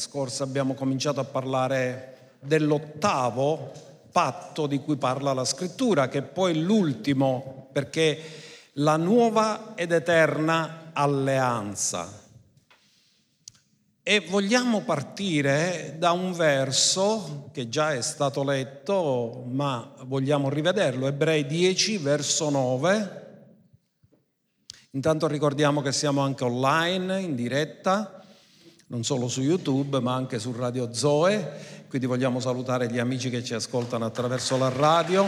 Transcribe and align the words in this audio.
scorsa 0.00 0.42
abbiamo 0.42 0.74
cominciato 0.74 1.20
a 1.20 1.24
parlare 1.24 2.38
dell'ottavo 2.40 3.70
patto 4.10 4.66
di 4.66 4.80
cui 4.80 4.96
parla 4.96 5.32
la 5.32 5.44
scrittura, 5.44 6.08
che 6.08 6.18
è 6.18 6.22
poi 6.22 6.60
l'ultimo, 6.60 7.68
perché 7.72 8.18
la 8.74 8.96
nuova 8.96 9.74
ed 9.76 9.92
eterna 9.92 10.90
alleanza. 10.92 12.18
E 14.02 14.20
vogliamo 14.28 14.80
partire 14.80 15.94
da 15.98 16.10
un 16.10 16.32
verso 16.32 17.50
che 17.52 17.68
già 17.68 17.92
è 17.92 18.00
stato 18.00 18.42
letto, 18.42 19.44
ma 19.46 19.92
vogliamo 20.06 20.48
rivederlo, 20.48 21.06
Ebrei 21.06 21.46
10, 21.46 21.98
verso 21.98 22.50
9. 22.50 23.18
Intanto 24.92 25.28
ricordiamo 25.28 25.82
che 25.82 25.92
siamo 25.92 26.22
anche 26.22 26.42
online, 26.42 27.20
in 27.20 27.36
diretta, 27.36 28.19
non 28.90 29.04
solo 29.04 29.28
su 29.28 29.40
YouTube, 29.40 30.00
ma 30.00 30.14
anche 30.14 30.40
su 30.40 30.52
Radio 30.52 30.92
Zoe. 30.92 31.84
Quindi 31.88 32.08
vogliamo 32.08 32.40
salutare 32.40 32.90
gli 32.90 32.98
amici 32.98 33.30
che 33.30 33.44
ci 33.44 33.54
ascoltano 33.54 34.04
attraverso 34.04 34.56
la 34.58 34.68
radio. 34.68 35.26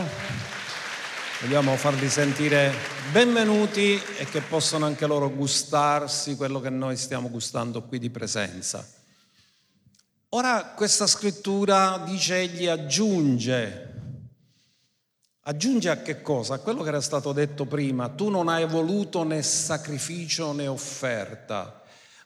Vogliamo 1.41 1.75
farli 1.77 2.09
sentire 2.09 2.73
benvenuti 3.13 3.99
e 4.17 4.25
che 4.25 4.41
possano 4.41 4.85
anche 4.85 5.07
loro 5.07 5.29
gustarsi 5.29 6.35
quello 6.35 6.59
che 6.59 6.69
noi 6.69 6.97
stiamo 6.97 7.29
gustando 7.29 7.83
qui 7.83 7.99
di 7.99 8.09
presenza. 8.09 8.85
Ora 10.29 10.73
questa 10.75 11.07
scrittura 11.07 12.03
dice 12.05 12.41
egli 12.41 12.67
aggiunge, 12.67 13.93
aggiunge 15.41 15.89
a 15.89 15.97
che 16.01 16.21
cosa? 16.21 16.55
A 16.55 16.59
quello 16.59 16.81
che 16.81 16.89
era 16.89 17.01
stato 17.01 17.31
detto 17.31 17.65
prima, 17.65 18.09
tu 18.09 18.29
non 18.29 18.49
hai 18.49 18.65
voluto 18.65 19.23
né 19.23 19.41
sacrificio 19.41 20.51
né 20.51 20.67
offerta, 20.67 21.82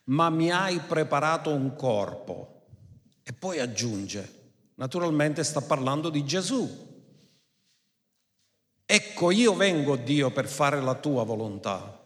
ma 0.07 0.29
mi 0.29 0.51
hai 0.51 0.79
preparato 0.79 1.51
un 1.51 1.75
corpo. 1.75 2.65
E 3.23 3.33
poi 3.33 3.59
aggiunge, 3.59 4.51
naturalmente 4.75 5.43
sta 5.43 5.61
parlando 5.61 6.09
di 6.09 6.25
Gesù, 6.25 6.85
Ecco, 8.89 9.31
io 9.31 9.53
vengo 9.53 9.97
Dio 9.97 10.31
per 10.31 10.47
fare 10.47 10.79
la 10.79 10.95
tua 10.95 11.23
volontà. 11.23 12.05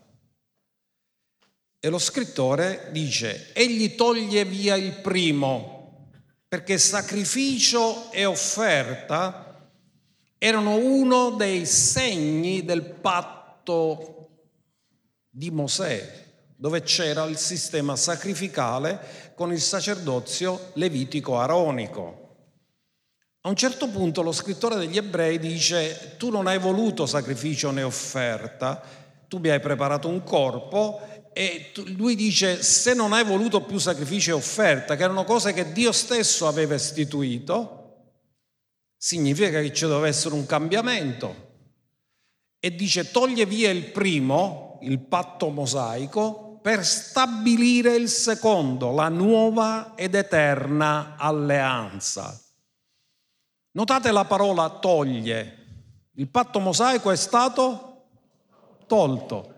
E 1.79 1.89
lo 1.89 1.99
scrittore 1.99 2.89
dice, 2.91 3.53
egli 3.53 3.93
toglie 3.93 4.45
via 4.45 4.73
il 4.73 4.93
primo, 4.93 6.09
perché 6.47 6.79
sacrificio 6.79 8.11
e 8.11 8.25
offerta 8.25 9.69
erano 10.39 10.77
uno 10.77 11.29
dei 11.29 11.67
segni 11.67 12.65
del 12.65 12.83
patto 12.83 14.29
di 15.29 15.51
Mosè, 15.51 16.30
dove 16.61 16.83
c'era 16.83 17.23
il 17.23 17.37
sistema 17.37 17.95
sacrificale 17.95 19.33
con 19.33 19.51
il 19.51 19.59
sacerdozio 19.59 20.69
levitico 20.75 21.39
aronico. 21.39 22.35
A 23.41 23.49
un 23.49 23.55
certo 23.55 23.87
punto 23.89 24.21
lo 24.21 24.31
scrittore 24.31 24.75
degli 24.75 24.95
ebrei 24.95 25.39
dice, 25.39 26.17
tu 26.17 26.29
non 26.29 26.45
hai 26.45 26.59
voluto 26.59 27.07
sacrificio 27.07 27.71
né 27.71 27.81
offerta, 27.81 28.79
tu 29.27 29.39
mi 29.39 29.49
hai 29.49 29.59
preparato 29.59 30.07
un 30.07 30.21
corpo 30.21 31.01
e 31.33 31.71
lui 31.95 32.13
dice, 32.13 32.61
se 32.61 32.93
non 32.93 33.11
hai 33.13 33.23
voluto 33.23 33.63
più 33.63 33.79
sacrificio 33.79 34.29
e 34.29 34.33
offerta, 34.33 34.95
che 34.95 35.01
erano 35.01 35.23
cose 35.23 35.53
che 35.53 35.71
Dio 35.71 35.91
stesso 35.91 36.47
aveva 36.47 36.75
istituito, 36.75 38.11
significa 38.95 39.61
che 39.61 39.73
ci 39.73 39.87
deve 39.87 40.09
essere 40.09 40.35
un 40.35 40.45
cambiamento. 40.45 41.49
E 42.59 42.75
dice, 42.75 43.09
toglie 43.09 43.47
via 43.47 43.71
il 43.71 43.85
primo, 43.85 44.77
il 44.83 44.99
patto 44.99 45.49
mosaico, 45.49 46.49
per 46.61 46.85
stabilire 46.85 47.95
il 47.95 48.07
secondo, 48.07 48.91
la 48.91 49.09
nuova 49.09 49.93
ed 49.95 50.13
eterna 50.13 51.15
alleanza. 51.17 52.39
Notate 53.71 54.11
la 54.11 54.25
parola 54.25 54.69
toglie. 54.69 55.57
Il 56.15 56.27
patto 56.27 56.59
mosaico 56.59 57.09
è 57.09 57.15
stato 57.15 58.03
tolto. 58.85 59.55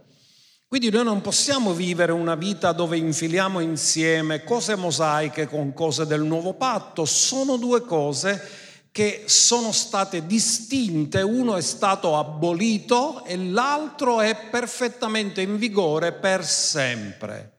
Quindi 0.67 0.89
noi 0.89 1.03
non 1.03 1.21
possiamo 1.21 1.73
vivere 1.73 2.11
una 2.11 2.35
vita 2.35 2.71
dove 2.71 2.97
infiliamo 2.97 3.59
insieme 3.59 4.43
cose 4.43 4.75
mosaiche 4.75 5.47
con 5.47 5.73
cose 5.73 6.05
del 6.07 6.21
nuovo 6.21 6.53
patto. 6.53 7.05
Sono 7.05 7.57
due 7.57 7.81
cose 7.81 8.62
che 8.93 9.23
sono 9.25 9.71
state 9.71 10.27
distinte, 10.27 11.23
uno 11.23 11.55
è 11.55 11.61
stato 11.61 12.15
abolito 12.15 13.25
e 13.25 13.35
l'altro 13.37 14.21
è 14.21 14.49
perfettamente 14.51 15.41
in 15.41 15.57
vigore 15.57 16.11
per 16.11 16.45
sempre. 16.45 17.51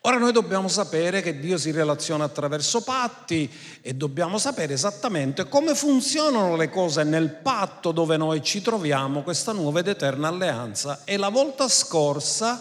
Ora 0.00 0.18
noi 0.18 0.32
dobbiamo 0.32 0.66
sapere 0.66 1.22
che 1.22 1.38
Dio 1.38 1.56
si 1.56 1.70
relaziona 1.70 2.24
attraverso 2.24 2.82
patti 2.82 3.48
e 3.80 3.94
dobbiamo 3.94 4.38
sapere 4.38 4.72
esattamente 4.72 5.48
come 5.48 5.76
funzionano 5.76 6.56
le 6.56 6.68
cose 6.68 7.04
nel 7.04 7.30
patto 7.30 7.92
dove 7.92 8.16
noi 8.16 8.42
ci 8.42 8.60
troviamo, 8.60 9.22
questa 9.22 9.52
nuova 9.52 9.78
ed 9.78 9.86
eterna 9.86 10.26
alleanza. 10.26 11.02
E 11.04 11.16
la 11.16 11.28
volta 11.28 11.68
scorsa 11.68 12.60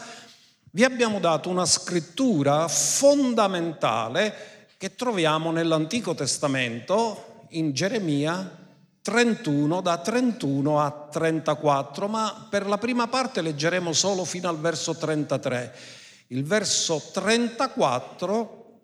vi 0.69 0.83
abbiamo 0.83 1.19
dato 1.19 1.49
una 1.49 1.65
scrittura 1.65 2.67
fondamentale 2.67 4.67
che 4.77 4.95
troviamo 4.95 5.49
nell'Antico 5.49 6.13
Testamento 6.13 7.31
in 7.53 7.73
Geremia 7.73 8.61
31 9.01 9.81
da 9.81 9.97
31 9.97 10.79
a 10.79 10.91
34, 11.11 12.07
ma 12.07 12.47
per 12.49 12.67
la 12.67 12.77
prima 12.77 13.07
parte 13.07 13.41
leggeremo 13.41 13.91
solo 13.91 14.23
fino 14.23 14.47
al 14.47 14.59
verso 14.59 14.95
33 14.95 16.01
il 16.33 16.43
verso 16.43 17.01
34 17.13 18.81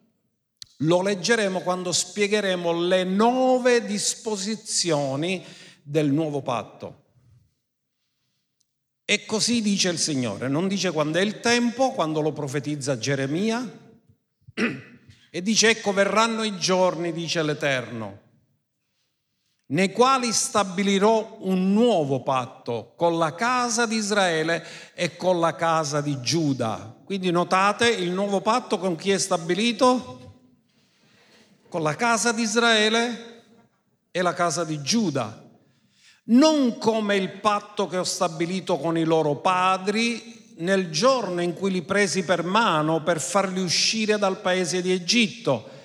lo 0.81 1.01
leggeremo 1.01 1.61
quando 1.61 1.91
spiegheremo 1.91 2.71
le 2.83 3.03
nove 3.03 3.83
disposizioni 3.83 5.43
del 5.81 6.11
nuovo 6.11 6.41
patto. 6.41 7.05
E 9.03 9.25
così 9.25 9.61
dice 9.63 9.89
il 9.89 9.97
Signore, 9.97 10.47
non 10.47 10.67
dice 10.67 10.91
quando 10.91 11.17
è 11.17 11.21
il 11.21 11.39
tempo, 11.39 11.91
quando 11.91 12.21
lo 12.21 12.31
profetizza 12.31 12.99
Geremia, 12.99 13.67
e 15.31 15.41
dice 15.41 15.69
ecco 15.69 15.91
verranno 15.91 16.43
i 16.43 16.55
giorni, 16.59 17.11
dice 17.11 17.41
l'Eterno, 17.41 18.19
nei 19.71 19.91
quali 19.91 20.31
stabilirò 20.31 21.37
un 21.41 21.73
nuovo 21.73 22.23
patto 22.23 22.93
con 22.95 23.17
la 23.17 23.35
casa 23.35 23.85
di 23.85 23.95
Israele 23.95 24.65
e 24.95 25.15
con 25.15 25.39
la 25.39 25.55
casa 25.55 26.01
di 26.01 26.19
Giuda. 26.21 26.95
Quindi 27.03 27.29
notate 27.29 27.87
il 27.87 28.11
nuovo 28.11 28.41
patto 28.41 28.79
con 28.79 28.95
chi 28.95 29.11
è 29.11 29.17
stabilito? 29.19 30.17
Con 31.69 31.83
la 31.83 31.95
casa 31.95 32.31
di 32.31 32.41
Israele 32.41 33.43
e 34.09 34.21
la 34.23 34.33
casa 34.33 34.63
di 34.63 34.81
Giuda. 34.81 35.45
Non 36.25 36.77
come 36.79 37.15
il 37.15 37.29
patto 37.39 37.87
che 37.87 37.97
ho 37.97 38.03
stabilito 38.03 38.77
con 38.77 38.97
i 38.97 39.03
loro 39.03 39.35
padri 39.35 40.55
nel 40.57 40.89
giorno 40.89 41.41
in 41.41 41.53
cui 41.53 41.71
li 41.71 41.83
presi 41.83 42.23
per 42.23 42.43
mano 42.43 43.03
per 43.03 43.21
farli 43.21 43.61
uscire 43.61 44.17
dal 44.17 44.41
paese 44.41 44.81
di 44.81 44.91
Egitto 44.91 45.77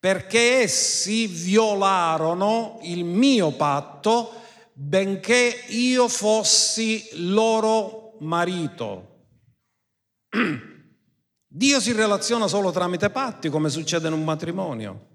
perché 0.00 0.62
essi 0.62 1.26
violarono 1.26 2.78
il 2.84 3.04
mio 3.04 3.52
patto 3.52 4.32
benché 4.72 5.66
io 5.68 6.08
fossi 6.08 7.06
loro 7.12 8.16
marito. 8.20 9.26
Dio 11.46 11.80
si 11.80 11.92
relaziona 11.92 12.46
solo 12.46 12.70
tramite 12.70 13.10
patti, 13.10 13.50
come 13.50 13.68
succede 13.68 14.08
in 14.08 14.14
un 14.14 14.24
matrimonio. 14.24 15.08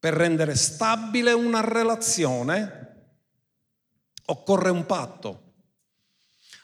Per 0.00 0.12
rendere 0.12 0.56
stabile 0.56 1.30
una 1.32 1.60
relazione 1.60 2.88
occorre 4.24 4.70
un 4.70 4.86
patto. 4.86 5.52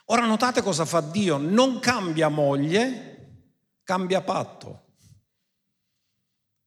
Ora 0.07 0.27
notate 0.27 0.63
cosa 0.63 0.85
fa 0.85 1.01
Dio, 1.01 1.37
non 1.37 1.79
cambia 1.79 2.29
moglie, 2.29 3.43
cambia 3.85 4.21
patto 4.21 4.86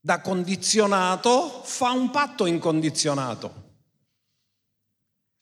da 0.01 0.21
condizionato 0.21 1.61
fa 1.63 1.91
un 1.91 2.09
patto 2.09 2.45
incondizionato. 2.45 3.67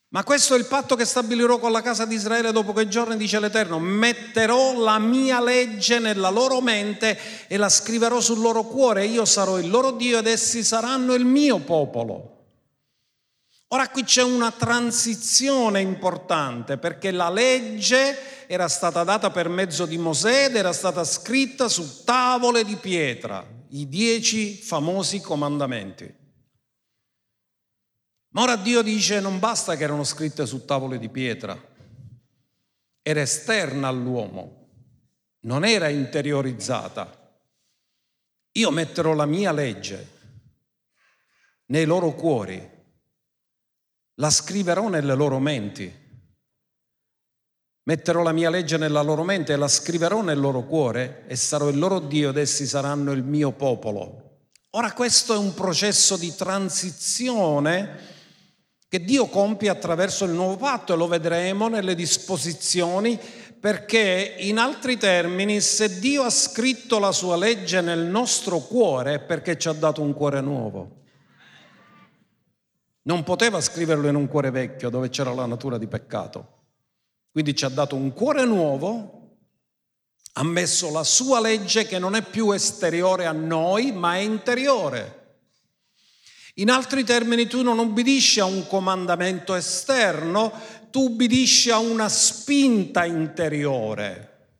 Ma 0.09 0.23
questo 0.23 0.55
è 0.55 0.57
il 0.57 0.65
patto 0.65 0.95
che 0.95 1.03
stabilirò 1.03 1.59
con 1.59 1.71
la 1.71 1.81
casa 1.81 2.05
di 2.05 2.15
Israele 2.15 2.53
dopo 2.53 2.71
quei 2.71 2.89
giorni, 2.89 3.17
dice 3.17 3.39
l'Eterno. 3.41 3.77
Metterò 3.77 4.79
la 4.79 4.99
mia 4.99 5.41
legge 5.41 5.99
nella 5.99 6.29
loro 6.29 6.61
mente 6.61 7.19
e 7.47 7.57
la 7.57 7.67
scriverò 7.67 8.21
sul 8.21 8.39
loro 8.39 8.63
cuore. 8.63 9.05
Io 9.05 9.25
sarò 9.25 9.59
il 9.59 9.69
loro 9.69 9.91
Dio 9.91 10.19
ed 10.19 10.27
essi 10.27 10.63
saranno 10.63 11.13
il 11.13 11.25
mio 11.25 11.59
popolo. 11.59 12.35
Ora 13.71 13.89
qui 13.89 14.05
c'è 14.05 14.23
una 14.23 14.51
transizione 14.51 15.81
importante 15.81 16.77
perché 16.77 17.11
la 17.11 17.29
legge 17.29 18.47
era 18.47 18.69
stata 18.69 19.03
data 19.03 19.29
per 19.29 19.49
mezzo 19.49 19.85
di 19.85 19.97
Mosè 19.97 20.45
ed 20.45 20.55
era 20.55 20.71
stata 20.71 21.03
scritta 21.03 21.67
su 21.67 22.05
tavole 22.05 22.63
di 22.63 22.77
pietra 22.77 23.56
i 23.69 23.87
dieci 23.87 24.53
famosi 24.53 25.21
comandamenti. 25.21 26.15
Ma 28.29 28.41
ora 28.41 28.55
Dio 28.55 28.81
dice 28.81 29.19
non 29.19 29.39
basta 29.39 29.75
che 29.75 29.83
erano 29.83 30.03
scritte 30.03 30.45
su 30.45 30.65
tavole 30.65 30.99
di 30.99 31.09
pietra, 31.09 31.59
era 33.01 33.21
esterna 33.21 33.87
all'uomo, 33.87 34.69
non 35.41 35.65
era 35.65 35.87
interiorizzata. 35.87 37.15
io 38.51 38.71
metterò 38.71 39.13
la 39.13 39.25
mia 39.25 39.51
legge 39.51 40.15
nei 41.67 41.85
loro 41.85 42.13
cuori, 42.13 42.75
la 44.15 44.29
scriverò 44.29 44.89
nelle 44.89 45.15
loro 45.15 45.39
menti. 45.39 46.05
Metterò 47.87 48.21
la 48.21 48.33
mia 48.33 48.49
legge 48.49 48.75
nella 48.75 49.01
loro 49.01 49.23
mente 49.23 49.53
e 49.53 49.55
la 49.55 49.69
scriverò 49.69 50.21
nel 50.21 50.37
loro 50.37 50.63
cuore 50.63 51.23
e 51.25 51.37
sarò 51.37 51.69
il 51.69 51.79
loro 51.79 51.99
Dio 51.99 52.31
ed 52.31 52.37
essi 52.37 52.65
saranno 52.65 53.13
il 53.13 53.23
mio 53.23 53.53
popolo. 53.53 54.39
Ora 54.71 54.91
questo 54.91 55.33
è 55.33 55.37
un 55.37 55.53
processo 55.53 56.17
di 56.17 56.35
transizione 56.35 58.15
che 58.89 59.01
Dio 59.01 59.27
compie 59.27 59.69
attraverso 59.69 60.25
il 60.25 60.31
nuovo 60.31 60.57
patto 60.57 60.93
e 60.93 60.97
lo 60.97 61.07
vedremo 61.07 61.69
nelle 61.69 61.95
disposizioni 61.95 63.17
perché 63.57 64.35
in 64.39 64.57
altri 64.57 64.97
termini 64.97 65.61
se 65.61 65.97
Dio 65.99 66.23
ha 66.23 66.29
scritto 66.29 66.99
la 66.99 67.13
sua 67.13 67.37
legge 67.37 67.79
nel 67.79 68.03
nostro 68.05 68.59
cuore 68.59 69.13
è 69.13 69.19
perché 69.21 69.57
ci 69.57 69.69
ha 69.69 69.73
dato 69.73 70.01
un 70.01 70.13
cuore 70.13 70.41
nuovo. 70.41 71.03
Non 73.03 73.23
poteva 73.23 73.61
scriverlo 73.61 74.09
in 74.09 74.15
un 74.15 74.27
cuore 74.27 74.51
vecchio 74.51 74.89
dove 74.89 75.07
c'era 75.07 75.33
la 75.33 75.45
natura 75.45 75.77
di 75.77 75.87
peccato. 75.87 76.55
Quindi 77.37 77.55
ci 77.55 77.65
ha 77.65 77.69
dato 77.69 77.95
un 77.95 78.13
cuore 78.13 78.45
nuovo, 78.45 79.35
ha 80.33 80.43
messo 80.43 80.89
la 80.89 81.03
sua 81.03 81.39
legge 81.39 81.85
che 81.85 81.99
non 81.99 82.15
è 82.15 82.23
più 82.23 82.49
esteriore 82.49 83.27
a 83.27 83.31
noi, 83.31 83.91
ma 83.91 84.15
è 84.15 84.21
interiore. 84.21 85.43
In 86.55 86.71
altri 86.71 87.03
termini, 87.03 87.45
tu 87.45 87.61
non 87.61 87.77
ubbidisci 87.77 88.39
a 88.39 88.45
un 88.45 88.65
comandamento 88.65 89.53
esterno, 89.53 90.51
tu 90.89 91.09
ubbidisci 91.11 91.69
a 91.69 91.77
una 91.77 92.09
spinta 92.09 93.05
interiore. 93.05 94.55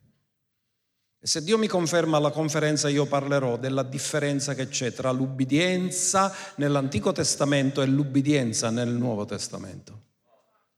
E 1.19 1.25
se 1.25 1.43
Dio 1.43 1.57
mi 1.57 1.65
conferma 1.65 2.17
alla 2.17 2.29
conferenza 2.29 2.89
io 2.89 3.07
parlerò 3.07 3.57
della 3.57 3.81
differenza 3.81 4.53
che 4.53 4.67
c'è 4.67 4.93
tra 4.93 5.09
l'ubbidienza 5.09 6.31
nell'Antico 6.57 7.11
Testamento 7.11 7.81
e 7.81 7.87
l'ubbidienza 7.87 8.69
nel 8.69 8.89
Nuovo 8.89 9.25
Testamento, 9.25 10.06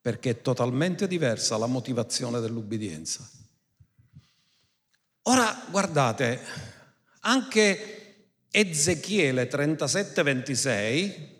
perché 0.01 0.29
è 0.31 0.41
totalmente 0.41 1.07
diversa 1.07 1.57
la 1.57 1.65
motivazione 1.65 2.39
dell'ubbidienza. 2.39 3.27
Ora 5.23 5.65
guardate, 5.69 6.39
anche 7.21 7.99
Ezechiele 8.49 9.49
37-26 9.49 11.37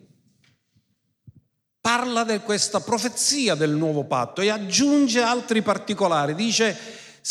parla 1.81 2.23
di 2.23 2.37
questa 2.39 2.81
profezia 2.81 3.55
del 3.55 3.71
nuovo 3.71 4.03
patto 4.03 4.41
e 4.41 4.49
aggiunge 4.49 5.21
altri 5.21 5.61
particolari. 5.61 6.35
Dice, 6.35 6.77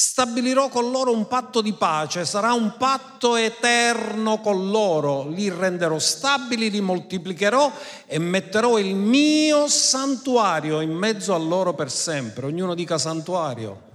stabilirò 0.01 0.69
con 0.69 0.93
loro 0.93 1.11
un 1.11 1.27
patto 1.27 1.61
di 1.61 1.73
pace, 1.73 2.25
sarà 2.25 2.53
un 2.53 2.77
patto 2.77 3.35
eterno 3.35 4.39
con 4.39 4.71
loro, 4.71 5.27
li 5.27 5.51
renderò 5.51 5.99
stabili, 5.99 6.71
li 6.71 6.81
moltiplicherò 6.81 7.73
e 8.07 8.21
metterò 8.21 8.79
il 8.79 8.95
mio 8.95 9.67
santuario 9.67 10.81
in 10.83 10.93
mezzo 10.93 11.35
a 11.35 11.39
loro 11.39 11.75
per 11.75 11.91
sempre. 11.91 12.47
Ognuno 12.47 12.77
dica 12.77 12.97
santuario. 12.97 13.87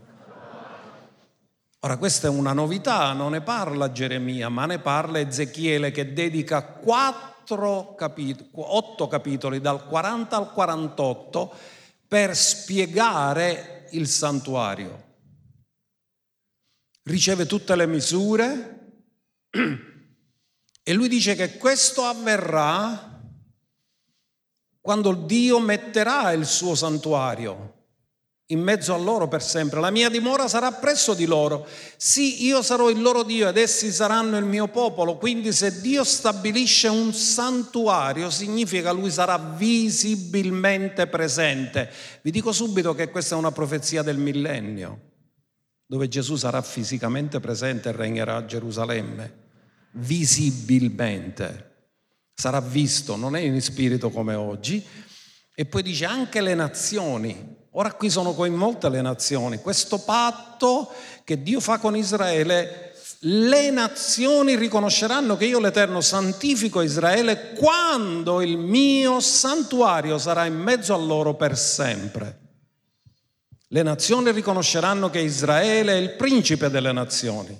Ora 1.80 1.96
questa 1.96 2.28
è 2.28 2.30
una 2.30 2.52
novità, 2.52 3.14
non 3.14 3.32
ne 3.32 3.40
parla 3.40 3.94
Geremia, 3.94 4.50
ma 4.50 4.66
ne 4.66 4.80
parla 4.80 5.20
Ezechiele 5.20 5.92
che 5.92 6.12
dedica 6.12 6.64
quattro 6.64 7.96
capitoli, 7.96 8.50
otto 8.52 9.08
capitoli 9.08 9.62
dal 9.62 9.88
40 9.88 10.36
al 10.36 10.52
48 10.52 11.54
per 12.10 12.36
spiegare 12.36 13.88
il 13.92 14.06
santuario. 14.10 15.12
Riceve 17.04 17.46
tutte 17.46 17.76
le 17.76 17.86
misure 17.86 18.80
e 20.84 20.94
lui 20.94 21.08
dice 21.08 21.36
che 21.36 21.58
questo 21.58 22.04
avverrà 22.04 23.22
quando 24.80 25.14
Dio 25.14 25.60
metterà 25.60 26.32
il 26.32 26.46
suo 26.46 26.76
santuario 26.76 27.74
in 28.48 28.62
mezzo 28.62 28.94
a 28.94 28.98
loro 28.98 29.28
per 29.28 29.42
sempre. 29.42 29.80
La 29.80 29.90
mia 29.90 30.10
dimora 30.10 30.48
sarà 30.48 30.72
presso 30.72 31.14
di 31.14 31.26
loro. 31.26 31.66
Sì, 31.98 32.46
io 32.46 32.62
sarò 32.62 32.90
il 32.90 33.02
loro 33.02 33.24
Dio 33.24 33.48
ed 33.48 33.58
essi 33.58 33.92
saranno 33.92 34.38
il 34.38 34.46
mio 34.46 34.68
popolo. 34.68 35.18
Quindi 35.18 35.52
se 35.52 35.82
Dio 35.82 36.04
stabilisce 36.04 36.88
un 36.88 37.14
santuario, 37.14 38.30
significa 38.30 38.92
lui 38.92 39.10
sarà 39.10 39.38
visibilmente 39.38 41.08
presente. 41.08 41.90
Vi 42.22 42.32
dico 42.32 42.52
subito 42.52 42.94
che 42.94 43.10
questa 43.10 43.36
è 43.36 43.38
una 43.38 43.52
profezia 43.52 44.02
del 44.04 44.18
millennio, 44.18 45.00
dove 45.94 46.07
Gesù 46.07 46.38
sarà 46.38 46.60
fisicamente 46.63 47.40
presente 47.40 47.90
e 47.90 47.92
regnerà 47.92 48.38
a 48.38 48.45
Gerusalemme, 48.45 49.34
visibilmente. 49.92 51.72
Sarà 52.34 52.60
visto, 52.60 53.16
non 53.16 53.36
è 53.36 53.42
in 53.42 53.62
spirito 53.62 54.10
come 54.10 54.34
oggi. 54.34 54.84
E 55.54 55.66
poi 55.66 55.84
dice 55.84 56.06
anche 56.06 56.42
le 56.42 56.56
nazioni 56.56 57.62
Ora 57.75 57.94
qui 57.94 58.10
sono 58.12 58.34
coinvolte 58.34 58.88
le 58.90 59.01
nazioni. 59.01 59.57
Questo 59.57 59.98
patto 60.00 60.92
che 61.24 61.42
Dio 61.42 61.60
fa 61.60 61.80
con 61.80 61.95
Israele, 61.95 62.94
le 63.22 63.72
nazioni 63.72 64.56
riconosceranno 64.56 65.36
che 65.38 65.45
io 65.45 65.60
l'Eterno 65.60 66.00
santifico 66.00 66.81
Israele 66.81 67.54
quando 67.54 68.42
il 68.42 68.57
mio 68.57 69.19
santuario 69.19 70.19
sarà 70.19 70.45
in 70.45 70.56
mezzo 70.56 70.94
a 70.94 70.98
loro 70.98 71.34
per 71.34 71.57
sempre. 71.57 72.43
Le 73.74 73.81
nazioni 73.81 74.31
riconosceranno 74.31 75.10
che 75.10 75.18
Israele 75.18 75.94
è 75.94 75.96
il 75.96 76.12
principe 76.12 76.70
delle 76.70 76.92
nazioni, 76.92 77.60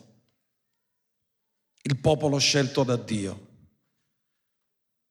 il 1.82 1.98
popolo 1.98 2.38
scelto 2.38 2.84
da 2.84 2.96
Dio. 2.98 3.48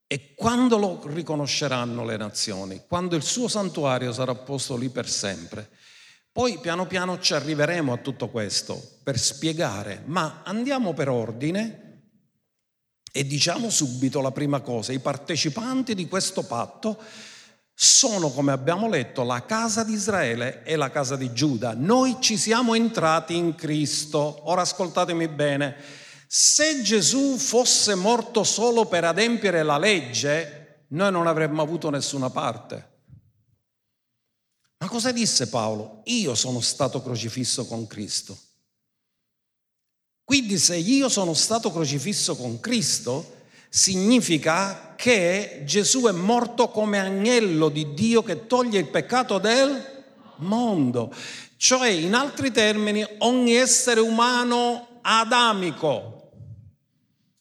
E 0.07 0.33
quando 0.33 0.77
lo 0.77 1.01
riconosceranno 1.07 2.05
le 2.05 2.15
nazioni? 2.15 2.83
Quando 2.87 3.17
il 3.17 3.21
suo 3.21 3.49
santuario 3.49 4.13
sarà 4.13 4.33
posto 4.33 4.77
lì 4.77 4.87
per 4.87 5.09
sempre. 5.09 5.71
Poi 6.31 6.59
piano 6.59 6.87
piano 6.87 7.19
ci 7.19 7.33
arriveremo 7.33 7.91
a 7.91 7.97
tutto 7.97 8.29
questo 8.29 8.99
per 9.03 9.19
spiegare, 9.19 10.03
ma 10.05 10.41
andiamo 10.45 10.93
per 10.93 11.09
ordine 11.09 12.11
e 13.11 13.25
diciamo 13.25 13.69
subito 13.69 14.21
la 14.21 14.31
prima 14.31 14.61
cosa, 14.61 14.93
i 14.93 14.99
partecipanti 14.99 15.95
di 15.95 16.07
questo 16.07 16.43
patto 16.43 16.97
sono, 17.83 18.29
come 18.29 18.51
abbiamo 18.51 18.87
letto, 18.87 19.23
la 19.23 19.45
casa 19.45 19.83
di 19.83 19.93
Israele 19.93 20.63
e 20.63 20.75
la 20.75 20.89
casa 20.89 21.15
di 21.15 21.33
Giuda. 21.33 21.73
Noi 21.75 22.17
ci 22.19 22.37
siamo 22.37 22.73
entrati 22.73 23.35
in 23.35 23.55
Cristo. 23.55 24.49
Ora 24.49 24.61
ascoltatemi 24.61 25.27
bene 25.27 26.01
se 26.35 26.81
Gesù 26.81 27.37
fosse 27.37 27.93
morto 27.93 28.43
solo 28.43 28.87
per 28.87 29.03
adempiere 29.03 29.61
la 29.61 29.77
legge, 29.77 30.85
noi 30.87 31.11
non 31.11 31.27
avremmo 31.27 31.61
avuto 31.61 31.91
nessuna 31.91 32.31
parte. 32.31 33.01
Ma 34.79 34.87
cosa 34.87 35.11
disse 35.11 35.47
Paolo? 35.47 36.01
Io 36.05 36.33
sono 36.33 36.59
stato 36.59 37.03
crocifisso 37.03 37.67
con 37.67 37.85
Cristo. 37.85 38.35
Quindi 40.23 40.57
se 40.57 40.75
io 40.75 41.07
sono 41.07 41.35
stato 41.35 41.71
crocifisso 41.71 42.35
con 42.35 42.59
Cristo, 42.59 43.32
significa 43.75 44.93
che 44.95 45.63
Gesù 45.65 46.03
è 46.03 46.11
morto 46.11 46.69
come 46.69 46.99
agnello 46.99 47.69
di 47.69 47.95
Dio 47.95 48.21
che 48.21 48.45
toglie 48.45 48.77
il 48.77 48.85
peccato 48.85 49.39
del 49.39 50.03
mondo. 50.37 51.11
Cioè, 51.57 51.89
in 51.89 52.13
altri 52.13 52.51
termini, 52.51 53.03
ogni 53.19 53.55
essere 53.55 53.99
umano 53.99 54.99
adamico 55.01 56.29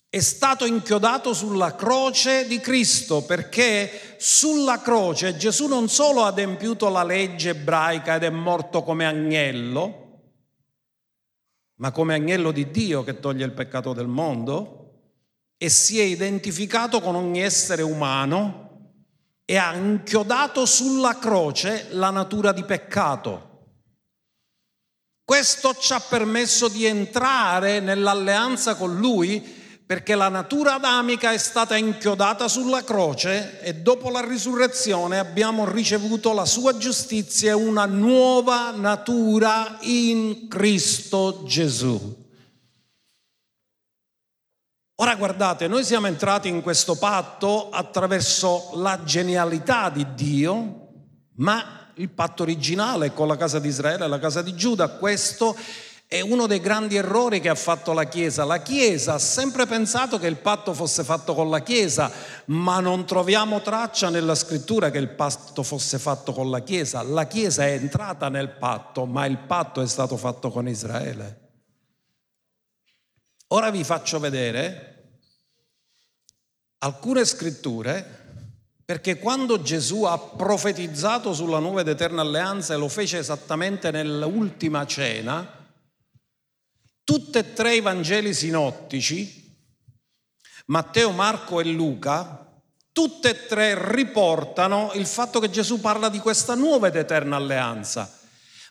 è 0.08 0.20
stato 0.20 0.64
inchiodato 0.64 1.34
sulla 1.34 1.74
croce 1.74 2.46
di 2.46 2.60
Cristo 2.60 3.24
perché 3.24 4.16
sulla 4.16 4.80
croce 4.80 5.36
Gesù 5.36 5.66
non 5.66 5.90
solo 5.90 6.22
ha 6.22 6.28
adempiuto 6.28 6.88
la 6.88 7.04
legge 7.04 7.50
ebraica 7.50 8.14
ed 8.14 8.22
è 8.22 8.30
morto 8.30 8.82
come 8.82 9.04
agnello, 9.04 10.20
ma 11.74 11.90
come 11.90 12.14
agnello 12.14 12.52
di 12.52 12.70
Dio 12.70 13.04
che 13.04 13.20
toglie 13.20 13.44
il 13.44 13.52
peccato 13.52 13.92
del 13.92 14.06
mondo 14.06 14.81
e 15.62 15.68
si 15.68 16.00
è 16.00 16.02
identificato 16.02 17.00
con 17.00 17.14
ogni 17.14 17.40
essere 17.40 17.82
umano 17.82 18.96
e 19.44 19.56
ha 19.58 19.72
inchiodato 19.76 20.66
sulla 20.66 21.18
croce 21.18 21.86
la 21.90 22.10
natura 22.10 22.50
di 22.50 22.64
peccato. 22.64 23.50
Questo 25.24 25.76
ci 25.78 25.92
ha 25.92 26.00
permesso 26.00 26.66
di 26.66 26.84
entrare 26.84 27.78
nell'alleanza 27.78 28.74
con 28.74 28.96
Lui 28.96 29.40
perché 29.86 30.16
la 30.16 30.28
natura 30.28 30.74
adamica 30.74 31.30
è 31.30 31.38
stata 31.38 31.76
inchiodata 31.76 32.48
sulla 32.48 32.82
croce 32.82 33.60
e 33.60 33.76
dopo 33.76 34.10
la 34.10 34.26
risurrezione 34.26 35.20
abbiamo 35.20 35.70
ricevuto 35.70 36.32
la 36.32 36.44
sua 36.44 36.76
giustizia 36.76 37.50
e 37.50 37.54
una 37.54 37.86
nuova 37.86 38.72
natura 38.72 39.78
in 39.82 40.48
Cristo 40.48 41.44
Gesù. 41.46 42.21
Ora 45.02 45.16
guardate, 45.16 45.66
noi 45.66 45.82
siamo 45.82 46.06
entrati 46.06 46.46
in 46.46 46.62
questo 46.62 46.94
patto 46.94 47.70
attraverso 47.70 48.70
la 48.74 49.02
genialità 49.02 49.90
di 49.90 50.06
Dio, 50.14 50.90
ma 51.38 51.88
il 51.94 52.08
patto 52.08 52.44
originale 52.44 53.12
con 53.12 53.26
la 53.26 53.36
casa 53.36 53.58
di 53.58 53.66
Israele 53.66 54.04
e 54.04 54.08
la 54.08 54.20
casa 54.20 54.42
di 54.42 54.54
Giuda, 54.54 54.90
questo 54.90 55.56
è 56.06 56.20
uno 56.20 56.46
dei 56.46 56.60
grandi 56.60 56.94
errori 56.94 57.40
che 57.40 57.48
ha 57.48 57.56
fatto 57.56 57.92
la 57.92 58.04
Chiesa. 58.04 58.44
La 58.44 58.62
Chiesa 58.62 59.14
ha 59.14 59.18
sempre 59.18 59.66
pensato 59.66 60.20
che 60.20 60.28
il 60.28 60.36
patto 60.36 60.72
fosse 60.72 61.02
fatto 61.02 61.34
con 61.34 61.50
la 61.50 61.62
Chiesa, 61.62 62.08
ma 62.44 62.78
non 62.78 63.04
troviamo 63.04 63.60
traccia 63.60 64.08
nella 64.08 64.36
scrittura 64.36 64.92
che 64.92 64.98
il 64.98 65.08
patto 65.08 65.64
fosse 65.64 65.98
fatto 65.98 66.32
con 66.32 66.48
la 66.48 66.60
Chiesa. 66.60 67.02
La 67.02 67.26
Chiesa 67.26 67.66
è 67.66 67.72
entrata 67.72 68.28
nel 68.28 68.50
patto, 68.50 69.04
ma 69.04 69.26
il 69.26 69.38
patto 69.38 69.80
è 69.80 69.86
stato 69.88 70.16
fatto 70.16 70.52
con 70.52 70.68
Israele. 70.68 71.40
Ora 73.48 73.70
vi 73.70 73.82
faccio 73.82 74.20
vedere 74.20 74.91
alcune 76.82 77.24
scritture 77.24 78.20
perché 78.84 79.18
quando 79.18 79.62
Gesù 79.62 80.02
ha 80.02 80.18
profetizzato 80.18 81.32
sulla 81.32 81.58
nuova 81.58 81.80
ed 81.80 81.88
eterna 81.88 82.20
alleanza 82.20 82.74
e 82.74 82.76
lo 82.76 82.88
fece 82.88 83.18
esattamente 83.18 83.90
nell'ultima 83.90 84.84
cena, 84.84 85.60
tutti 87.04 87.38
e 87.38 87.52
tre 87.52 87.76
i 87.76 87.80
Vangeli 87.80 88.34
sinottici, 88.34 89.56
Matteo, 90.66 91.12
Marco 91.12 91.60
e 91.60 91.64
Luca, 91.64 92.46
tutte 92.92 93.30
e 93.30 93.46
tre 93.46 93.92
riportano 93.92 94.90
il 94.94 95.06
fatto 95.06 95.40
che 95.40 95.48
Gesù 95.48 95.80
parla 95.80 96.08
di 96.08 96.18
questa 96.18 96.54
nuova 96.54 96.88
ed 96.88 96.96
eterna 96.96 97.36
alleanza. 97.36 98.18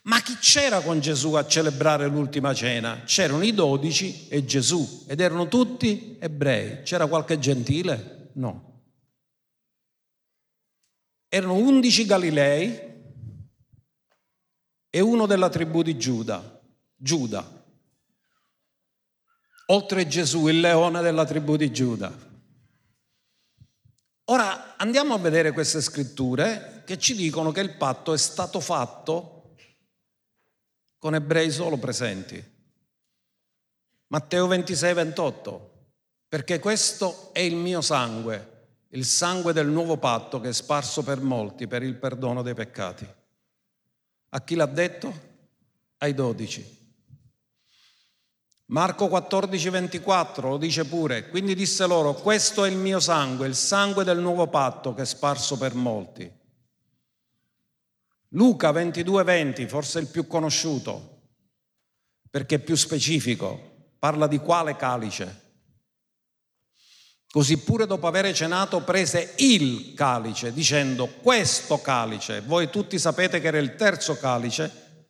Ma 0.04 0.20
chi 0.22 0.36
c'era 0.38 0.82
con 0.82 1.00
Gesù 1.00 1.34
a 1.34 1.46
celebrare 1.46 2.08
l'ultima 2.08 2.54
cena? 2.54 3.04
C'erano 3.06 3.44
i 3.44 3.54
dodici 3.54 4.28
e 4.28 4.44
Gesù 4.46 5.06
ed 5.08 5.20
erano 5.20 5.48
tutti 5.48 6.18
ebrei. 6.20 6.82
C'era 6.84 7.08
qualche 7.08 7.38
gentile? 7.38 8.32
No 8.34 8.70
erano 11.34 11.54
undici 11.54 12.06
Galilei 12.06 12.78
e 14.90 15.00
uno 15.00 15.26
della 15.26 15.48
tribù 15.48 15.82
di 15.82 15.98
Giuda, 15.98 16.62
Giuda. 16.94 17.64
Oltre 19.68 20.08
Gesù, 20.08 20.50
il 20.50 20.60
leone 20.60 21.02
della 21.02 21.24
tribù 21.24 21.56
di 21.56 21.72
Giuda. 21.72 22.14
Ora 24.26 24.76
andiamo 24.76 25.14
a 25.14 25.20
vedere 25.20 25.54
queste 25.54 25.80
scritture 25.80 26.84
che 26.86 27.00
ci 27.00 27.16
dicono 27.16 27.54
che 27.54 27.62
il 27.62 27.78
patto 27.78 28.12
è 28.12 28.18
stato 28.18 28.60
fatto 28.60 29.41
con 31.02 31.16
ebrei 31.16 31.50
solo 31.50 31.78
presenti. 31.78 32.42
Matteo 34.06 34.46
26, 34.46 34.94
28, 34.94 35.72
perché 36.28 36.60
questo 36.60 37.32
è 37.34 37.40
il 37.40 37.56
mio 37.56 37.82
sangue 37.82 38.52
il 38.94 39.06
sangue 39.06 39.54
del 39.54 39.68
nuovo 39.68 39.98
patto 39.98 40.40
che 40.40 40.50
è 40.50 40.54
sparso 40.54 41.04
per 41.04 41.22
molti 41.22 41.68
per 41.68 41.84
il 41.84 41.96
perdono 41.96 42.42
dei 42.42 42.54
peccati. 42.54 43.08
A 44.30 44.42
chi 44.42 44.56
l'ha 44.56 44.66
detto? 44.66 45.30
Ai 45.98 46.14
dodici. 46.14 46.80
Marco 48.66 49.08
14, 49.08 49.70
24 49.70 50.50
lo 50.50 50.58
dice 50.58 50.86
pure, 50.86 51.28
quindi 51.30 51.56
disse 51.56 51.86
loro, 51.86 52.14
questo 52.14 52.64
è 52.64 52.70
il 52.70 52.78
mio 52.78 53.02
sangue, 53.02 53.48
il 53.48 53.56
sangue 53.56 54.06
del 54.06 54.20
nuovo 54.20 54.48
patto 54.48 54.94
che 54.94 55.02
è 55.02 55.06
sparso 55.06 55.58
per 55.58 55.74
molti. 55.74 56.40
Luca 58.34 58.72
22, 58.72 59.24
20, 59.24 59.68
forse 59.68 60.00
il 60.00 60.08
più 60.08 60.26
conosciuto, 60.26 61.22
perché 62.30 62.56
è 62.56 62.60
più 62.60 62.76
specifico, 62.76 63.90
parla 64.00 64.28
di 64.28 64.38
quale 64.38 64.78
calice? 64.78 65.40
Così 67.30 67.58
pure 67.60 67.86
dopo 67.86 68.08
aver 68.08 68.34
cenato 68.34 68.84
prese 68.84 69.34
il 69.38 69.94
calice, 69.94 70.54
dicendo 70.54 71.08
questo 71.08 71.82
calice, 71.82 72.42
voi 72.42 72.70
tutti 72.70 72.98
sapete 73.00 73.42
che 73.42 73.48
era 73.48 73.58
il 73.58 73.76
terzo 73.76 74.18
calice, 74.18 75.08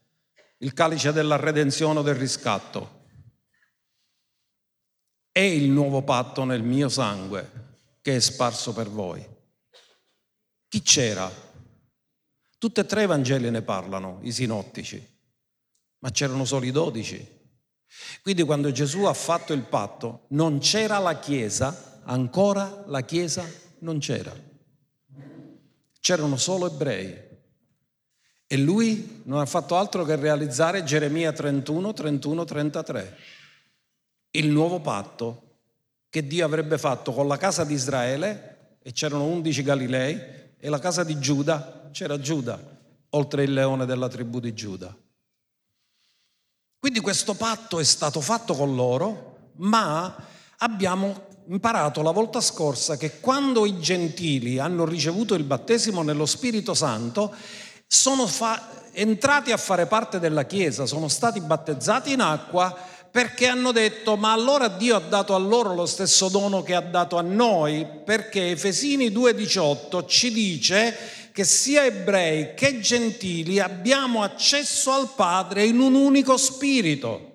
il 0.58 0.74
calice 0.74 1.12
della 1.12 1.36
redenzione 1.36 2.00
o 2.00 2.04
del 2.04 2.16
riscatto. 2.16 3.00
È 5.32 5.40
il 5.40 5.70
nuovo 5.70 6.02
patto 6.04 6.44
nel 6.44 6.64
mio 6.64 6.90
sangue 6.90 7.70
che 8.02 8.16
è 8.16 8.20
sparso 8.20 8.74
per 8.74 8.90
voi. 8.90 9.28
Chi 10.68 10.82
c'era? 10.82 11.50
Tutte 12.62 12.82
e 12.82 12.86
tre 12.86 13.02
i 13.02 13.08
Vangeli 13.08 13.50
ne 13.50 13.64
parlano, 13.64 14.20
i 14.22 14.32
sinottici, 14.32 15.04
ma 15.98 16.12
c'erano 16.12 16.46
solo 16.46 16.64
i 16.66 16.70
dodici. 16.70 17.28
Quindi 18.22 18.44
quando 18.44 18.72
Gesù 18.72 19.06
ha 19.06 19.16
fatto 19.16 19.52
il 19.52 19.64
patto 19.64 20.26
non 20.28 20.60
c'era 20.60 21.00
la 21.00 21.18
Chiesa 21.18 22.04
ancora 22.04 22.84
la 22.86 23.02
Chiesa 23.02 23.44
non 23.80 23.98
c'era. 23.98 24.32
C'erano 26.00 26.38
solo 26.38 26.68
ebrei. 26.68 27.20
E 28.46 28.58
lui 28.58 29.24
non 29.24 29.40
ha 29.40 29.48
fatto 29.48 29.76
altro 29.76 30.04
che 30.04 30.16
realizzare 30.16 30.84
Geremia 30.84 31.32
31, 31.32 31.94
31, 31.94 32.46
33, 32.46 33.18
il 34.34 34.50
nuovo 34.50 34.80
patto 34.82 35.56
che 36.12 36.28
Dio 36.28 36.46
avrebbe 36.46 36.78
fatto 36.78 37.12
con 37.12 37.28
la 37.28 37.38
casa 37.38 37.64
di 37.64 37.74
Israele, 37.74 38.76
e 38.84 38.92
c'erano 38.92 39.26
undici 39.26 39.64
Galilei, 39.64 40.20
e 40.60 40.70
la 40.70 40.78
casa 40.78 41.04
di 41.04 41.18
Giuda, 41.18 41.81
c'era 41.92 42.20
Giuda, 42.20 42.60
oltre 43.12 43.44
il 43.44 43.54
leone 43.54 43.86
della 43.86 44.08
tribù 44.08 44.40
di 44.40 44.54
Giuda. 44.54 44.96
Quindi 46.80 47.00
questo 47.00 47.36
patto 47.36 47.80
è 47.80 47.84
stato 47.84 48.22
fatto 48.22 48.56
con 48.56 48.76
loro, 48.76 49.52
ma 49.58 50.16
abbiamo 50.58 51.28
imparato 51.48 52.02
la 52.02 52.12
volta 52.12 52.42
scorsa 52.42 52.98
che 52.98 53.20
quando 53.20 53.66
i 53.66 53.80
gentili 53.80 54.58
hanno 54.58 54.86
ricevuto 54.86 55.36
il 55.36 55.44
battesimo 55.44 56.02
nello 56.02 56.26
Spirito 56.26 56.74
Santo, 56.74 57.36
sono 57.86 58.26
fa- 58.26 58.90
entrati 58.94 59.52
a 59.52 59.58
fare 59.58 59.86
parte 59.86 60.20
della 60.20 60.46
Chiesa, 60.46 60.86
sono 60.86 61.08
stati 61.08 61.40
battezzati 61.42 62.14
in 62.14 62.22
acqua 62.22 62.76
perché 63.12 63.48
hanno 63.48 63.74
detto 63.74 64.16
ma 64.16 64.32
allora 64.32 64.70
Dio 64.70 64.96
ha 64.96 65.02
dato 65.02 65.36
a 65.36 65.38
loro 65.38 65.76
lo 65.76 65.86
stesso 65.86 66.30
dono 66.30 66.64
che 66.64 66.74
ha 66.74 66.82
dato 66.82 67.18
a 67.18 67.22
noi, 67.22 67.86
perché 68.06 68.52
Efesini 68.52 69.10
2.18 69.10 70.08
ci 70.08 70.32
dice 70.32 70.96
che 71.32 71.44
sia 71.44 71.86
ebrei 71.86 72.54
che 72.54 72.80
gentili 72.80 73.60
abbiamo 73.60 74.24
accesso 74.24 74.92
al 74.92 75.14
Padre 75.16 75.66
in 75.66 75.80
un 75.80 75.94
unico 75.94 76.38
spirito. 76.38 77.28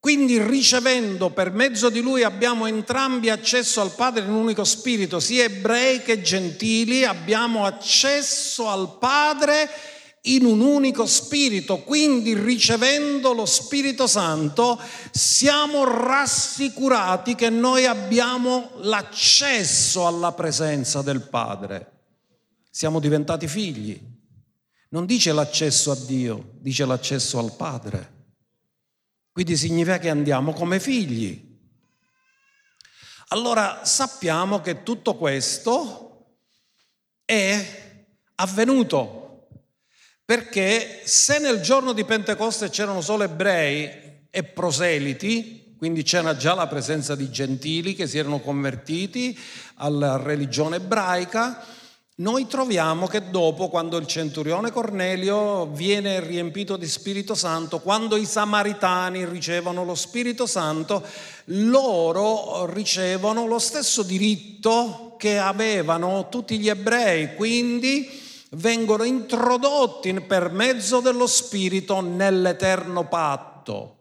Quindi 0.00 0.42
ricevendo 0.42 1.28
per 1.28 1.52
mezzo 1.52 1.90
di 1.90 2.00
lui 2.00 2.22
abbiamo 2.22 2.66
entrambi 2.66 3.28
accesso 3.28 3.82
al 3.82 3.94
Padre 3.94 4.24
in 4.24 4.30
un 4.30 4.36
unico 4.36 4.64
spirito, 4.64 5.20
sia 5.20 5.44
ebrei 5.44 6.02
che 6.02 6.22
gentili, 6.22 7.04
abbiamo 7.04 7.66
accesso 7.66 8.68
al 8.70 8.96
Padre 8.98 9.68
in 10.34 10.44
un 10.44 10.60
unico 10.60 11.06
spirito. 11.06 11.78
Quindi 11.78 12.34
ricevendo 12.34 13.32
lo 13.32 13.46
Spirito 13.46 14.06
Santo 14.06 14.80
siamo 15.10 15.84
rassicurati 15.84 17.34
che 17.34 17.50
noi 17.50 17.86
abbiamo 17.86 18.72
l'accesso 18.76 20.06
alla 20.06 20.32
presenza 20.32 21.02
del 21.02 21.22
Padre. 21.22 21.92
Siamo 22.70 23.00
diventati 23.00 23.48
figli. 23.48 24.00
Non 24.90 25.06
dice 25.06 25.32
l'accesso 25.32 25.92
a 25.92 25.96
Dio, 25.96 26.54
dice 26.58 26.84
l'accesso 26.84 27.38
al 27.38 27.54
Padre. 27.54 28.18
Quindi 29.32 29.56
significa 29.56 29.98
che 29.98 30.10
andiamo 30.10 30.52
come 30.52 30.80
figli. 30.80 31.48
Allora 33.28 33.84
sappiamo 33.84 34.60
che 34.60 34.82
tutto 34.82 35.14
questo 35.14 36.34
è 37.24 38.04
avvenuto 38.34 39.19
perché 40.30 41.00
se 41.02 41.40
nel 41.40 41.60
giorno 41.60 41.92
di 41.92 42.04
Pentecoste 42.04 42.70
c'erano 42.70 43.00
solo 43.00 43.24
ebrei 43.24 43.90
e 44.30 44.44
proseliti, 44.44 45.74
quindi 45.76 46.04
c'era 46.04 46.36
già 46.36 46.54
la 46.54 46.68
presenza 46.68 47.16
di 47.16 47.32
gentili 47.32 47.96
che 47.96 48.06
si 48.06 48.16
erano 48.16 48.38
convertiti 48.38 49.36
alla 49.78 50.18
religione 50.18 50.76
ebraica, 50.76 51.60
noi 52.18 52.46
troviamo 52.46 53.08
che 53.08 53.28
dopo, 53.30 53.68
quando 53.68 53.96
il 53.96 54.06
centurione 54.06 54.70
Cornelio 54.70 55.66
viene 55.66 56.20
riempito 56.20 56.76
di 56.76 56.86
Spirito 56.86 57.34
Santo, 57.34 57.80
quando 57.80 58.14
i 58.16 58.24
samaritani 58.24 59.24
ricevono 59.24 59.84
lo 59.84 59.96
Spirito 59.96 60.46
Santo, 60.46 61.04
loro 61.46 62.66
ricevono 62.66 63.48
lo 63.48 63.58
stesso 63.58 64.04
diritto 64.04 65.16
che 65.18 65.38
avevano 65.38 66.28
tutti 66.28 66.56
gli 66.60 66.68
ebrei, 66.68 67.34
quindi 67.34 68.28
vengono 68.50 69.04
introdotti 69.04 70.12
per 70.20 70.50
mezzo 70.50 71.00
dello 71.00 71.26
Spirito 71.26 72.00
nell'eterno 72.00 73.06
patto 73.06 73.96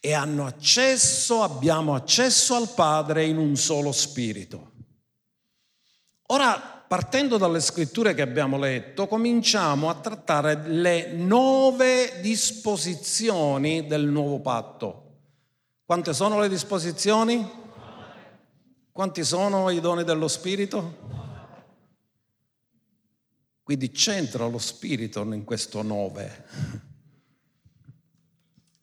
e 0.00 0.12
hanno 0.12 0.44
accesso, 0.44 1.42
abbiamo 1.42 1.94
accesso 1.94 2.54
al 2.54 2.68
Padre 2.74 3.24
in 3.24 3.38
un 3.38 3.56
solo 3.56 3.90
Spirito. 3.90 4.72
Ora, 6.26 6.84
partendo 6.86 7.38
dalle 7.38 7.60
scritture 7.60 8.12
che 8.12 8.20
abbiamo 8.20 8.58
letto, 8.58 9.06
cominciamo 9.06 9.88
a 9.88 9.94
trattare 9.94 10.68
le 10.68 11.12
nove 11.12 12.20
disposizioni 12.20 13.86
del 13.86 14.04
nuovo 14.06 14.40
patto. 14.40 15.00
Quante 15.86 16.12
sono 16.12 16.38
le 16.38 16.48
disposizioni? 16.50 17.62
Quanti 18.92 19.24
sono 19.24 19.70
i 19.70 19.80
doni 19.80 20.04
dello 20.04 20.28
Spirito? 20.28 21.03
Quindi 23.64 23.90
c'entra 23.90 24.46
lo 24.46 24.58
Spirito 24.58 25.22
in 25.22 25.42
questo 25.42 25.80
nove. 25.80 26.44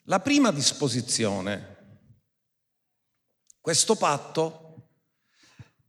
La 0.05 0.19
prima 0.19 0.51
disposizione, 0.51 1.77
questo 3.61 3.95
patto, 3.95 4.87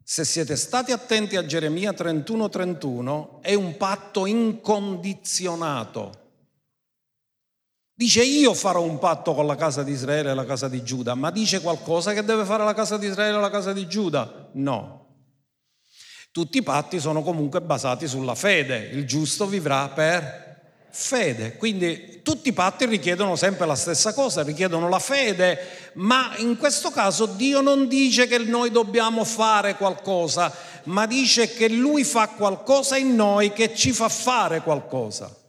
se 0.04 0.26
siete 0.26 0.56
stati 0.56 0.92
attenti 0.92 1.36
a 1.36 1.46
Geremia 1.46 1.92
31:31, 1.92 2.50
31, 2.50 3.38
è 3.40 3.54
un 3.54 3.78
patto 3.78 4.26
incondizionato. 4.26 6.20
Dice 7.94 8.22
io 8.22 8.52
farò 8.52 8.82
un 8.82 8.98
patto 8.98 9.32
con 9.32 9.46
la 9.46 9.56
casa 9.56 9.82
di 9.82 9.92
Israele 9.92 10.32
e 10.32 10.34
la 10.34 10.44
casa 10.44 10.68
di 10.68 10.82
Giuda, 10.82 11.14
ma 11.14 11.30
dice 11.30 11.62
qualcosa 11.62 12.12
che 12.12 12.22
deve 12.22 12.44
fare 12.44 12.62
la 12.62 12.74
casa 12.74 12.98
di 12.98 13.06
Israele 13.06 13.38
e 13.38 13.40
la 13.40 13.48
casa 13.48 13.72
di 13.72 13.86
Giuda? 13.86 14.50
No. 14.52 15.01
Tutti 16.32 16.56
i 16.56 16.62
patti 16.62 16.98
sono 16.98 17.22
comunque 17.22 17.60
basati 17.60 18.08
sulla 18.08 18.34
fede, 18.34 18.88
il 18.94 19.04
giusto 19.06 19.46
vivrà 19.46 19.88
per 19.88 20.60
fede. 20.88 21.58
Quindi 21.58 22.20
tutti 22.22 22.48
i 22.48 22.54
patti 22.54 22.86
richiedono 22.86 23.36
sempre 23.36 23.66
la 23.66 23.74
stessa 23.74 24.14
cosa, 24.14 24.42
richiedono 24.42 24.88
la 24.88 24.98
fede, 24.98 25.92
ma 25.94 26.32
in 26.38 26.56
questo 26.56 26.90
caso 26.90 27.26
Dio 27.26 27.60
non 27.60 27.86
dice 27.86 28.26
che 28.26 28.38
noi 28.38 28.70
dobbiamo 28.70 29.24
fare 29.24 29.76
qualcosa, 29.76 30.50
ma 30.84 31.06
dice 31.06 31.52
che 31.52 31.68
Lui 31.68 32.02
fa 32.02 32.28
qualcosa 32.28 32.96
in 32.96 33.14
noi 33.14 33.52
che 33.52 33.74
ci 33.74 33.92
fa 33.92 34.08
fare 34.08 34.62
qualcosa. 34.62 35.41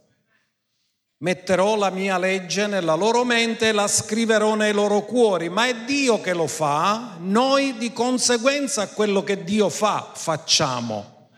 Metterò 1.24 1.76
la 1.76 1.88
mia 1.88 2.18
legge 2.18 2.66
nella 2.66 2.92
loro 2.92 3.24
mente 3.24 3.68
e 3.68 3.72
la 3.72 3.88
scriverò 3.88 4.56
nei 4.56 4.74
loro 4.74 5.06
cuori, 5.06 5.48
ma 5.48 5.66
è 5.66 5.74
Dio 5.74 6.20
che 6.20 6.34
lo 6.34 6.46
fa, 6.46 7.16
noi 7.18 7.78
di 7.78 7.94
conseguenza 7.94 8.88
quello 8.88 9.24
che 9.24 9.42
Dio 9.42 9.70
fa 9.70 10.10
facciamo. 10.12 11.30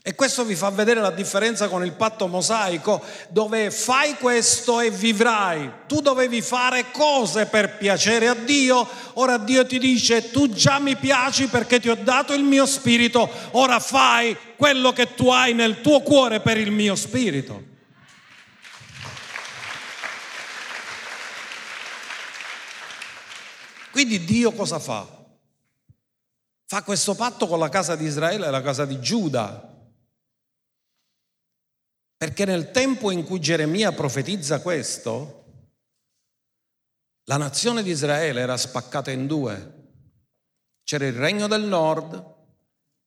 E 0.00 0.14
questo 0.14 0.44
vi 0.44 0.54
fa 0.54 0.70
vedere 0.70 1.00
la 1.00 1.10
differenza 1.10 1.66
con 1.66 1.84
il 1.84 1.90
patto 1.90 2.28
mosaico, 2.28 3.02
dove 3.30 3.72
fai 3.72 4.14
questo 4.14 4.78
e 4.78 4.90
vivrai. 4.90 5.68
Tu 5.88 6.00
dovevi 6.00 6.40
fare 6.40 6.92
cose 6.92 7.46
per 7.46 7.78
piacere 7.78 8.28
a 8.28 8.34
Dio, 8.34 8.86
ora 9.14 9.38
Dio 9.38 9.66
ti 9.66 9.80
dice 9.80 10.30
tu 10.30 10.50
già 10.50 10.78
mi 10.78 10.94
piaci 10.94 11.48
perché 11.48 11.80
ti 11.80 11.88
ho 11.88 11.96
dato 12.00 12.32
il 12.32 12.44
mio 12.44 12.64
spirito, 12.64 13.28
ora 13.50 13.80
fai 13.80 14.36
quello 14.56 14.92
che 14.92 15.14
tu 15.14 15.30
hai 15.30 15.52
nel 15.52 15.80
tuo 15.80 16.00
cuore 16.00 16.38
per 16.38 16.58
il 16.58 16.70
mio 16.70 16.94
spirito. 16.94 17.70
Quindi 23.92 24.24
Dio 24.24 24.52
cosa 24.52 24.78
fa? 24.78 25.06
Fa 26.64 26.82
questo 26.82 27.14
patto 27.14 27.46
con 27.46 27.58
la 27.58 27.68
casa 27.68 27.94
di 27.94 28.06
Israele 28.06 28.46
e 28.46 28.50
la 28.50 28.62
casa 28.62 28.86
di 28.86 28.98
Giuda. 28.98 29.70
Perché 32.16 32.46
nel 32.46 32.70
tempo 32.70 33.10
in 33.10 33.24
cui 33.24 33.38
Geremia 33.38 33.92
profetizza 33.92 34.62
questo, 34.62 35.44
la 37.24 37.36
nazione 37.36 37.82
di 37.82 37.90
Israele 37.90 38.40
era 38.40 38.56
spaccata 38.56 39.10
in 39.10 39.26
due. 39.26 39.80
C'era 40.82 41.06
il 41.06 41.12
regno 41.12 41.46
del 41.46 41.64
nord 41.64 42.34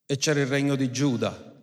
e 0.05 0.17
c'era 0.17 0.39
il 0.41 0.47
regno 0.47 0.75
di 0.75 0.91
Giuda. 0.91 1.54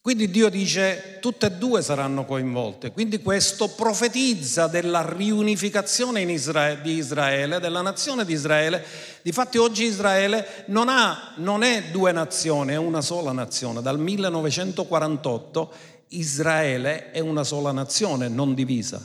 Quindi 0.00 0.30
Dio 0.30 0.48
dice 0.48 1.18
tutte 1.20 1.46
e 1.46 1.50
due 1.52 1.82
saranno 1.82 2.24
coinvolte. 2.24 2.92
Quindi 2.92 3.20
questo 3.20 3.68
profetizza 3.68 4.66
della 4.66 5.06
riunificazione 5.06 6.22
Israele, 6.22 6.80
di 6.80 6.94
Israele, 6.94 7.58
della 7.58 7.82
nazione 7.82 8.24
di 8.24 8.32
Israele. 8.32 8.82
Difatti 9.22 9.58
oggi 9.58 9.84
Israele 9.84 10.64
non, 10.68 10.88
ha, 10.88 11.34
non 11.36 11.62
è 11.62 11.90
due 11.90 12.12
nazioni, 12.12 12.72
è 12.72 12.76
una 12.76 13.02
sola 13.02 13.32
nazione. 13.32 13.82
Dal 13.82 13.98
1948 13.98 15.72
Israele 16.08 17.10
è 17.10 17.20
una 17.20 17.44
sola 17.44 17.72
nazione, 17.72 18.28
non 18.28 18.54
divisa. 18.54 19.04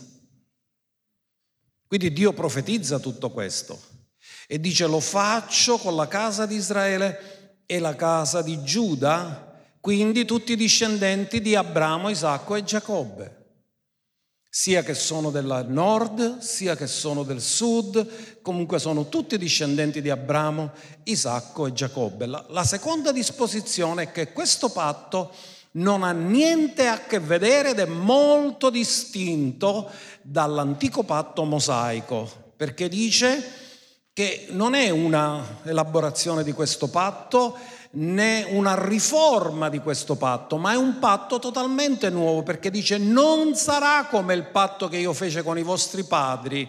Quindi 1.88 2.14
Dio 2.14 2.34
profetizza 2.34 3.00
tutto 3.00 3.30
questo 3.30 3.80
e 4.48 4.60
dice 4.60 4.88
lo 4.88 5.00
faccio 5.00 5.78
con 5.78 5.96
la 5.96 6.08
casa 6.08 6.46
di 6.46 6.56
Israele 6.56 7.62
e 7.66 7.80
la 7.80 7.96
casa 7.96 8.42
di 8.42 8.64
Giuda 8.64 9.53
quindi 9.84 10.24
tutti 10.24 10.54
i 10.54 10.56
discendenti 10.56 11.42
di 11.42 11.56
Abramo, 11.56 12.08
Isacco 12.08 12.56
e 12.56 12.64
Giacobbe, 12.64 13.42
sia 14.50 14.82
che 14.82 14.94
sono 14.94 15.30
del 15.30 15.66
nord, 15.68 16.38
sia 16.38 16.78
che 16.78 16.88
sono 16.88 17.24
del 17.24 17.42
sud, 17.42 18.42
comunque 18.42 18.80
sono 18.80 19.10
tutti 19.10 19.38
discendenti 19.38 20.02
di 20.02 20.10
Abramo, 20.10 20.72
Isacco 21.04 21.68
e 21.68 21.74
Giacobbe. 21.74 22.28
La, 22.28 22.46
la 22.48 22.64
seconda 22.64 23.12
disposizione 23.12 24.04
è 24.04 24.12
che 24.14 24.32
questo 24.32 24.70
patto 24.70 25.34
non 25.72 26.04
ha 26.04 26.14
niente 26.14 26.88
a 26.88 27.00
che 27.02 27.20
vedere 27.20 27.72
ed 27.72 27.80
è 27.80 27.86
molto 27.86 28.70
distinto 28.70 29.92
dall'antico 30.22 31.04
patto 31.04 31.44
mosaico, 31.44 32.54
perché 32.56 32.88
dice 32.88 33.62
che 34.14 34.46
non 34.52 34.76
è 34.76 34.92
una 34.92 35.60
elaborazione 35.64 36.44
di 36.44 36.54
questo 36.54 36.88
patto, 36.88 37.58
né 37.96 38.46
una 38.50 38.88
riforma 38.88 39.70
di 39.70 39.80
questo 39.80 40.16
patto, 40.16 40.58
ma 40.58 40.72
è 40.74 40.76
un 40.76 41.00
patto 41.00 41.40
totalmente 41.40 42.10
nuovo 42.10 42.44
perché 42.44 42.72
dice 42.72 42.98
non 42.98 43.56
sarà 43.56 44.08
come 44.10 44.34
il 44.34 44.46
patto 44.46 44.88
che 44.88 44.98
io 44.98 45.14
fece 45.14 45.44
con 45.44 45.58
i 45.58 45.64
vostri 45.64 46.04
padri 46.04 46.68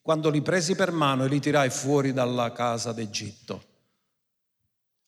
quando 0.00 0.30
li 0.30 0.42
presi 0.42 0.74
per 0.74 0.90
mano 0.90 1.24
e 1.24 1.28
li 1.28 1.40
tirai 1.40 1.70
fuori 1.70 2.12
dalla 2.12 2.52
casa 2.52 2.92
d'Egitto. 2.92 3.62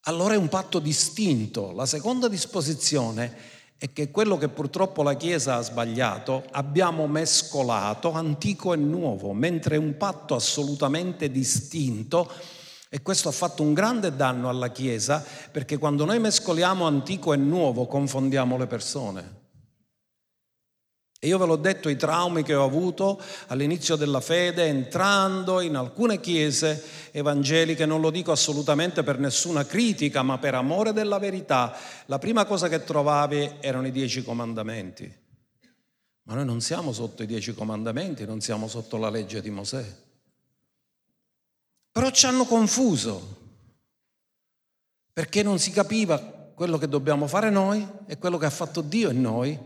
Allora 0.02 0.35
è 0.35 0.37
un 0.37 0.48
patto 0.48 0.79
distinto. 0.79 1.72
La 1.72 1.85
seconda 1.85 2.29
disposizione 2.29 3.55
è 3.76 3.92
che 3.92 4.11
quello 4.11 4.38
che 4.38 4.48
purtroppo 4.48 5.02
la 5.02 5.14
Chiesa 5.14 5.57
ha 5.57 5.62
sbagliato, 5.62 6.44
abbiamo 6.52 7.07
mescolato 7.09 8.12
antico 8.12 8.72
e 8.72 8.76
nuovo, 8.76 9.33
mentre 9.33 9.74
è 9.74 9.79
un 9.79 9.96
patto 9.96 10.35
assolutamente 10.35 11.31
distinto 11.31 12.33
e 12.88 13.03
questo 13.03 13.29
ha 13.29 13.33
fatto 13.33 13.62
un 13.62 13.75
grande 13.75 14.14
danno 14.14 14.49
alla 14.49 14.70
Chiesa 14.70 15.25
perché 15.51 15.77
quando 15.77 16.05
noi 16.05 16.20
mescoliamo 16.20 16.87
antico 16.87 17.33
e 17.33 17.37
nuovo 17.37 17.87
confondiamo 17.87 18.57
le 18.57 18.66
persone. 18.66 19.44
E 21.18 21.29
io 21.29 21.38
ve 21.38 21.46
l'ho 21.46 21.57
detto 21.57 21.88
i 21.88 21.96
traumi 21.96 22.42
che 22.42 22.55
ho 22.55 22.64
avuto 22.64 23.20
all'inizio 23.46 23.96
della 23.96 24.20
fede 24.20 24.66
entrando 24.66 25.61
in 25.61 25.75
alcune 25.75 26.20
chiese 26.20 27.11
evangeliche, 27.11 27.87
non 27.87 28.03
lo 28.03 28.11
dico 28.11 28.33
assolutamente 28.33 29.03
per 29.03 29.18
nessuna 29.18 29.64
critica, 29.64 30.22
ma 30.22 30.38
per 30.38 30.55
amore 30.55 30.92
della 30.92 31.18
verità. 31.18 31.75
La 32.07 32.18
prima 32.18 32.44
cosa 32.44 32.68
che 32.68 32.85
trovavi 32.85 33.57
erano 33.61 33.87
i 33.87 33.92
dieci 33.92 34.22
comandamenti. 34.22 35.12
Ma 36.25 36.35
noi 36.35 36.44
non 36.44 36.61
siamo 36.61 36.92
sotto 36.92 37.22
i 37.22 37.27
dieci 37.27 37.55
comandamenti, 37.55 38.27
non 38.27 38.40
siamo 38.40 38.68
sotto 38.68 38.99
la 38.99 39.09
legge 39.09 39.40
di 39.40 39.51
Mosè. 39.51 40.05
Però 41.96 42.11
ci 42.11 42.26
hanno 42.26 42.44
confuso, 42.44 43.37
perché 45.14 45.42
non 45.42 45.59
si 45.59 45.70
capiva 45.70 46.18
quello 46.18 46.76
che 46.76 46.88
dobbiamo 46.88 47.26
fare 47.26 47.48
noi 47.48 47.88
e 48.04 48.18
quello 48.18 48.37
che 48.37 48.44
ha 48.44 48.50
fatto 48.50 48.82
Dio 48.82 49.09
in 49.09 49.22
noi, 49.22 49.59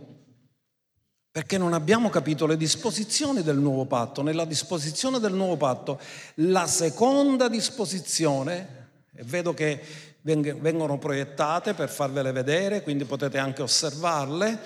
perché 1.29 1.59
non 1.59 1.73
abbiamo 1.73 2.09
capito 2.09 2.47
le 2.47 2.57
disposizioni 2.57 3.43
del 3.43 3.57
nuovo 3.57 3.85
patto. 3.87 4.23
Nella 4.23 4.45
disposizione 4.45 5.19
del 5.19 5.33
nuovo 5.33 5.57
patto, 5.57 5.99
la 6.37 6.69
seconda 6.69 7.49
disposizione, 7.49 8.91
e 9.13 9.25
vedo 9.25 9.53
che 9.53 9.83
vengono 10.21 10.99
proiettate 10.99 11.75
per 11.75 11.89
farvele 11.89 12.31
vedere, 12.31 12.85
quindi 12.85 13.07
potete 13.07 13.39
anche 13.39 13.63
osservarle, 13.63 14.61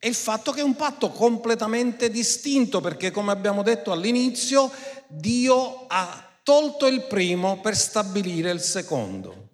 è 0.00 0.08
il 0.08 0.16
fatto 0.16 0.50
che 0.50 0.62
è 0.62 0.64
un 0.64 0.74
patto 0.74 1.10
completamente 1.10 2.10
distinto, 2.10 2.80
perché 2.80 3.12
come 3.12 3.30
abbiamo 3.30 3.62
detto 3.62 3.92
all'inizio, 3.92 4.68
Dio 5.06 5.86
ha 5.86 6.23
tolto 6.44 6.86
il 6.86 7.06
primo 7.06 7.60
per 7.60 7.74
stabilire 7.76 8.52
il 8.52 8.60
secondo. 8.60 9.48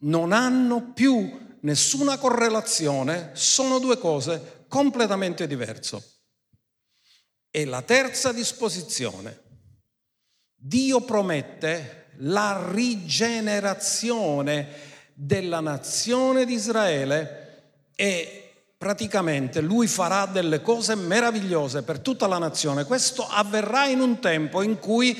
Non 0.00 0.32
hanno 0.32 0.92
più 0.92 1.56
nessuna 1.60 2.18
correlazione, 2.18 3.30
sono 3.32 3.78
due 3.78 3.96
cose 3.96 4.66
completamente 4.68 5.46
diverse. 5.46 6.16
E 7.50 7.64
la 7.64 7.80
terza 7.80 8.32
disposizione, 8.32 9.44
Dio 10.54 11.00
promette 11.00 12.10
la 12.18 12.70
rigenerazione 12.72 14.68
della 15.14 15.60
nazione 15.60 16.44
di 16.44 16.54
Israele 16.54 17.46
e 17.94 18.48
praticamente 18.76 19.60
lui 19.60 19.86
farà 19.88 20.26
delle 20.26 20.60
cose 20.62 20.94
meravigliose 20.94 21.82
per 21.82 21.98
tutta 21.98 22.26
la 22.28 22.38
nazione. 22.38 22.84
Questo 22.84 23.26
avverrà 23.26 23.86
in 23.86 24.00
un 24.00 24.20
tempo 24.20 24.62
in 24.62 24.78
cui 24.78 25.16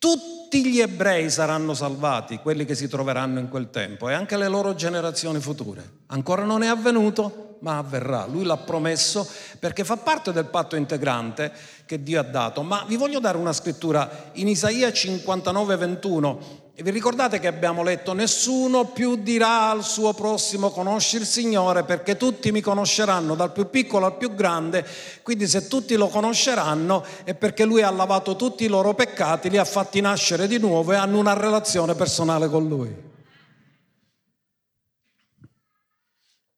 tutti 0.00 0.64
gli 0.64 0.80
ebrei 0.80 1.30
saranno 1.30 1.74
salvati, 1.74 2.38
quelli 2.38 2.64
che 2.64 2.74
si 2.74 2.88
troveranno 2.88 3.38
in 3.38 3.50
quel 3.50 3.68
tempo, 3.68 4.08
e 4.08 4.14
anche 4.14 4.38
le 4.38 4.48
loro 4.48 4.74
generazioni 4.74 5.40
future. 5.40 5.98
Ancora 6.06 6.42
non 6.42 6.62
è 6.62 6.68
avvenuto, 6.68 7.58
ma 7.60 7.76
avverrà. 7.76 8.24
Lui 8.24 8.44
l'ha 8.44 8.56
promesso 8.56 9.28
perché 9.58 9.84
fa 9.84 9.98
parte 9.98 10.32
del 10.32 10.46
patto 10.46 10.74
integrante 10.74 11.52
che 11.84 12.02
Dio 12.02 12.18
ha 12.18 12.22
dato. 12.22 12.62
Ma 12.62 12.84
vi 12.88 12.96
voglio 12.96 13.20
dare 13.20 13.36
una 13.36 13.52
scrittura 13.52 14.30
in 14.32 14.48
Isaia 14.48 14.90
59, 14.90 15.76
21. 15.76 16.40
E 16.80 16.82
vi 16.82 16.92
ricordate 16.92 17.40
che 17.40 17.46
abbiamo 17.46 17.82
letto 17.82 18.14
nessuno 18.14 18.86
più 18.86 19.16
dirà 19.16 19.68
al 19.68 19.84
suo 19.84 20.14
prossimo 20.14 20.70
conosci 20.70 21.16
il 21.16 21.26
Signore 21.26 21.84
perché 21.84 22.16
tutti 22.16 22.50
mi 22.52 22.62
conosceranno 22.62 23.34
dal 23.34 23.52
più 23.52 23.68
piccolo 23.68 24.06
al 24.06 24.16
più 24.16 24.34
grande, 24.34 24.86
quindi 25.20 25.46
se 25.46 25.68
tutti 25.68 25.94
lo 25.96 26.08
conosceranno 26.08 27.04
è 27.24 27.34
perché 27.34 27.66
lui 27.66 27.82
ha 27.82 27.90
lavato 27.90 28.34
tutti 28.34 28.64
i 28.64 28.68
loro 28.68 28.94
peccati, 28.94 29.50
li 29.50 29.58
ha 29.58 29.64
fatti 29.66 30.00
nascere 30.00 30.46
di 30.46 30.56
nuovo 30.56 30.92
e 30.92 30.96
hanno 30.96 31.18
una 31.18 31.34
relazione 31.34 31.94
personale 31.94 32.48
con 32.48 32.66
lui. 32.66 32.96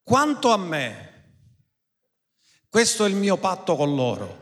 Quanto 0.05 0.53
a 0.53 0.57
me, 0.57 1.11
questo 2.69 3.05
è 3.05 3.09
il 3.09 3.17
mio 3.17 3.39
patto 3.39 3.75
con 3.75 3.93
loro, 3.97 4.39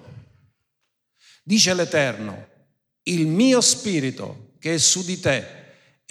dice 1.43 1.73
l'Eterno, 1.73 2.49
il 3.05 3.27
mio 3.27 3.63
spirito 3.63 4.57
che 4.59 4.75
è 4.75 4.79
su 4.79 5.03
di 5.03 5.19
te 5.19 5.59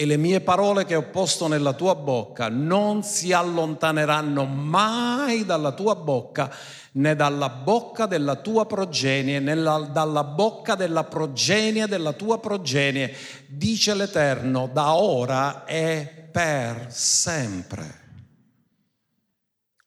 e 0.01 0.05
le 0.05 0.15
mie 0.15 0.39
parole 0.39 0.85
che 0.85 0.95
ho 0.95 1.09
posto 1.09 1.49
nella 1.49 1.73
tua 1.73 1.93
bocca 1.93 2.47
non 2.47 3.03
si 3.03 3.33
allontaneranno 3.33 4.45
mai 4.45 5.43
dalla 5.43 5.73
tua 5.73 5.93
bocca, 5.95 6.49
né 6.93 7.17
dalla 7.17 7.49
bocca 7.49 8.05
della 8.05 8.37
tua 8.37 8.65
progenie, 8.65 9.39
né 9.39 9.55
dalla 9.55 10.23
bocca 10.23 10.75
della 10.75 11.03
progenie 11.03 11.85
della 11.85 12.13
tua 12.13 12.39
progenie, 12.39 13.13
dice 13.49 13.93
l'Eterno, 13.93 14.69
da 14.71 14.93
ora 14.93 15.65
e 15.65 16.29
per 16.31 16.85
sempre. 16.87 17.99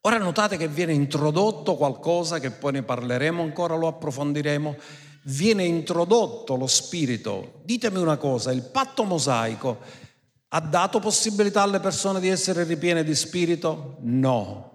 Ora 0.03 0.19
notate 0.19 0.59
che 0.59 0.69
viene 0.69 0.93
introdotto 0.93 1.75
qualcosa 1.77 2.39
che 2.39 2.51
poi 2.51 2.73
ne 2.73 2.83
parleremo 2.83 3.41
ancora, 3.43 3.77
lo 3.77 3.87
approfondiremo. 3.87 4.77
Viene 5.25 5.65
introdotto 5.65 6.57
lo 6.57 6.67
spirito. 6.67 7.61
Ditemi 7.63 7.99
una 7.99 8.17
cosa, 8.17 8.51
il 8.51 8.63
patto 8.63 9.05
mosaico 9.05 10.01
ha 10.55 10.61
dato 10.61 11.01
possibilità 11.01 11.63
alle 11.63 11.81
persone 11.81 12.21
di 12.21 12.29
essere 12.29 12.65
ripiene 12.65 13.03
di 13.05 13.15
spirito? 13.15 13.97
No. 14.01 14.71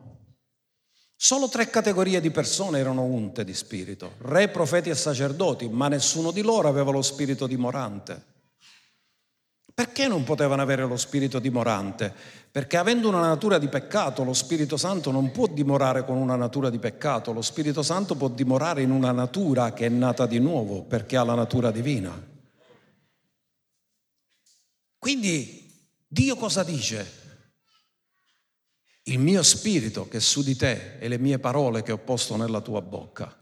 Solo 1.15 1.49
tre 1.49 1.69
categorie 1.69 2.19
di 2.19 2.31
persone 2.31 2.79
erano 2.79 3.03
unte 3.03 3.43
di 3.43 3.53
spirito, 3.53 4.13
re, 4.19 4.49
profeti 4.49 4.89
e 4.89 4.95
sacerdoti, 4.95 5.67
ma 5.67 5.87
nessuno 5.87 6.31
di 6.31 6.41
loro 6.41 6.67
aveva 6.67 6.91
lo 6.91 7.01
spirito 7.03 7.45
dimorante. 7.45 8.35
Perché 9.71 10.07
non 10.07 10.23
potevano 10.23 10.63
avere 10.63 10.83
lo 10.85 10.97
spirito 10.97 11.37
dimorante? 11.37 12.11
Perché 12.51 12.77
avendo 12.77 13.07
una 13.07 13.19
natura 13.19 13.59
di 13.59 13.67
peccato, 13.67 14.23
lo 14.23 14.33
Spirito 14.33 14.77
Santo 14.77 15.11
non 15.11 15.29
può 15.29 15.45
dimorare 15.45 16.03
con 16.03 16.17
una 16.17 16.35
natura 16.35 16.71
di 16.71 16.79
peccato, 16.79 17.31
lo 17.31 17.43
Spirito 17.43 17.83
Santo 17.83 18.15
può 18.15 18.29
dimorare 18.29 18.81
in 18.81 18.89
una 18.89 19.11
natura 19.11 19.73
che 19.73 19.85
è 19.85 19.89
nata 19.89 20.25
di 20.25 20.39
nuovo, 20.39 20.81
perché 20.81 21.17
ha 21.17 21.23
la 21.23 21.35
natura 21.35 21.69
divina. 21.69 22.19
Quindi 24.97 25.56
Dio 26.07 26.37
cosa 26.37 26.63
dice? 26.63 27.25
Il 29.03 29.19
mio 29.19 29.43
spirito 29.43 30.07
che 30.07 30.17
è 30.17 30.21
su 30.21 30.41
di 30.41 30.55
te 30.55 30.97
e 30.99 31.07
le 31.09 31.17
mie 31.17 31.37
parole 31.37 31.83
che 31.83 31.91
ho 31.91 31.97
posto 31.97 32.37
nella 32.37 32.61
tua 32.61 32.81
bocca. 32.81 33.35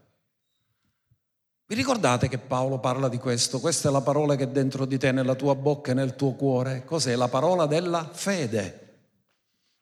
Vi 1.68 1.74
ricordate 1.74 2.28
che 2.28 2.38
Paolo 2.38 2.78
parla 2.78 3.08
di 3.08 3.18
questo? 3.18 3.60
Questa 3.60 3.88
è 3.88 3.92
la 3.92 4.00
parola 4.00 4.36
che 4.36 4.44
è 4.44 4.48
dentro 4.48 4.84
di 4.84 4.98
te, 4.98 5.12
nella 5.12 5.34
tua 5.34 5.54
bocca 5.54 5.92
e 5.92 5.94
nel 5.94 6.16
tuo 6.16 6.32
cuore. 6.32 6.84
Cos'è? 6.84 7.14
La 7.14 7.28
parola 7.28 7.66
della 7.66 8.08
fede. 8.12 8.82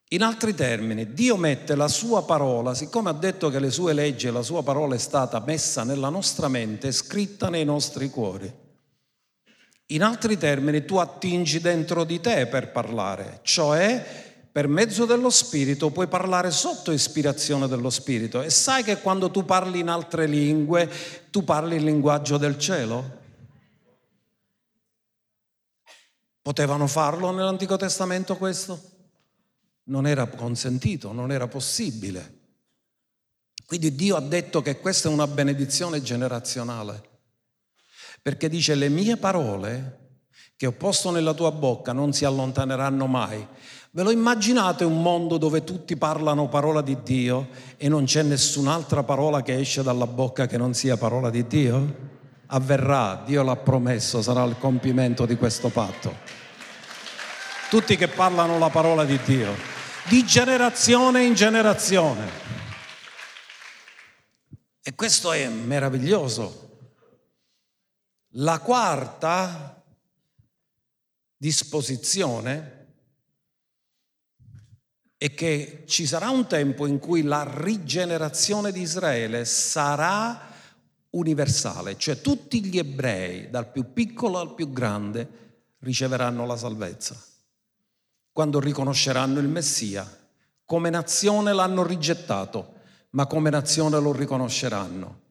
In 0.09 0.23
altri 0.23 0.55
termini, 0.55 1.13
Dio 1.13 1.37
mette 1.37 1.75
la 1.75 1.89
sua 1.89 2.25
parola, 2.25 2.75
siccome 2.75 3.11
ha 3.11 3.15
detto 3.15 3.49
che 3.51 3.59
le 3.59 3.71
sue 3.71 3.95
leggi 3.95 4.27
e 4.27 4.31
la 4.31 4.43
sua 4.43 4.63
parola 4.63 4.95
è 4.95 4.99
stata 4.99 5.43
messa 5.45 5.85
nella 5.85 6.09
nostra 6.11 6.49
mente, 6.49 6.93
scritta 6.93 7.49
nei 7.49 7.65
nostri 7.65 8.09
cuori. 8.11 8.64
In 9.89 10.03
altri 10.03 10.39
termini, 10.39 10.85
tu 10.85 10.97
attingi 10.97 11.61
dentro 11.61 12.05
di 12.05 12.21
te 12.21 12.47
per 12.47 12.73
parlare, 12.73 13.41
cioè 13.43 14.23
per 14.51 14.67
mezzo 14.67 15.05
dello 15.05 15.31
Spirito 15.31 15.91
puoi 15.91 16.07
parlare 16.07 16.51
sotto 16.51 16.91
ispirazione 16.91 17.67
dello 17.67 17.91
Spirito. 17.91 18.41
E 18.41 18.51
sai 18.51 18.83
che 18.83 19.01
quando 19.01 19.31
tu 19.31 19.45
parli 19.45 19.81
in 19.81 19.89
altre 19.89 20.27
lingue, 20.27 20.89
tu 21.31 21.45
parli 21.45 21.77
il 21.77 21.85
linguaggio 21.85 22.39
del 22.39 22.57
cielo? 22.57 23.23
Potevano 26.41 26.87
farlo 26.87 27.31
nell'Antico 27.33 27.77
Testamento 27.77 28.37
questo? 28.37 28.81
Non 29.85 30.07
era 30.07 30.27
consentito, 30.27 31.13
non 31.13 31.31
era 31.31 31.47
possibile. 31.47 32.39
Quindi 33.67 33.95
Dio 33.95 34.17
ha 34.17 34.21
detto 34.21 34.63
che 34.63 34.79
questa 34.79 35.09
è 35.09 35.13
una 35.13 35.27
benedizione 35.27 36.01
generazionale 36.01 37.14
perché 38.25 38.49
dice 38.49 38.75
le 38.75 38.89
mie 38.89 39.19
parole 39.19 39.99
che 40.57 40.65
ho 40.65 40.73
posto 40.73 41.11
nella 41.11 41.35
tua 41.35 41.53
bocca 41.53 41.93
non 41.93 42.15
si 42.15 42.25
allontaneranno 42.25 43.07
mai. 43.07 43.47
Ve 43.91 44.03
lo 44.03 44.11
immaginate 44.11 44.83
un 44.83 45.03
mondo 45.03 45.37
dove 45.37 45.63
tutti 45.63 45.95
parlano 45.99 46.49
parola 46.49 46.81
di 46.81 46.97
Dio 47.03 47.49
e 47.77 47.87
non 47.91 48.07
c'è 48.07 48.23
nessun'altra 48.23 49.03
parola 49.03 49.43
che 49.43 49.59
esce 49.59 49.83
dalla 49.83 50.07
bocca 50.07 50.47
che 50.47 50.57
non 50.57 50.73
sia 50.73 50.97
parola 50.97 51.29
di 51.29 51.47
Dio? 51.47 51.97
Avverrà, 52.47 53.23
Dio 53.27 53.43
l'ha 53.43 53.57
promesso, 53.57 54.23
sarà 54.23 54.43
il 54.45 54.57
compimento 54.59 55.27
di 55.27 55.37
questo 55.37 55.69
patto. 55.69 56.17
Tutti 57.69 57.95
che 57.95 58.09
parlano 58.09 58.59
la 58.59 58.71
parola 58.71 59.05
di 59.05 59.21
Dio, 59.23 59.55
di 60.09 60.25
generazione 60.25 61.25
in 61.25 61.35
generazione. 61.35 62.27
E 64.83 64.95
questo 64.95 65.31
è 65.31 65.47
meraviglioso, 65.47 66.64
la 68.37 68.59
quarta 68.59 69.83
disposizione 71.37 72.73
è 75.17 75.35
che 75.35 75.85
ci 75.87 76.07
sarà 76.07 76.31
un 76.31 76.47
tempo 76.47 76.87
in 76.87 76.99
cui 76.99 77.23
la 77.23 77.47
rigenerazione 77.49 78.73
di 78.73 78.81
Israele 78.81 79.45
sarà 79.45 80.53
universale, 81.11 81.97
cioè 81.97 82.21
tutti 82.21 82.65
gli 82.65 82.79
ebrei, 82.79 83.49
dal 83.51 83.71
più 83.71 83.93
piccolo 83.93 84.39
al 84.39 84.55
più 84.55 84.73
grande, 84.73 85.43
riceveranno 85.79 86.45
la 86.45 86.57
salvezza. 86.57 87.17
Quando 88.33 88.59
riconosceranno 88.59 89.39
il 89.39 89.49
Messia, 89.49 90.05
come 90.65 90.91
nazione 90.91 91.53
l'hanno 91.53 91.85
rigettato, 91.85 92.73
ma 93.11 93.27
come 93.27 93.49
nazione 93.49 94.01
lo 94.01 94.13
riconosceranno 94.13 95.23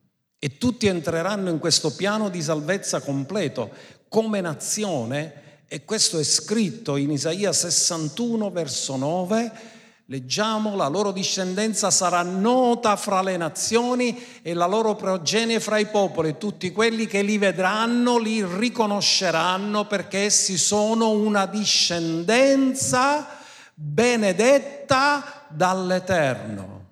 e 0.44 0.58
tutti 0.58 0.88
entreranno 0.88 1.48
in 1.48 1.58
questo 1.58 1.94
piano 1.94 2.28
di 2.28 2.42
salvezza 2.42 3.00
completo 3.00 3.70
come 4.10 4.42
nazione 4.42 5.62
e 5.66 5.86
questo 5.86 6.18
è 6.18 6.22
scritto 6.22 6.96
in 6.96 7.12
Isaia 7.12 7.50
61 7.50 8.50
verso 8.50 8.96
9. 8.96 9.52
Leggiamo, 10.04 10.76
la 10.76 10.88
loro 10.88 11.12
discendenza 11.12 11.90
sarà 11.90 12.20
nota 12.20 12.94
fra 12.96 13.22
le 13.22 13.38
nazioni 13.38 14.22
e 14.42 14.52
la 14.52 14.66
loro 14.66 14.94
progenie 14.96 15.60
fra 15.60 15.78
i 15.78 15.86
popoli. 15.86 16.36
Tutti 16.36 16.72
quelli 16.72 17.06
che 17.06 17.22
li 17.22 17.38
vedranno 17.38 18.18
li 18.18 18.44
riconosceranno 18.44 19.86
perché 19.86 20.24
essi 20.24 20.58
sono 20.58 21.08
una 21.08 21.46
discendenza 21.46 23.38
benedetta 23.72 25.46
dall'Eterno. 25.48 26.83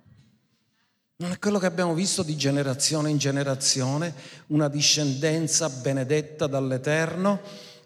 Non 1.22 1.30
è 1.30 1.38
quello 1.38 1.60
che 1.60 1.66
abbiamo 1.66 1.94
visto 1.94 2.24
di 2.24 2.34
generazione 2.34 3.08
in 3.08 3.16
generazione, 3.16 4.12
una 4.48 4.66
discendenza 4.66 5.68
benedetta 5.68 6.48
dall'Eterno. 6.48 7.38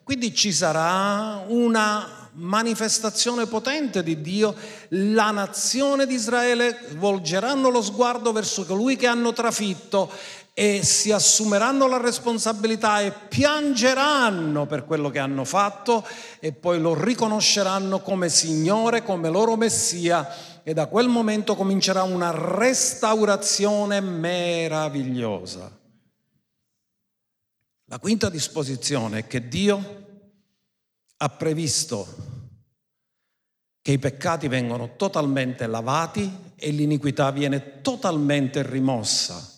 Quindi 0.02 0.34
ci 0.34 0.50
sarà 0.52 1.44
una 1.48 2.30
manifestazione 2.32 3.44
potente 3.44 4.02
di 4.02 4.22
Dio. 4.22 4.54
La 4.88 5.32
nazione 5.32 6.06
di 6.06 6.14
Israele 6.14 6.78
volgeranno 6.94 7.68
lo 7.68 7.82
sguardo 7.82 8.32
verso 8.32 8.64
colui 8.64 8.96
che 8.96 9.06
hanno 9.06 9.34
trafitto 9.34 10.10
e 10.54 10.82
si 10.82 11.12
assumeranno 11.12 11.86
la 11.86 11.98
responsabilità 11.98 13.02
e 13.02 13.12
piangeranno 13.28 14.64
per 14.64 14.86
quello 14.86 15.10
che 15.10 15.18
hanno 15.18 15.44
fatto 15.44 16.06
e 16.40 16.52
poi 16.52 16.80
lo 16.80 16.94
riconosceranno 16.94 18.00
come 18.00 18.30
Signore, 18.30 19.02
come 19.02 19.28
loro 19.28 19.56
Messia 19.56 20.26
e 20.68 20.74
da 20.74 20.88
quel 20.88 21.06
momento 21.06 21.54
comincerà 21.54 22.02
una 22.02 22.32
restaurazione 22.32 24.00
meravigliosa. 24.00 25.70
La 27.84 28.00
quinta 28.00 28.28
disposizione 28.28 29.18
è 29.18 29.26
che 29.28 29.46
Dio 29.46 30.24
ha 31.18 31.28
previsto 31.28 32.06
che 33.80 33.92
i 33.92 34.00
peccati 34.00 34.48
vengono 34.48 34.96
totalmente 34.96 35.68
lavati 35.68 36.28
e 36.56 36.70
l'iniquità 36.72 37.30
viene 37.30 37.80
totalmente 37.80 38.68
rimossa. 38.68 39.48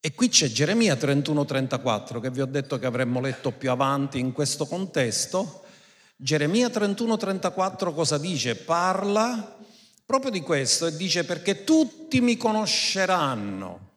E 0.00 0.14
qui 0.14 0.30
c'è 0.30 0.48
Geremia 0.48 0.94
31-34 0.94 2.20
che 2.20 2.30
vi 2.30 2.40
ho 2.40 2.46
detto 2.46 2.78
che 2.78 2.86
avremmo 2.86 3.20
letto 3.20 3.50
più 3.50 3.70
avanti 3.70 4.18
in 4.18 4.32
questo 4.32 4.64
contesto. 4.64 5.64
Geremia 6.16 6.68
31-34 6.68 7.92
cosa 7.92 8.16
dice? 8.16 8.56
Parla 8.56 9.56
proprio 10.08 10.30
di 10.30 10.40
questo 10.40 10.86
e 10.86 10.96
dice 10.96 11.26
perché 11.26 11.64
tutti 11.64 12.22
mi 12.22 12.38
conosceranno. 12.38 13.90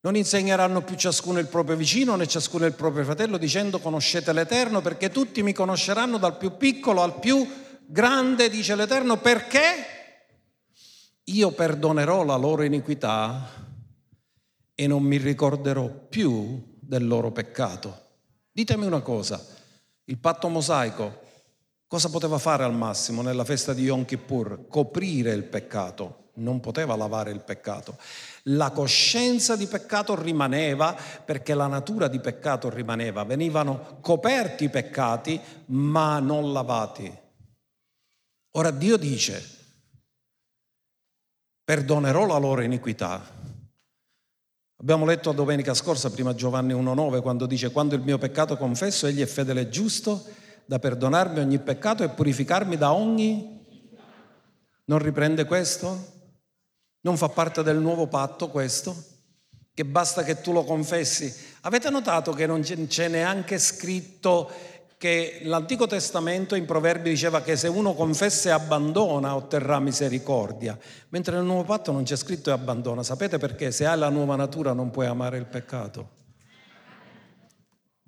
Non 0.00 0.16
insegneranno 0.16 0.82
più 0.82 0.96
ciascuno 0.96 1.38
il 1.38 1.46
proprio 1.46 1.76
vicino 1.76 2.16
né 2.16 2.26
ciascuno 2.26 2.66
il 2.66 2.72
proprio 2.72 3.04
fratello 3.04 3.36
dicendo 3.36 3.78
conoscete 3.78 4.32
l'Eterno 4.32 4.80
perché 4.80 5.10
tutti 5.10 5.40
mi 5.44 5.52
conosceranno 5.52 6.18
dal 6.18 6.36
più 6.36 6.56
piccolo 6.56 7.02
al 7.02 7.20
più 7.20 7.48
grande, 7.86 8.48
dice 8.48 8.74
l'Eterno, 8.74 9.18
perché 9.18 9.62
io 11.22 11.52
perdonerò 11.52 12.24
la 12.24 12.34
loro 12.34 12.64
iniquità 12.64 13.48
e 14.74 14.86
non 14.88 15.04
mi 15.04 15.18
ricorderò 15.18 15.88
più 15.88 16.74
del 16.80 17.06
loro 17.06 17.30
peccato. 17.30 18.06
Ditemi 18.50 18.84
una 18.84 19.00
cosa, 19.00 19.40
il 20.06 20.18
patto 20.18 20.48
mosaico 20.48 21.26
cosa 21.88 22.10
poteva 22.10 22.36
fare 22.38 22.64
al 22.64 22.74
massimo 22.74 23.22
nella 23.22 23.44
festa 23.44 23.72
di 23.72 23.84
Yom 23.84 24.04
Kippur? 24.04 24.68
Coprire 24.68 25.32
il 25.32 25.44
peccato, 25.44 26.30
non 26.34 26.60
poteva 26.60 26.94
lavare 26.94 27.30
il 27.32 27.40
peccato. 27.40 27.96
La 28.44 28.70
coscienza 28.70 29.56
di 29.56 29.66
peccato 29.66 30.14
rimaneva 30.20 30.94
perché 31.24 31.54
la 31.54 31.66
natura 31.66 32.06
di 32.08 32.20
peccato 32.20 32.68
rimaneva, 32.68 33.24
venivano 33.24 33.98
coperti 34.02 34.64
i 34.64 34.68
peccati 34.70 35.40
ma 35.66 36.20
non 36.20 36.52
lavati. 36.52 37.26
Ora 38.52 38.70
Dio 38.70 38.96
dice, 38.98 39.56
perdonerò 41.64 42.26
la 42.26 42.36
loro 42.36 42.60
iniquità. 42.60 43.36
Abbiamo 44.80 45.06
letto 45.06 45.32
domenica 45.32 45.74
scorsa, 45.74 46.10
prima 46.10 46.34
Giovanni 46.34 46.72
1,9, 46.72 47.20
quando 47.20 47.46
dice: 47.46 47.70
Quando 47.72 47.94
il 47.94 48.02
mio 48.02 48.16
peccato 48.16 48.56
confesso, 48.56 49.06
egli 49.06 49.20
è 49.20 49.26
fedele 49.26 49.62
e 49.62 49.68
giusto 49.68 50.24
da 50.68 50.78
perdonarmi 50.78 51.38
ogni 51.38 51.58
peccato 51.60 52.04
e 52.04 52.10
purificarmi 52.10 52.76
da 52.76 52.92
ogni. 52.92 53.64
Non 54.84 54.98
riprende 54.98 55.46
questo? 55.46 56.16
Non 57.00 57.16
fa 57.16 57.30
parte 57.30 57.62
del 57.62 57.78
nuovo 57.78 58.06
patto 58.06 58.50
questo? 58.50 58.94
Che 59.72 59.84
basta 59.86 60.22
che 60.24 60.42
tu 60.42 60.52
lo 60.52 60.64
confessi. 60.64 61.34
Avete 61.62 61.88
notato 61.88 62.32
che 62.32 62.44
non 62.44 62.60
c'è 62.60 63.08
neanche 63.08 63.58
scritto 63.58 64.50
che 64.98 65.40
l'Antico 65.44 65.86
Testamento 65.86 66.54
in 66.54 66.66
Proverbi 66.66 67.08
diceva 67.08 67.40
che 67.40 67.56
se 67.56 67.68
uno 67.68 67.94
confessa 67.94 68.50
e 68.50 68.52
abbandona 68.52 69.36
otterrà 69.36 69.80
misericordia, 69.80 70.78
mentre 71.08 71.36
nel 71.36 71.44
Nuovo 71.44 71.64
Patto 71.64 71.92
non 71.92 72.02
c'è 72.02 72.16
scritto 72.16 72.50
e 72.50 72.52
abbandona. 72.52 73.02
Sapete 73.02 73.38
perché? 73.38 73.70
Se 73.70 73.86
hai 73.86 73.98
la 73.98 74.10
nuova 74.10 74.36
natura 74.36 74.74
non 74.74 74.90
puoi 74.90 75.06
amare 75.06 75.38
il 75.38 75.46
peccato. 75.46 76.17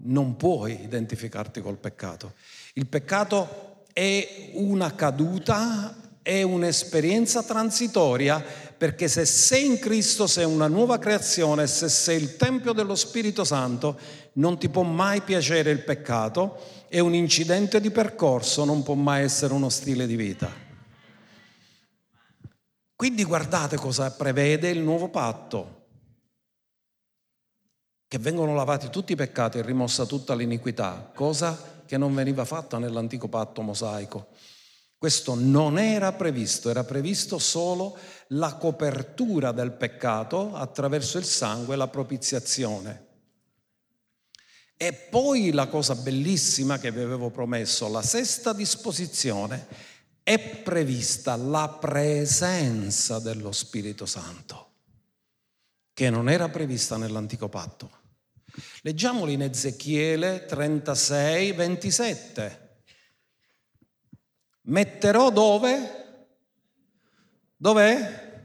Non 0.03 0.37
puoi 0.37 0.83
identificarti 0.83 1.61
col 1.61 1.77
peccato. 1.77 2.35
Il 2.75 2.87
peccato 2.87 3.85
è 3.93 4.51
una 4.55 4.95
caduta, 4.95 5.95
è 6.23 6.43
un'esperienza 6.43 7.43
transitoria 7.43 8.43
perché 8.77 9.09
se 9.09 9.27
sei 9.27 9.67
in 9.67 9.79
Cristo 9.79 10.27
sei 10.27 10.45
una 10.45 10.69
nuova 10.69 10.99
creazione, 10.99 11.67
se 11.67 11.89
sei 11.89 12.17
il 12.21 12.37
Tempio 12.37 12.73
dello 12.73 12.95
Spirito 12.95 13.45
Santo, 13.45 13.99
non 14.35 14.59
ti 14.59 14.69
può 14.69 14.83
mai 14.83 15.21
piacere 15.21 15.71
il 15.71 15.85
peccato 15.85 16.79
è 16.91 16.99
un 16.99 17.15
incidente 17.15 17.81
di 17.81 17.93
percorso, 17.93 18.65
non 18.65 18.83
può 18.83 18.95
mai 18.95 19.23
essere 19.23 19.55
uno 19.55 19.69
stile 19.69 20.09
di 20.09 20.17
vita. 20.17 20.53
Quindi 22.97 23.23
guardate 23.23 23.77
cosa 23.77 24.11
prevede 24.11 24.71
il 24.71 24.81
nuovo 24.81 25.09
patto, 25.09 25.80
che 28.11 28.19
vengono 28.19 28.57
lavati 28.57 28.91
tutti 28.91 29.13
i 29.13 29.15
peccati 29.15 29.59
e 29.59 29.63
rimossa 29.63 30.05
tutta 30.05 30.35
l'iniquità, 30.35 31.13
cosa 31.15 31.57
che 31.87 31.97
non 31.97 32.13
veniva 32.13 32.45
fatta 32.45 32.77
nell'antico 32.77 33.29
patto 33.29 33.63
mosaico. 33.63 34.31
Questo 34.99 35.37
non 35.37 35.79
era 35.79 36.13
previsto, 36.15 36.69
era 36.71 36.83
previsto 36.83 37.39
solo 37.39 37.97
la 38.31 38.57
copertura 38.57 39.53
del 39.53 39.71
peccato 39.71 40.57
attraverso 40.57 41.19
il 41.19 41.25
sangue 41.25 41.75
e 41.75 41.77
la 41.77 41.87
propiziazione. 41.87 43.07
E 44.77 44.93
poi 44.93 45.53
la 45.53 45.69
cosa 45.69 45.95
bellissima 45.95 46.81
che 46.81 46.91
vi 46.91 47.03
avevo 47.03 47.31
promesso, 47.31 47.89
la 47.89 48.03
sesta 48.03 48.53
disposizione, 48.53 49.69
è 50.25 50.37
prevista 50.65 51.37
la 51.37 51.79
presenza 51.81 53.21
dello 53.21 53.53
Spirito 53.53 54.05
Santo, 54.05 54.71
che 55.93 56.11
non 56.11 56.29
era 56.29 56.49
prevista 56.49 56.97
nell'antico 56.97 57.49
patto. 57.49 57.99
Leggiamoli 58.83 59.35
in 59.35 59.43
Ezechiele 59.43 60.47
36, 60.47 61.53
27. 61.53 62.69
Metterò 64.63 65.31
dove? 65.31 65.99
Dov'è? 67.57 68.43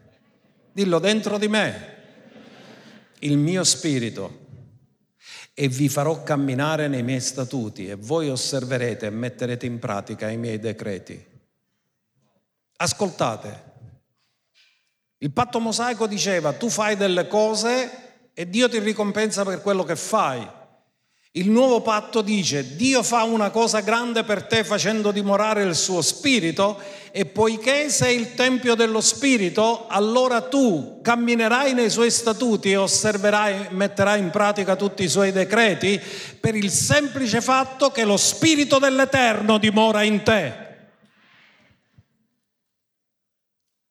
Dillo 0.72 1.00
dentro 1.00 1.38
di 1.38 1.48
me. 1.48 1.94
Il 3.20 3.38
mio 3.38 3.64
spirito 3.64 4.44
e 5.54 5.70
vi 5.70 5.88
farò 5.88 6.22
camminare 6.22 6.90
nei 6.90 7.02
miei 7.02 7.22
statuti 7.22 7.88
e 7.88 7.96
voi 7.96 8.30
osserverete 8.30 9.06
e 9.06 9.10
metterete 9.10 9.66
in 9.66 9.80
pratica 9.80 10.30
i 10.30 10.38
miei 10.38 10.60
decreti. 10.60 11.34
Ascoltate, 12.78 13.64
il 15.20 15.32
patto 15.32 15.62
mosaico 15.62 16.08
diceva 16.08 16.52
tu 16.52 16.70
fai 16.70 16.98
delle 16.98 17.28
cose 17.28 18.05
e 18.38 18.50
Dio 18.50 18.68
ti 18.68 18.80
ricompensa 18.80 19.44
per 19.46 19.62
quello 19.62 19.84
che 19.86 19.96
fai. 19.96 20.46
Il 21.32 21.50
nuovo 21.50 21.82
patto 21.82 22.22
dice 22.22 22.76
Dio 22.76 23.02
fa 23.02 23.24
una 23.24 23.50
cosa 23.50 23.80
grande 23.80 24.24
per 24.24 24.44
te 24.44 24.64
facendo 24.64 25.12
dimorare 25.12 25.64
il 25.64 25.76
suo 25.76 26.02
spirito 26.02 26.80
e 27.12 27.26
poiché 27.26 27.90
sei 27.90 28.18
il 28.18 28.34
tempio 28.36 28.76
dello 28.76 29.00
spirito, 29.00 29.88
allora 29.88 30.42
tu 30.42 31.00
camminerai 31.02 31.74
nei 31.74 31.90
suoi 31.90 32.12
statuti 32.12 32.72
e 32.72 32.78
osserverai, 32.78 33.68
metterai 33.72 34.20
in 34.20 34.30
pratica 34.32 34.76
tutti 34.76 35.04
i 35.04 35.10
suoi 35.10 35.32
decreti 35.32 36.00
per 36.40 36.56
il 36.56 36.70
semplice 36.70 37.40
fatto 37.40 37.90
che 37.90 38.04
lo 38.04 38.18
spirito 38.18 38.80
dell'Eterno 38.80 39.58
dimora 39.58 40.04
in 40.04 40.24
te. 40.24 40.64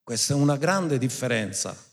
Questa 0.03 0.35
è 0.35 0.37
una 0.37 0.57
grande 0.57 0.99
differenza 0.99 1.93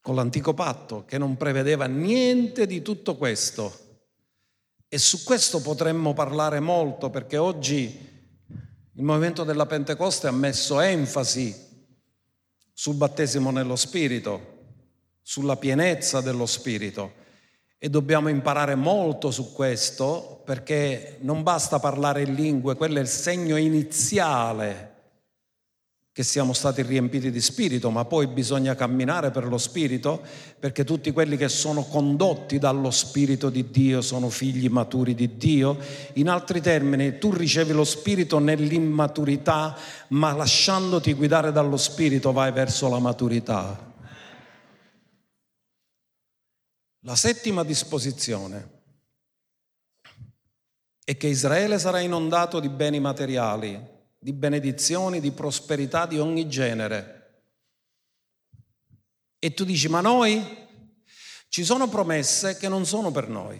con 0.00 0.14
l'antico 0.14 0.54
patto 0.54 1.04
che 1.04 1.18
non 1.18 1.36
prevedeva 1.36 1.86
niente 1.86 2.66
di 2.66 2.82
tutto 2.82 3.16
questo. 3.16 3.86
E 4.88 4.98
su 4.98 5.22
questo 5.24 5.60
potremmo 5.60 6.14
parlare 6.14 6.60
molto 6.60 7.10
perché 7.10 7.36
oggi 7.36 8.06
il 8.92 9.02
movimento 9.02 9.44
della 9.44 9.66
Pentecoste 9.66 10.26
ha 10.26 10.32
messo 10.32 10.80
enfasi 10.80 11.54
sul 12.72 12.94
battesimo 12.94 13.50
nello 13.50 13.76
Spirito, 13.76 14.56
sulla 15.20 15.56
pienezza 15.56 16.20
dello 16.20 16.46
Spirito 16.46 17.12
e 17.78 17.90
dobbiamo 17.90 18.28
imparare 18.28 18.74
molto 18.74 19.30
su 19.30 19.52
questo 19.52 20.42
perché 20.44 21.18
non 21.20 21.42
basta 21.42 21.78
parlare 21.78 22.22
in 22.22 22.34
lingue, 22.34 22.74
quello 22.74 22.98
è 22.98 23.00
il 23.00 23.08
segno 23.08 23.56
iniziale 23.56 24.87
che 26.18 26.24
siamo 26.24 26.52
stati 26.52 26.82
riempiti 26.82 27.30
di 27.30 27.40
spirito, 27.40 27.90
ma 27.90 28.04
poi 28.04 28.26
bisogna 28.26 28.74
camminare 28.74 29.30
per 29.30 29.46
lo 29.46 29.56
spirito 29.56 30.20
perché 30.58 30.82
tutti 30.82 31.12
quelli 31.12 31.36
che 31.36 31.48
sono 31.48 31.84
condotti 31.84 32.58
dallo 32.58 32.90
spirito 32.90 33.50
di 33.50 33.70
Dio 33.70 34.00
sono 34.00 34.28
figli 34.28 34.68
maturi 34.68 35.14
di 35.14 35.36
Dio. 35.36 35.78
In 36.14 36.28
altri 36.28 36.60
termini, 36.60 37.18
tu 37.18 37.32
ricevi 37.32 37.72
lo 37.72 37.84
spirito 37.84 38.40
nell'immaturità, 38.40 39.76
ma 40.08 40.32
lasciandoti 40.32 41.12
guidare 41.12 41.52
dallo 41.52 41.76
spirito 41.76 42.32
vai 42.32 42.50
verso 42.50 42.88
la 42.88 42.98
maturità. 42.98 43.94
La 47.02 47.14
settima 47.14 47.62
disposizione 47.62 48.70
è 51.04 51.16
che 51.16 51.28
Israele 51.28 51.78
sarà 51.78 52.00
inondato 52.00 52.58
di 52.58 52.68
beni 52.68 52.98
materiali 52.98 53.96
di 54.28 54.34
benedizioni, 54.34 55.20
di 55.20 55.30
prosperità 55.30 56.04
di 56.04 56.18
ogni 56.18 56.48
genere. 56.48 57.44
E 59.38 59.54
tu 59.54 59.64
dici, 59.64 59.88
ma 59.88 60.02
noi 60.02 60.66
ci 61.48 61.64
sono 61.64 61.88
promesse 61.88 62.58
che 62.58 62.68
non 62.68 62.84
sono 62.84 63.10
per 63.10 63.30
noi. 63.30 63.58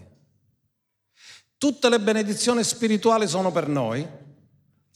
Tutte 1.57 1.88
le 1.88 1.98
benedizioni 1.98 2.62
spirituali 2.62 3.26
sono 3.26 3.50
per 3.50 3.66
noi, 3.66 4.07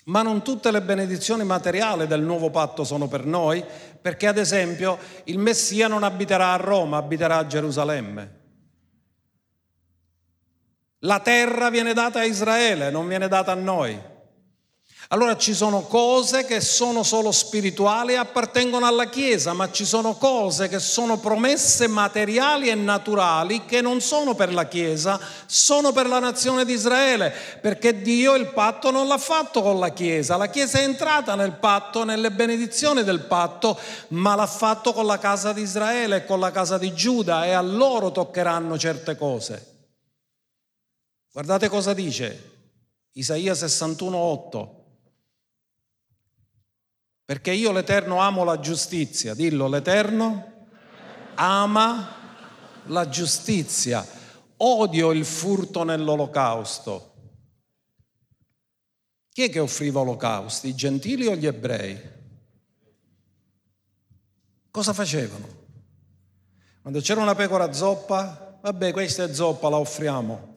ma 0.04 0.20
non 0.20 0.42
tutte 0.42 0.70
le 0.70 0.82
benedizioni 0.82 1.42
materiali 1.42 2.06
del 2.06 2.20
nuovo 2.20 2.50
patto 2.50 2.84
sono 2.84 3.08
per 3.08 3.24
noi, 3.24 3.64
perché 3.98 4.26
ad 4.26 4.36
esempio 4.36 4.98
il 5.24 5.38
Messia 5.38 5.88
non 5.88 6.02
abiterà 6.02 6.52
a 6.52 6.56
Roma, 6.56 6.98
abiterà 6.98 7.38
a 7.38 7.46
Gerusalemme. 7.46 8.40
La 10.98 11.20
terra 11.20 11.70
viene 11.70 11.94
data 11.94 12.20
a 12.20 12.24
Israele, 12.24 12.90
non 12.90 13.08
viene 13.08 13.26
data 13.26 13.52
a 13.52 13.54
noi. 13.54 14.10
Allora 15.12 15.36
ci 15.36 15.52
sono 15.52 15.82
cose 15.82 16.46
che 16.46 16.62
sono 16.62 17.02
solo 17.02 17.32
spirituali 17.32 18.14
e 18.14 18.16
appartengono 18.16 18.86
alla 18.86 19.10
Chiesa, 19.10 19.52
ma 19.52 19.70
ci 19.70 19.84
sono 19.84 20.14
cose 20.14 20.68
che 20.68 20.78
sono 20.78 21.18
promesse 21.18 21.86
materiali 21.86 22.70
e 22.70 22.74
naturali 22.74 23.66
che 23.66 23.82
non 23.82 24.00
sono 24.00 24.34
per 24.34 24.54
la 24.54 24.66
Chiesa, 24.66 25.20
sono 25.44 25.92
per 25.92 26.06
la 26.06 26.18
nazione 26.18 26.64
di 26.64 26.72
Israele, 26.72 27.30
perché 27.60 28.00
Dio 28.00 28.34
il 28.36 28.52
patto 28.54 28.90
non 28.90 29.06
l'ha 29.06 29.18
fatto 29.18 29.60
con 29.60 29.78
la 29.78 29.90
Chiesa. 29.90 30.38
La 30.38 30.48
Chiesa 30.48 30.78
è 30.78 30.84
entrata 30.84 31.34
nel 31.34 31.58
patto, 31.58 32.04
nelle 32.04 32.30
benedizioni 32.30 33.04
del 33.04 33.20
patto, 33.20 33.78
ma 34.08 34.34
l'ha 34.34 34.46
fatto 34.46 34.94
con 34.94 35.04
la 35.04 35.18
casa 35.18 35.52
di 35.52 35.60
Israele 35.60 36.16
e 36.16 36.24
con 36.24 36.40
la 36.40 36.50
casa 36.50 36.78
di 36.78 36.94
Giuda 36.94 37.44
e 37.44 37.50
a 37.50 37.60
loro 37.60 38.12
toccheranno 38.12 38.78
certe 38.78 39.14
cose. 39.18 39.90
Guardate 41.30 41.68
cosa 41.68 41.92
dice 41.92 42.50
Isaia 43.12 43.52
61,8. 43.52 44.80
Perché 47.32 47.52
io 47.52 47.72
l'Eterno 47.72 48.18
amo 48.18 48.44
la 48.44 48.60
giustizia, 48.60 49.32
dillo 49.32 49.66
l'Eterno 49.66 50.66
ama 51.36 52.14
la 52.88 53.08
giustizia, 53.08 54.06
odio 54.58 55.12
il 55.12 55.24
furto 55.24 55.82
nell'olocausto. 55.82 57.14
Chi 59.30 59.44
è 59.44 59.48
che 59.48 59.60
offriva 59.60 60.00
olocausti, 60.00 60.68
i 60.68 60.74
gentili 60.74 61.26
o 61.26 61.34
gli 61.34 61.46
ebrei? 61.46 61.98
Cosa 64.70 64.92
facevano? 64.92 65.48
Quando 66.82 67.00
c'era 67.00 67.22
una 67.22 67.34
pecora 67.34 67.72
zoppa, 67.72 68.58
vabbè, 68.60 68.92
questa 68.92 69.24
è 69.24 69.32
zoppa, 69.32 69.70
la 69.70 69.78
offriamo. 69.78 70.54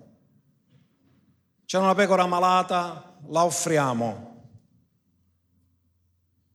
C'era 1.63 1.83
una 1.83 1.95
pecora 1.95 2.25
malata, 2.25 3.17
la 3.29 3.45
offriamo 3.45 4.34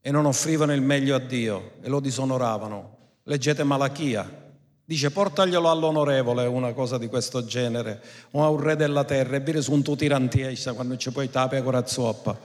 e 0.00 0.10
non 0.10 0.24
offrivano 0.24 0.72
il 0.72 0.80
meglio 0.80 1.14
a 1.14 1.18
Dio 1.18 1.72
e 1.82 1.88
lo 1.88 2.00
disonoravano. 2.00 2.96
Leggete 3.24 3.64
Malachia. 3.64 4.48
Dice 4.84 5.10
portaglielo 5.10 5.70
all'onorevole 5.70 6.46
una 6.46 6.72
cosa 6.72 6.98
di 6.98 7.06
questo 7.06 7.44
genere, 7.44 8.02
o 8.32 8.42
a 8.42 8.48
un 8.48 8.60
re 8.60 8.74
della 8.74 9.04
terra 9.04 9.36
e 9.36 9.42
dire 9.42 9.62
su 9.62 9.72
un 9.72 9.82
tuo 9.82 9.94
tirantiesca 9.94 10.72
quando 10.72 10.96
ci 10.96 11.12
puoi 11.12 11.30
tape 11.30 11.62
con 11.62 11.76
la. 11.76 12.36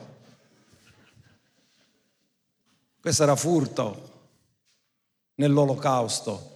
Questo 3.00 3.24
era 3.24 3.36
furto 3.36 4.14
nell'olocausto. 5.36 6.52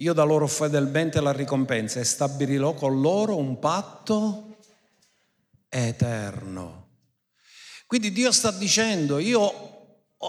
Io 0.00 0.12
da 0.12 0.24
loro 0.24 0.46
fedelmente 0.46 1.20
la 1.20 1.32
ricompensa 1.32 2.00
e 2.00 2.04
stabilirò 2.04 2.74
con 2.74 3.00
loro 3.00 3.36
un 3.36 3.58
patto 3.58 4.56
eterno. 5.68 6.86
Quindi 7.86 8.12
Dio 8.12 8.30
sta 8.30 8.50
dicendo, 8.50 9.18
io 9.18 9.77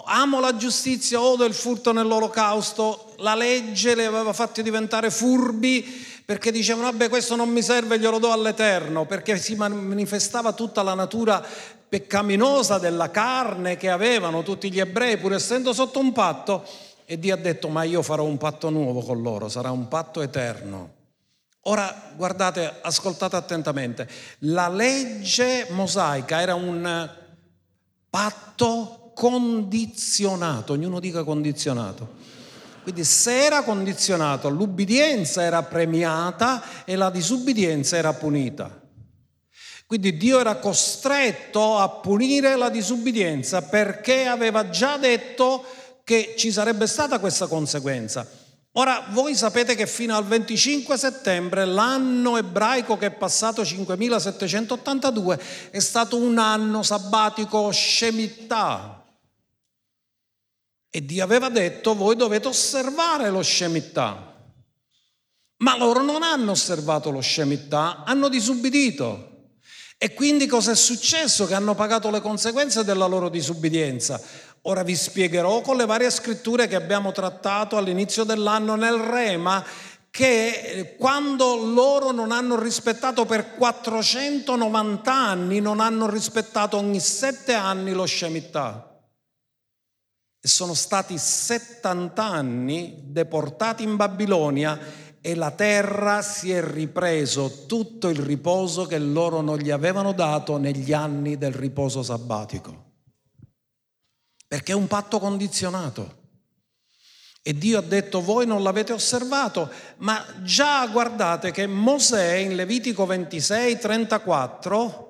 amo 0.05 0.39
la 0.39 0.55
giustizia, 0.55 1.19
odo 1.19 1.45
il 1.45 1.53
furto 1.53 1.91
nell'olocausto, 1.91 3.13
la 3.17 3.35
legge 3.35 3.95
li 3.95 4.05
aveva 4.05 4.33
fatti 4.33 4.61
diventare 4.61 5.09
furbi 5.09 6.07
perché 6.29 6.51
dicevano 6.51 6.91
vabbè 6.91 7.09
questo 7.09 7.35
non 7.35 7.49
mi 7.49 7.63
serve, 7.63 7.97
glielo 7.97 8.19
do 8.19 8.31
all'Eterno, 8.31 9.07
perché 9.07 9.35
si 9.39 9.55
manifestava 9.55 10.53
tutta 10.53 10.83
la 10.83 10.93
natura 10.93 11.43
peccaminosa 11.89 12.77
della 12.77 13.09
carne 13.09 13.77
che 13.77 13.89
avevano 13.89 14.43
tutti 14.43 14.71
gli 14.71 14.79
ebrei, 14.79 15.17
pur 15.17 15.33
essendo 15.33 15.73
sotto 15.73 15.97
un 15.97 16.11
patto, 16.11 16.63
e 17.05 17.17
Dio 17.17 17.33
ha 17.33 17.37
detto 17.37 17.67
ma 17.69 17.81
io 17.81 18.03
farò 18.03 18.25
un 18.25 18.37
patto 18.37 18.69
nuovo 18.69 19.01
con 19.01 19.23
loro, 19.23 19.49
sarà 19.49 19.71
un 19.71 19.87
patto 19.87 20.21
eterno. 20.21 20.97
Ora 21.63 22.11
guardate, 22.15 22.75
ascoltate 22.79 23.35
attentamente, 23.35 24.07
la 24.39 24.69
legge 24.69 25.65
mosaica 25.71 26.41
era 26.41 26.53
un 26.53 27.09
patto 28.07 28.98
condizionato, 29.19 30.71
ognuno 30.71 31.01
dica 31.01 31.25
condizionato. 31.25 32.07
Quindi 32.83 33.03
se 33.03 33.43
era 33.43 33.63
condizionato, 33.63 34.47
l'ubbidienza 34.47 35.43
era 35.43 35.61
premiata 35.61 36.85
e 36.85 36.95
la 36.95 37.09
disubbidienza 37.09 37.97
era 37.97 38.13
punita. 38.13 38.79
Quindi 39.85 40.15
Dio 40.15 40.39
era 40.39 40.55
costretto 40.55 41.79
a 41.79 41.89
punire 41.89 42.55
la 42.55 42.69
disubbidienza 42.69 43.61
perché 43.63 44.25
aveva 44.25 44.69
già 44.69 44.95
detto 44.95 45.65
che 46.05 46.35
ci 46.37 46.49
sarebbe 46.49 46.87
stata 46.87 47.19
questa 47.19 47.47
conseguenza. 47.47 48.25
Ora, 48.73 49.07
voi 49.09 49.35
sapete 49.35 49.75
che 49.75 49.85
fino 49.85 50.15
al 50.15 50.23
25 50.23 50.97
settembre 50.97 51.65
l'anno 51.65 52.37
ebraico 52.37 52.97
che 52.97 53.07
è 53.07 53.11
passato 53.11 53.65
5782 53.65 55.41
è 55.71 55.79
stato 55.79 56.15
un 56.15 56.37
anno 56.37 56.83
sabbatico 56.83 57.69
Shemitah, 57.69 58.98
e 60.89 61.05
Dio 61.05 61.23
aveva 61.23 61.49
detto 61.49 61.93
voi 61.93 62.15
dovete 62.15 62.47
osservare 62.47 63.29
lo 63.29 63.43
Shemitah. 63.43 64.27
Ma 65.57 65.77
loro 65.77 66.01
non 66.01 66.23
hanno 66.23 66.51
osservato 66.51 67.11
lo 67.11 67.21
Shemitah, 67.21 68.03
hanno 68.05 68.29
disubbidito. 68.29 69.27
E 69.97 70.13
quindi 70.13 70.47
cosa 70.47 70.71
è 70.71 70.75
successo? 70.75 71.45
Che 71.45 71.53
hanno 71.53 71.75
pagato 71.75 72.09
le 72.09 72.21
conseguenze 72.21 72.85
della 72.85 73.05
loro 73.05 73.27
disubbidienza. 73.27 74.19
Ora 74.63 74.83
vi 74.83 74.95
spiegherò 74.95 75.61
con 75.61 75.75
le 75.75 75.85
varie 75.85 76.09
scritture 76.09 76.67
che 76.67 76.75
abbiamo 76.75 77.11
trattato 77.11 77.77
all'inizio 77.77 78.23
dell'anno 78.23 78.75
nel 78.75 78.95
Rema 78.95 79.63
che 80.09 80.95
quando 80.97 81.55
loro 81.55 82.11
non 82.11 82.31
hanno 82.31 82.59
rispettato 82.59 83.25
per 83.25 83.55
490 83.55 85.13
anni, 85.13 85.59
non 85.59 85.79
hanno 85.79 86.09
rispettato 86.09 86.77
ogni 86.77 86.99
sette 86.99 87.53
anni 87.53 87.91
lo 87.91 88.05
Shemitah. 88.05 88.88
Sono 90.41 90.73
stati 90.73 91.17
70 91.17 92.23
anni 92.23 93.03
deportati 93.03 93.83
in 93.83 93.95
Babilonia 93.95 94.79
e 95.21 95.35
la 95.35 95.51
terra 95.51 96.21
si 96.21 96.51
è 96.51 96.63
ripreso 96.63 97.65
tutto 97.65 98.07
il 98.07 98.19
riposo 98.19 98.85
che 98.85 98.97
loro 98.99 99.41
non 99.41 99.57
gli 99.57 99.69
avevano 99.69 100.13
dato 100.13 100.57
negli 100.57 100.93
anni 100.93 101.37
del 101.37 101.53
riposo 101.53 102.01
sabbatico. 102.03 102.87
Perché 104.47 104.71
è 104.71 104.75
un 104.75 104.87
patto 104.87 105.19
condizionato. 105.19 106.17
E 107.41 107.57
Dio 107.57 107.79
ha 107.79 107.81
detto 107.81 108.21
voi 108.21 108.45
non 108.45 108.63
l'avete 108.63 108.93
osservato, 108.93 109.69
ma 109.97 110.23
già 110.43 110.87
guardate 110.87 111.51
che 111.51 111.67
Mosè 111.67 112.33
in 112.33 112.55
Levitico 112.55 113.05
26, 113.05 113.77
34 113.77 115.08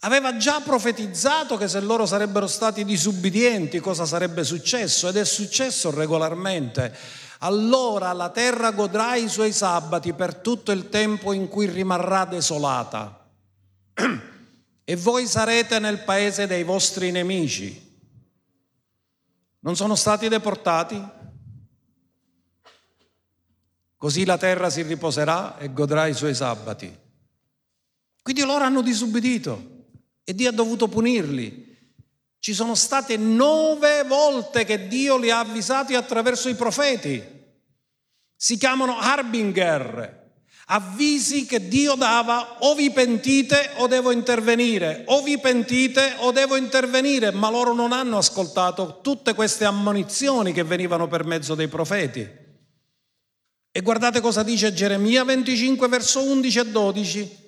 aveva 0.00 0.36
già 0.36 0.60
profetizzato 0.60 1.56
che 1.56 1.68
se 1.68 1.80
loro 1.80 2.04
sarebbero 2.04 2.46
stati 2.46 2.84
disubbidienti 2.84 3.80
cosa 3.80 4.04
sarebbe 4.04 4.44
successo 4.44 5.08
ed 5.08 5.16
è 5.16 5.24
successo 5.24 5.90
regolarmente. 5.90 6.94
Allora 7.40 8.12
la 8.12 8.30
terra 8.30 8.70
godrà 8.72 9.16
i 9.16 9.28
suoi 9.28 9.52
sabati 9.52 10.12
per 10.12 10.36
tutto 10.36 10.72
il 10.72 10.88
tempo 10.88 11.32
in 11.32 11.48
cui 11.48 11.66
rimarrà 11.66 12.24
desolata. 12.24 13.24
E 14.88 14.94
voi 14.94 15.26
sarete 15.26 15.80
nel 15.80 16.04
paese 16.04 16.46
dei 16.46 16.62
vostri 16.62 17.10
nemici. 17.10 17.98
Non 19.58 19.74
sono 19.74 19.96
stati 19.96 20.28
deportati? 20.28 21.04
Così 23.96 24.24
la 24.24 24.38
terra 24.38 24.70
si 24.70 24.82
riposerà 24.82 25.58
e 25.58 25.72
godrà 25.72 26.06
i 26.06 26.14
suoi 26.14 26.36
sabati. 26.36 26.96
Quindi 28.22 28.42
loro 28.42 28.62
hanno 28.62 28.80
disubbidito 28.80 29.75
e 30.28 30.34
Dio 30.34 30.48
ha 30.48 30.52
dovuto 30.52 30.88
punirli. 30.88 31.64
Ci 32.40 32.52
sono 32.52 32.74
state 32.74 33.16
nove 33.16 34.02
volte 34.02 34.64
che 34.64 34.88
Dio 34.88 35.16
li 35.18 35.30
ha 35.30 35.38
avvisati 35.38 35.94
attraverso 35.94 36.48
i 36.48 36.56
profeti. 36.56 37.22
Si 38.34 38.58
chiamano 38.58 38.98
Harbinger, 38.98 40.32
avvisi 40.66 41.46
che 41.46 41.68
Dio 41.68 41.94
dava 41.94 42.56
o 42.58 42.74
vi 42.74 42.90
pentite 42.90 43.70
o 43.76 43.86
devo 43.86 44.10
intervenire, 44.10 45.04
o 45.06 45.22
vi 45.22 45.38
pentite 45.38 46.14
o 46.18 46.32
devo 46.32 46.56
intervenire, 46.56 47.30
ma 47.30 47.48
loro 47.48 47.72
non 47.72 47.92
hanno 47.92 48.18
ascoltato 48.18 48.98
tutte 49.02 49.32
queste 49.32 49.64
ammonizioni 49.64 50.52
che 50.52 50.64
venivano 50.64 51.06
per 51.06 51.24
mezzo 51.24 51.54
dei 51.54 51.68
profeti. 51.68 52.28
E 53.70 53.80
guardate 53.80 54.20
cosa 54.20 54.42
dice 54.42 54.74
Geremia 54.74 55.22
25 55.22 55.86
verso 55.86 56.20
11 56.20 56.58
e 56.58 56.66
12. 56.66 57.45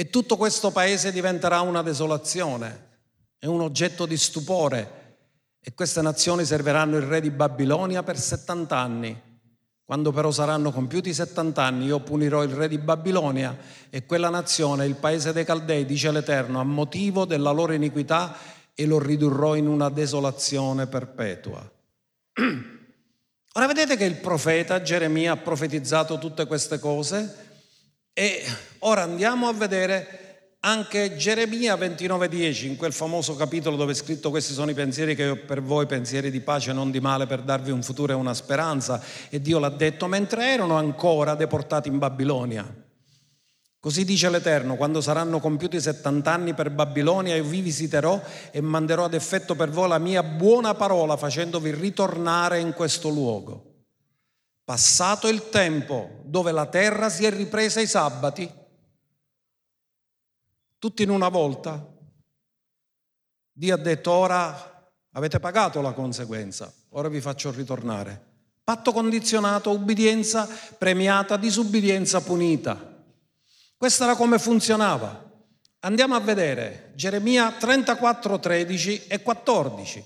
E 0.00 0.08
tutto 0.08 0.38
questo 0.38 0.70
paese 0.70 1.12
diventerà 1.12 1.60
una 1.60 1.82
desolazione, 1.82 2.88
è 3.38 3.44
un 3.44 3.60
oggetto 3.60 4.06
di 4.06 4.16
stupore. 4.16 5.18
E 5.60 5.74
queste 5.74 6.00
nazioni 6.00 6.46
serviranno 6.46 6.96
il 6.96 7.02
re 7.02 7.20
di 7.20 7.28
Babilonia 7.28 8.02
per 8.02 8.18
70 8.18 8.74
anni. 8.74 9.22
Quando 9.84 10.10
però 10.10 10.30
saranno 10.30 10.72
compiuti 10.72 11.12
70 11.12 11.62
anni 11.62 11.84
io 11.84 12.00
punirò 12.00 12.42
il 12.42 12.48
re 12.48 12.66
di 12.68 12.78
Babilonia 12.78 13.54
e 13.90 14.06
quella 14.06 14.30
nazione, 14.30 14.86
il 14.86 14.94
paese 14.94 15.34
dei 15.34 15.44
Caldei, 15.44 15.84
dice 15.84 16.10
l'Eterno, 16.10 16.60
a 16.60 16.64
motivo 16.64 17.26
della 17.26 17.50
loro 17.50 17.74
iniquità 17.74 18.34
e 18.72 18.86
lo 18.86 18.98
ridurrò 18.98 19.54
in 19.54 19.66
una 19.66 19.90
desolazione 19.90 20.86
perpetua. 20.86 21.60
Ora 23.52 23.66
vedete 23.66 23.98
che 23.98 24.04
il 24.04 24.16
profeta 24.16 24.80
Geremia 24.80 25.32
ha 25.32 25.36
profetizzato 25.36 26.16
tutte 26.16 26.46
queste 26.46 26.78
cose 26.78 27.48
e 28.12 28.44
ora 28.80 29.02
andiamo 29.02 29.48
a 29.48 29.52
vedere 29.52 30.18
anche 30.60 31.16
Geremia 31.16 31.76
29:10, 31.76 32.66
in 32.66 32.76
quel 32.76 32.92
famoso 32.92 33.34
capitolo 33.34 33.76
dove 33.76 33.92
è 33.92 33.94
scritto 33.94 34.28
questi 34.28 34.52
sono 34.52 34.70
i 34.70 34.74
pensieri 34.74 35.14
che 35.14 35.28
ho 35.28 35.36
per 35.36 35.62
voi, 35.62 35.86
pensieri 35.86 36.30
di 36.30 36.40
pace, 36.40 36.72
non 36.72 36.90
di 36.90 37.00
male, 37.00 37.26
per 37.26 37.40
darvi 37.40 37.70
un 37.70 37.82
futuro 37.82 38.12
e 38.12 38.16
una 38.16 38.34
speranza, 38.34 39.02
e 39.30 39.40
Dio 39.40 39.58
l'ha 39.58 39.70
detto 39.70 40.06
mentre 40.06 40.48
erano 40.52 40.76
ancora 40.76 41.34
deportati 41.34 41.88
in 41.88 41.98
Babilonia. 41.98 42.88
Così 43.80 44.04
dice 44.04 44.28
l'Eterno, 44.28 44.76
quando 44.76 45.00
saranno 45.00 45.40
compiuti 45.40 45.80
70 45.80 46.30
anni 46.30 46.52
per 46.52 46.68
Babilonia, 46.68 47.34
io 47.34 47.44
vi 47.44 47.62
visiterò 47.62 48.20
e 48.50 48.60
manderò 48.60 49.04
ad 49.04 49.14
effetto 49.14 49.54
per 49.54 49.70
voi 49.70 49.88
la 49.88 49.96
mia 49.96 50.22
buona 50.22 50.74
parola, 50.74 51.16
facendovi 51.16 51.72
ritornare 51.72 52.60
in 52.60 52.74
questo 52.74 53.08
luogo. 53.08 53.69
Passato 54.70 55.26
il 55.26 55.48
tempo 55.48 56.20
dove 56.22 56.52
la 56.52 56.66
terra 56.66 57.08
si 57.08 57.24
è 57.24 57.30
ripresa 57.32 57.80
i 57.80 57.88
sabati, 57.88 58.48
tutti 60.78 61.02
in 61.02 61.10
una 61.10 61.28
volta. 61.28 61.84
Dio 63.50 63.74
ha 63.74 63.76
detto 63.76 64.12
ora 64.12 64.88
avete 65.10 65.40
pagato 65.40 65.80
la 65.80 65.90
conseguenza, 65.90 66.72
ora 66.90 67.08
vi 67.08 67.20
faccio 67.20 67.50
ritornare. 67.50 68.26
Patto 68.62 68.92
condizionato, 68.92 69.72
ubbidienza 69.72 70.48
premiata, 70.78 71.36
disubbidienza 71.36 72.20
punita. 72.20 73.02
Questa 73.76 74.04
era 74.04 74.14
come 74.14 74.38
funzionava. 74.38 75.32
Andiamo 75.80 76.14
a 76.14 76.20
vedere 76.20 76.92
Geremia 76.94 77.50
34, 77.58 78.38
13 78.38 79.06
e 79.08 79.20
14. 79.20 80.04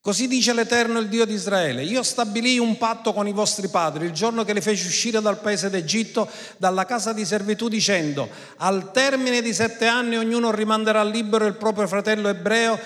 Così 0.00 0.28
dice 0.28 0.54
l'Eterno, 0.54 1.00
il 1.00 1.08
Dio 1.08 1.26
di 1.26 1.34
Israele, 1.34 1.82
io 1.82 2.02
stabilì 2.02 2.58
un 2.58 2.78
patto 2.78 3.12
con 3.12 3.26
i 3.26 3.32
vostri 3.32 3.68
padri 3.68 4.06
il 4.06 4.12
giorno 4.12 4.44
che 4.44 4.52
li 4.52 4.60
feci 4.60 4.86
uscire 4.86 5.20
dal 5.20 5.40
paese 5.40 5.70
d'Egitto, 5.70 6.28
dalla 6.56 6.86
casa 6.86 7.12
di 7.12 7.24
servitù, 7.24 7.68
dicendo, 7.68 8.28
al 8.58 8.92
termine 8.92 9.42
di 9.42 9.52
sette 9.52 9.86
anni 9.86 10.16
ognuno 10.16 10.52
rimanderà 10.52 11.02
libero 11.02 11.46
il 11.46 11.56
proprio 11.56 11.88
fratello 11.88 12.28
ebreo 12.28 12.78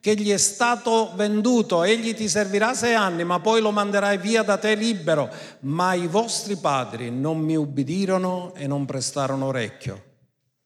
che 0.00 0.14
gli 0.14 0.30
è 0.30 0.38
stato 0.38 1.12
venduto, 1.14 1.82
egli 1.82 2.14
ti 2.14 2.26
servirà 2.28 2.72
sei 2.72 2.94
anni, 2.94 3.22
ma 3.24 3.38
poi 3.40 3.60
lo 3.60 3.70
manderai 3.70 4.16
via 4.16 4.42
da 4.42 4.56
te 4.56 4.74
libero. 4.74 5.28
Ma 5.60 5.92
i 5.92 6.06
vostri 6.06 6.56
padri 6.56 7.10
non 7.10 7.38
mi 7.38 7.56
ubbidirono 7.56 8.54
e 8.54 8.66
non 8.66 8.86
prestarono 8.86 9.46
orecchio. 9.46 10.04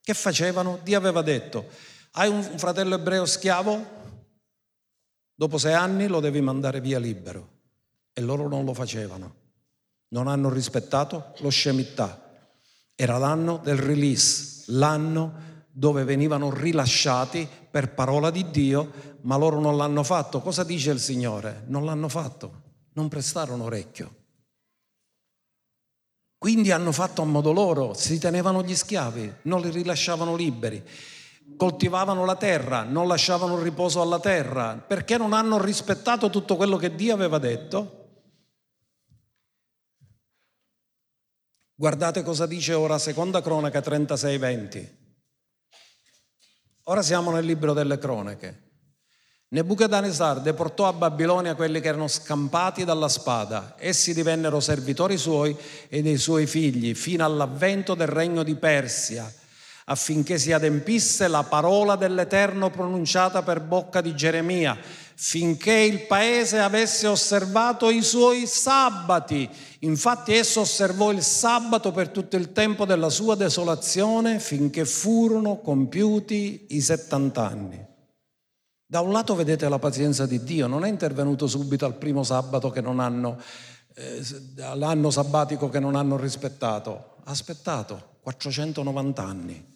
Che 0.00 0.14
facevano? 0.14 0.78
Dio 0.84 0.96
aveva 0.96 1.22
detto, 1.22 1.66
hai 2.12 2.28
un 2.28 2.42
fratello 2.56 2.94
ebreo 2.94 3.26
schiavo? 3.26 3.93
Dopo 5.34 5.58
sei 5.58 5.74
anni 5.74 6.06
lo 6.06 6.20
devi 6.20 6.40
mandare 6.40 6.80
via 6.80 6.98
libero. 6.98 7.50
E 8.12 8.20
loro 8.20 8.48
non 8.48 8.64
lo 8.64 8.72
facevano. 8.72 9.34
Non 10.08 10.28
hanno 10.28 10.48
rispettato 10.48 11.34
lo 11.38 11.48
scemità. 11.48 12.48
Era 12.94 13.18
l'anno 13.18 13.58
del 13.62 13.76
release, 13.76 14.64
l'anno 14.66 15.42
dove 15.72 16.04
venivano 16.04 16.54
rilasciati 16.54 17.48
per 17.68 17.92
parola 17.94 18.30
di 18.30 18.48
Dio, 18.50 19.16
ma 19.22 19.36
loro 19.36 19.58
non 19.58 19.76
l'hanno 19.76 20.04
fatto. 20.04 20.40
Cosa 20.40 20.62
dice 20.62 20.92
il 20.92 21.00
Signore? 21.00 21.64
Non 21.66 21.84
l'hanno 21.84 22.08
fatto, 22.08 22.62
non 22.92 23.08
prestarono 23.08 23.64
orecchio. 23.64 24.22
Quindi 26.38 26.70
hanno 26.70 26.92
fatto 26.92 27.22
a 27.22 27.24
modo 27.24 27.50
loro, 27.50 27.94
si 27.94 28.18
tenevano 28.20 28.62
gli 28.62 28.76
schiavi, 28.76 29.34
non 29.42 29.60
li 29.62 29.70
rilasciavano 29.70 30.36
liberi 30.36 30.84
coltivavano 31.56 32.24
la 32.24 32.36
terra, 32.36 32.82
non 32.82 33.06
lasciavano 33.06 33.60
riposo 33.60 34.00
alla 34.00 34.18
terra, 34.18 34.76
perché 34.76 35.16
non 35.16 35.32
hanno 35.32 35.60
rispettato 35.60 36.30
tutto 36.30 36.56
quello 36.56 36.76
che 36.76 36.94
Dio 36.94 37.14
aveva 37.14 37.38
detto. 37.38 38.02
Guardate 41.76 42.22
cosa 42.22 42.46
dice 42.46 42.72
ora 42.72 42.98
seconda 42.98 43.42
cronaca 43.42 43.80
36-20. 43.80 45.02
Ora 46.84 47.02
siamo 47.02 47.30
nel 47.30 47.44
libro 47.44 47.72
delle 47.72 47.98
cronache. 47.98 48.62
Nebuchadnezzar 49.48 50.40
deportò 50.40 50.88
a 50.88 50.92
Babilonia 50.92 51.54
quelli 51.54 51.80
che 51.80 51.88
erano 51.88 52.08
scampati 52.08 52.84
dalla 52.84 53.08
spada. 53.08 53.74
Essi 53.78 54.12
divennero 54.12 54.60
servitori 54.60 55.16
suoi 55.16 55.56
e 55.88 56.02
dei 56.02 56.16
suoi 56.16 56.46
figli 56.46 56.94
fino 56.94 57.24
all'avvento 57.24 57.94
del 57.94 58.08
regno 58.08 58.42
di 58.42 58.56
Persia 58.56 59.32
affinché 59.86 60.38
si 60.38 60.52
adempisse 60.52 61.28
la 61.28 61.42
parola 61.42 61.96
dell'Eterno 61.96 62.70
pronunciata 62.70 63.42
per 63.42 63.60
bocca 63.60 64.00
di 64.00 64.14
Geremia, 64.14 64.76
finché 65.14 65.72
il 65.72 66.06
paese 66.06 66.58
avesse 66.58 67.06
osservato 67.06 67.90
i 67.90 68.02
suoi 68.02 68.46
sabbati. 68.46 69.48
Infatti 69.80 70.32
esso 70.32 70.60
osservò 70.60 71.12
il 71.12 71.22
sabato 71.22 71.92
per 71.92 72.08
tutto 72.08 72.36
il 72.36 72.52
tempo 72.52 72.86
della 72.86 73.10
sua 73.10 73.34
desolazione, 73.34 74.38
finché 74.38 74.86
furono 74.86 75.58
compiuti 75.58 76.66
i 76.70 76.80
settant'anni. 76.80 77.92
Da 78.86 79.00
un 79.00 79.12
lato 79.12 79.34
vedete 79.34 79.68
la 79.68 79.78
pazienza 79.78 80.24
di 80.24 80.42
Dio, 80.42 80.66
non 80.66 80.84
è 80.84 80.88
intervenuto 80.88 81.46
subito 81.46 81.84
al 81.84 81.96
primo 81.96 82.22
sabato 82.22 82.70
che 82.70 82.80
non 82.80 83.00
hanno, 83.00 83.38
eh, 83.94 84.22
l'anno 84.74 85.10
sabbatico 85.10 85.68
che 85.68 85.80
non 85.80 85.94
hanno 85.94 86.16
rispettato, 86.16 87.16
ha 87.24 87.30
aspettato 87.30 88.12
490 88.20 89.22
anni 89.22 89.72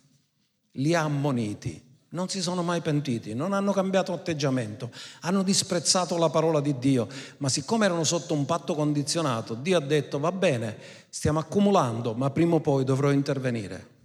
li 0.79 0.95
ha 0.95 1.03
ammoniti, 1.03 1.87
non 2.11 2.29
si 2.29 2.41
sono 2.41 2.63
mai 2.63 2.81
pentiti, 2.81 3.35
non 3.35 3.53
hanno 3.53 3.73
cambiato 3.73 4.13
atteggiamento, 4.13 4.91
hanno 5.21 5.43
disprezzato 5.43 6.17
la 6.17 6.31
parola 6.31 6.61
di 6.61 6.79
Dio, 6.79 7.07
ma 7.39 7.49
siccome 7.49 7.85
erano 7.85 8.05
sotto 8.05 8.35
un 8.35 8.47
patto 8.47 8.75
condizionato, 8.75 9.55
Dio 9.55 9.77
ha 9.77 9.81
detto 9.81 10.19
va 10.19 10.33
bene, 10.33 10.79
stiamo 11.11 11.39
accumulando, 11.39 12.15
ma 12.15 12.31
prima 12.31 12.55
o 12.55 12.61
poi 12.61 12.85
dovrò 12.85 13.11
intervenire. 13.11 13.97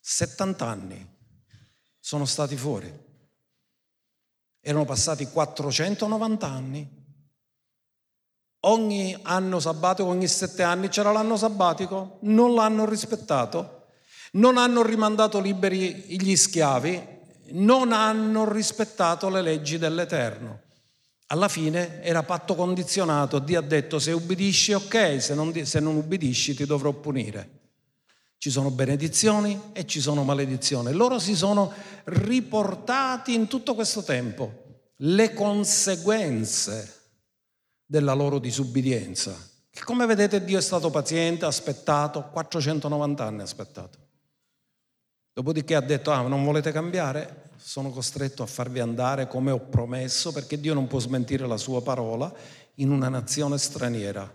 70 0.00 0.66
anni 0.66 1.16
sono 1.98 2.24
stati 2.24 2.56
fuori, 2.56 3.06
erano 4.60 4.84
passati 4.84 5.26
490 5.26 6.46
anni, 6.46 6.96
ogni 8.60 9.18
anno 9.22 9.60
sabbatico, 9.60 10.08
ogni 10.08 10.28
sette 10.28 10.62
anni 10.62 10.88
c'era 10.88 11.10
l'anno 11.10 11.36
sabbatico, 11.36 12.18
non 12.22 12.54
l'hanno 12.54 12.84
rispettato 12.86 13.77
non 14.32 14.58
hanno 14.58 14.82
rimandato 14.82 15.40
liberi 15.40 16.04
gli 16.08 16.36
schiavi, 16.36 17.02
non 17.50 17.92
hanno 17.92 18.50
rispettato 18.50 19.28
le 19.28 19.42
leggi 19.42 19.78
dell'Eterno. 19.78 20.60
Alla 21.30 21.48
fine 21.48 22.02
era 22.02 22.22
patto 22.22 22.54
condizionato, 22.54 23.38
Dio 23.38 23.58
ha 23.58 23.62
detto 23.62 23.98
se 23.98 24.12
ubbidisci 24.12 24.72
ok, 24.72 25.20
se 25.20 25.34
non, 25.34 25.52
se 25.64 25.80
non 25.80 25.96
ubbidisci 25.96 26.54
ti 26.54 26.64
dovrò 26.64 26.92
punire. 26.92 27.56
Ci 28.38 28.50
sono 28.50 28.70
benedizioni 28.70 29.60
e 29.72 29.84
ci 29.84 30.00
sono 30.00 30.22
maledizioni. 30.22 30.92
Loro 30.92 31.18
si 31.18 31.34
sono 31.34 31.72
riportati 32.04 33.34
in 33.34 33.46
tutto 33.46 33.74
questo 33.74 34.02
tempo 34.02 34.66
le 35.02 35.34
conseguenze 35.34 36.94
della 37.84 38.14
loro 38.14 38.38
disubbidienza. 38.38 39.36
Come 39.84 40.06
vedete 40.06 40.44
Dio 40.44 40.58
è 40.58 40.62
stato 40.62 40.90
paziente, 40.90 41.44
ha 41.44 41.48
aspettato, 41.48 42.28
490 42.32 43.24
anni 43.24 43.40
ha 43.40 43.44
aspettato. 43.44 44.07
Dopodiché 45.38 45.76
ha 45.76 45.80
detto, 45.80 46.10
ah, 46.10 46.22
non 46.22 46.42
volete 46.42 46.72
cambiare? 46.72 47.50
Sono 47.58 47.90
costretto 47.90 48.42
a 48.42 48.46
farvi 48.46 48.80
andare 48.80 49.28
come 49.28 49.52
ho 49.52 49.60
promesso 49.60 50.32
perché 50.32 50.58
Dio 50.58 50.74
non 50.74 50.88
può 50.88 50.98
smentire 50.98 51.46
la 51.46 51.56
sua 51.56 51.80
parola 51.80 52.34
in 52.74 52.90
una 52.90 53.08
nazione 53.08 53.56
straniera. 53.56 54.28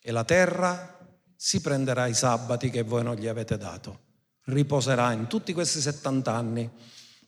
E 0.00 0.10
la 0.10 0.24
terra 0.24 0.98
si 1.36 1.60
prenderà 1.60 2.08
i 2.08 2.14
sabati 2.14 2.68
che 2.68 2.82
voi 2.82 3.04
non 3.04 3.14
gli 3.14 3.28
avete 3.28 3.56
dato. 3.56 4.00
Riposerà 4.46 5.12
in 5.12 5.28
tutti 5.28 5.52
questi 5.52 5.80
70 5.80 6.34
anni, 6.34 6.68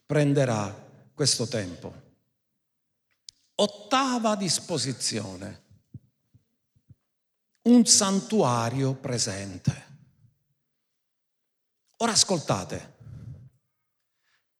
prenderà 0.05 0.75
questo 1.15 1.47
tempo. 1.47 1.95
Ottava 3.55 4.35
disposizione. 4.35 5.63
Un 7.63 7.87
santuario 7.87 8.95
presente. 8.95 9.94
Ora 12.05 12.13
ascoltate, 12.13 12.93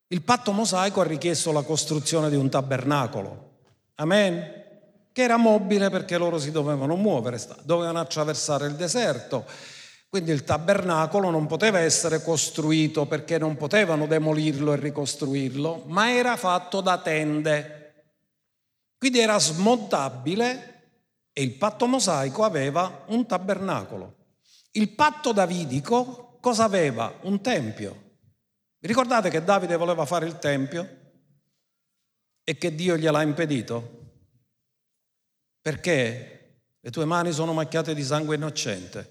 il 0.07 0.23
patto 0.23 0.51
mosaico 0.51 1.01
ha 1.01 1.03
richiesto 1.03 1.51
la 1.51 1.61
costruzione 1.61 2.31
di 2.31 2.35
un 2.35 2.49
tabernacolo, 2.49 3.57
amen, 3.97 4.63
che 5.11 5.21
era 5.21 5.37
mobile 5.37 5.91
perché 5.91 6.17
loro 6.17 6.39
si 6.39 6.49
dovevano 6.49 6.95
muovere, 6.95 7.39
dovevano 7.61 7.99
attraversare 7.99 8.65
il 8.65 8.73
deserto. 8.73 9.45
Quindi 10.09 10.31
il 10.31 10.43
tabernacolo 10.43 11.29
non 11.29 11.45
poteva 11.45 11.77
essere 11.77 12.23
costruito 12.23 13.05
perché 13.05 13.37
non 13.37 13.57
potevano 13.57 14.07
demolirlo 14.07 14.73
e 14.73 14.77
ricostruirlo, 14.77 15.83
ma 15.85 16.11
era 16.11 16.37
fatto 16.37 16.81
da 16.81 16.97
tende. 16.97 18.05
Quindi 18.97 19.19
era 19.19 19.37
smontabile 19.37 20.87
e 21.31 21.43
il 21.43 21.51
patto 21.51 21.85
mosaico 21.85 22.43
aveva 22.43 23.03
un 23.09 23.27
tabernacolo. 23.27 24.15
Il 24.71 24.89
patto 24.89 25.31
davidico 25.31 26.24
cosa 26.45 26.65
aveva? 26.65 27.11
Un 27.23 27.41
tempio. 27.41 28.17
Ricordate 28.77 29.31
che 29.31 29.43
Davide 29.43 29.77
voleva 29.77 30.05
fare 30.05 30.27
il 30.27 30.37
tempio 30.37 30.87
e 32.43 32.55
che 32.55 32.75
Dio 32.75 32.95
gliel'ha 32.95 33.23
impedito? 33.23 34.11
Perché 35.59 36.59
le 36.79 36.91
tue 36.91 37.05
mani 37.05 37.31
sono 37.31 37.51
macchiate 37.51 37.95
di 37.95 38.03
sangue 38.03 38.35
innocente. 38.35 39.09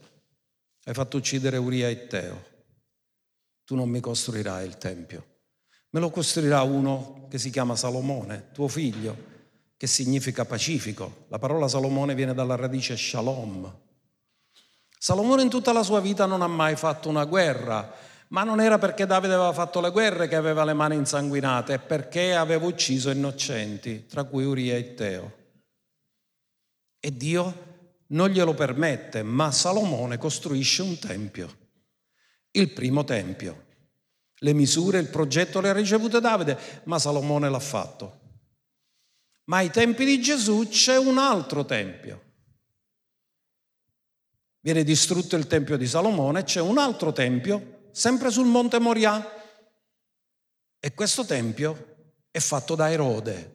Hai 0.85 0.95
fatto 0.95 1.17
uccidere 1.17 1.57
Uria 1.57 1.89
e 1.89 2.07
Teo. 2.07 2.45
tu 3.65 3.75
non 3.75 3.89
mi 3.89 3.99
costruirai 3.99 4.65
il 4.65 4.79
Tempio. 4.79 5.27
Me 5.91 5.99
lo 5.99 6.11
costruirà 6.11 6.63
uno 6.63 7.27
che 7.29 7.39
si 7.39 7.51
chiama 7.51 7.75
Salomone, 7.75 8.51
tuo 8.53 8.69
figlio, 8.69 9.17
che 9.77 9.89
significa 9.89 10.45
pacifico. 10.45 11.25
La 11.31 11.41
parola 11.41 11.67
Salomone 11.67 12.15
viene 12.15 12.33
dalla 12.33 12.55
radice 12.55 12.97
shalom. 12.97 13.83
Salomone 15.05 15.43
in 15.43 15.51
tutta 15.51 15.75
la 15.75 15.83
sua 15.83 16.01
vita 16.01 16.25
non 16.25 16.41
ha 16.41 16.47
mai 16.47 16.77
fatto 16.77 17.11
una 17.11 17.27
guerra, 17.27 17.93
ma 18.29 18.43
non 18.43 18.59
era 18.59 18.79
perché 18.79 19.05
Davide 19.05 19.35
aveva 19.35 19.53
fatto 19.53 19.83
le 19.83 19.91
guerre 19.91 20.29
che 20.29 20.35
aveva 20.35 20.65
le 20.65 20.73
mani 20.73 20.95
insanguinate, 20.95 21.75
è 21.75 21.79
perché 21.79 22.35
aveva 22.35 22.65
ucciso 22.65 23.11
innocenti, 23.11 24.07
tra 24.07 24.25
cui 24.25 24.47
Uria 24.47 24.77
e 24.77 24.95
Teo. 24.95 25.37
E 26.99 27.15
Dio 27.15 27.55
non 28.07 28.31
glielo 28.31 28.55
permette, 28.55 29.23
ma 29.23 29.51
Salomone 29.51 30.17
costruisce 30.17 30.81
un 30.81 30.99
tempio, 30.99 31.55
il 32.53 32.71
primo 32.71 33.05
tempio. 33.05 33.65
Le 34.39 34.53
misure, 34.55 35.01
il 35.01 35.09
progetto 35.09 35.61
le 35.61 35.69
ha 35.69 35.75
ricevute 35.75 36.19
Davide, 36.19 36.57
ma 36.85 36.99
Salomone 36.99 37.51
l'ha 37.51 37.61
fatto. 37.61 38.21
Ma 39.45 39.59
ai 39.59 39.69
tempi 39.69 40.07
di 40.07 40.19
Gesù 40.23 40.67
c'è 40.67 40.97
un 40.97 41.19
altro 41.19 41.67
tempio. 41.67 42.23
Viene 44.65 44.83
distrutto 44.83 45.37
il 45.37 45.47
tempio 45.47 45.77
di 45.77 45.87
Salomone, 45.87 46.43
c'è 46.43 46.63
un 46.63 46.79
altro 46.79 47.13
tempio, 47.13 47.89
sempre 47.91 48.31
sul 48.31 48.47
monte 48.47 48.79
Moria. 48.79 49.23
E 50.79 50.95
questo 50.95 51.27
tempio 51.27 51.97
è 52.31 52.39
fatto 52.39 52.75
da 52.75 52.91
Erode. 52.91 53.53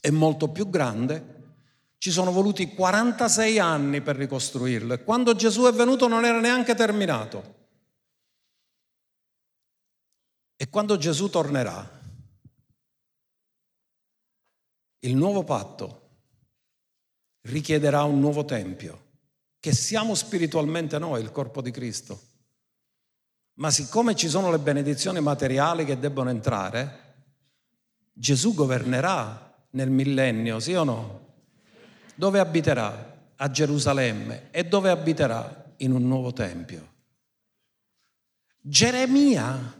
È 0.00 0.08
molto 0.08 0.48
più 0.48 0.70
grande. 0.70 1.58
Ci 1.98 2.10
sono 2.10 2.32
voluti 2.32 2.72
46 2.72 3.58
anni 3.58 4.00
per 4.00 4.16
ricostruirlo 4.16 4.94
e 4.94 5.04
quando 5.04 5.34
Gesù 5.34 5.64
è 5.64 5.72
venuto 5.72 6.08
non 6.08 6.24
era 6.24 6.40
neanche 6.40 6.74
terminato. 6.74 7.68
E 10.56 10.70
quando 10.70 10.96
Gesù 10.96 11.28
tornerà, 11.28 12.00
il 15.00 15.14
nuovo 15.14 15.44
patto 15.44 16.08
richiederà 17.42 18.04
un 18.04 18.20
nuovo 18.20 18.46
tempio, 18.46 19.08
che 19.60 19.72
siamo 19.74 20.14
spiritualmente 20.14 20.98
noi, 20.98 21.20
il 21.20 21.30
corpo 21.30 21.60
di 21.60 21.70
Cristo. 21.70 22.28
Ma 23.54 23.70
siccome 23.70 24.16
ci 24.16 24.28
sono 24.28 24.50
le 24.50 24.58
benedizioni 24.58 25.20
materiali 25.20 25.84
che 25.84 25.98
debbono 25.98 26.30
entrare, 26.30 27.08
Gesù 28.12 28.54
governerà 28.54 29.54
nel 29.70 29.90
millennio, 29.90 30.60
sì 30.60 30.72
o 30.74 30.82
no? 30.82 31.28
Dove 32.14 32.38
abiterà? 32.38 33.18
A 33.36 33.50
Gerusalemme. 33.50 34.48
E 34.50 34.64
dove 34.64 34.90
abiterà? 34.90 35.72
In 35.78 35.92
un 35.92 36.06
nuovo 36.06 36.32
tempio. 36.32 36.88
Geremia 38.60 39.78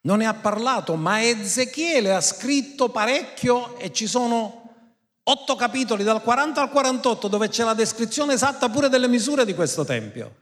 non 0.00 0.18
ne 0.18 0.26
ha 0.26 0.34
parlato, 0.34 0.96
ma 0.96 1.22
Ezechiele 1.22 2.12
ha 2.12 2.20
scritto 2.20 2.88
parecchio 2.88 3.78
e 3.78 3.92
ci 3.92 4.08
sono 4.08 4.61
otto 5.24 5.56
capitoli 5.56 6.04
dal 6.04 6.22
40 6.22 6.60
al 6.60 6.70
48 6.70 7.28
dove 7.28 7.48
c'è 7.48 7.64
la 7.64 7.74
descrizione 7.74 8.34
esatta 8.34 8.68
pure 8.68 8.88
delle 8.88 9.08
misure 9.08 9.44
di 9.44 9.54
questo 9.54 9.84
Tempio, 9.84 10.36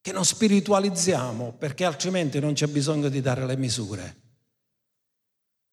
che 0.00 0.12
non 0.12 0.24
spiritualizziamo 0.24 1.54
perché 1.58 1.84
altrimenti 1.84 2.40
non 2.40 2.54
c'è 2.54 2.66
bisogno 2.66 3.08
di 3.08 3.20
dare 3.20 3.46
le 3.46 3.56
misure. 3.56 4.16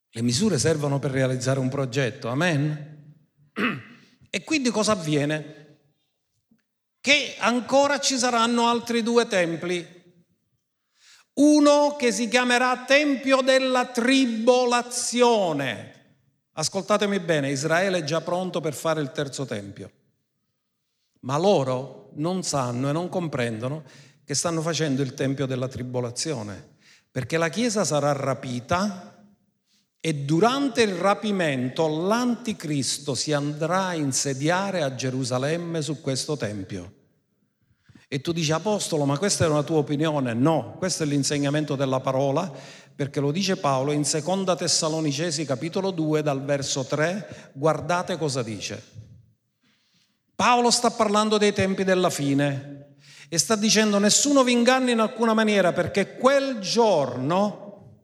Le 0.10 0.22
misure 0.22 0.58
servono 0.58 1.00
per 1.00 1.12
realizzare 1.12 1.60
un 1.60 1.70
progetto, 1.70 2.28
amen? 2.28 2.96
E 4.30 4.44
quindi 4.44 4.72
cosa 4.72 4.92
avviene? 4.92 5.78
Che 7.00 7.36
ancora 7.40 7.98
ci 8.00 8.18
saranno 8.18 8.68
altri 8.68 9.02
due 9.02 9.26
templi 9.26 9.98
uno 11.38 11.96
che 11.98 12.12
si 12.12 12.28
chiamerà 12.28 12.84
Tempio 12.86 13.42
della 13.42 13.86
Tribolazione. 13.86 15.97
Ascoltatemi 16.60 17.20
bene, 17.20 17.52
Israele 17.52 18.00
è 18.00 18.04
già 18.04 18.22
pronto 18.22 18.62
per 18.62 18.74
fare 18.74 19.00
il 19.00 19.12
terzo 19.12 19.46
Tempio, 19.46 19.92
ma 21.20 21.38
loro 21.38 22.10
non 22.16 22.42
sanno 22.42 22.90
e 22.90 22.92
non 22.94 23.10
comprendono 23.10 23.84
che 24.24 24.34
stanno 24.34 24.62
facendo 24.62 25.04
il 25.04 25.14
Tempio 25.14 25.46
della 25.46 25.68
Tribolazione, 25.68 26.78
perché 27.12 27.38
la 27.38 27.50
Chiesa 27.50 27.86
sarà 27.86 28.12
rapita 28.12 29.24
e 30.00 30.14
durante 30.16 30.82
il 30.82 30.96
rapimento 30.96 31.88
l'anticristo 31.88 33.14
si 33.14 33.34
andrà 33.34 33.86
a 33.88 33.96
insediare 33.96 34.82
a 34.82 34.96
Gerusalemme 34.96 35.84
su 35.84 36.02
questo 36.02 36.38
Tempio. 36.38 36.94
E 38.08 38.20
tu 38.22 38.32
dici, 38.32 38.52
Apostolo, 38.52 39.06
ma 39.06 39.18
questa 39.20 39.46
è 39.46 39.48
una 39.48 39.64
tua 39.64 39.78
opinione? 39.78 40.34
No, 40.34 40.76
questo 40.80 41.04
è 41.04 41.06
l'insegnamento 41.06 41.76
della 41.76 42.00
parola, 42.00 42.52
perché 42.98 43.20
lo 43.20 43.32
dice 43.32 43.58
Paolo 43.58 43.92
in 43.92 44.04
Seconda 44.04 44.56
Tessalonicesi 44.56 45.46
capitolo 45.46 45.92
2 45.92 46.24
dal 46.24 46.44
verso 46.44 46.84
3, 46.84 47.52
guardate 47.54 48.18
cosa 48.18 48.42
dice. 48.42 48.84
Paolo 50.36 50.72
sta 50.72 50.90
parlando 50.90 51.38
dei 51.38 51.54
tempi 51.54 51.84
della 51.84 52.10
fine 52.10 52.96
e 53.30 53.38
sta 53.38 53.56
dicendo 53.56 54.00
nessuno 54.00 54.44
vi 54.44 54.54
inganni 54.54 54.94
in 54.94 55.00
alcuna 55.00 55.36
maniera 55.36 55.74
perché 55.74 56.18
quel 56.18 56.58
giorno 56.58 58.00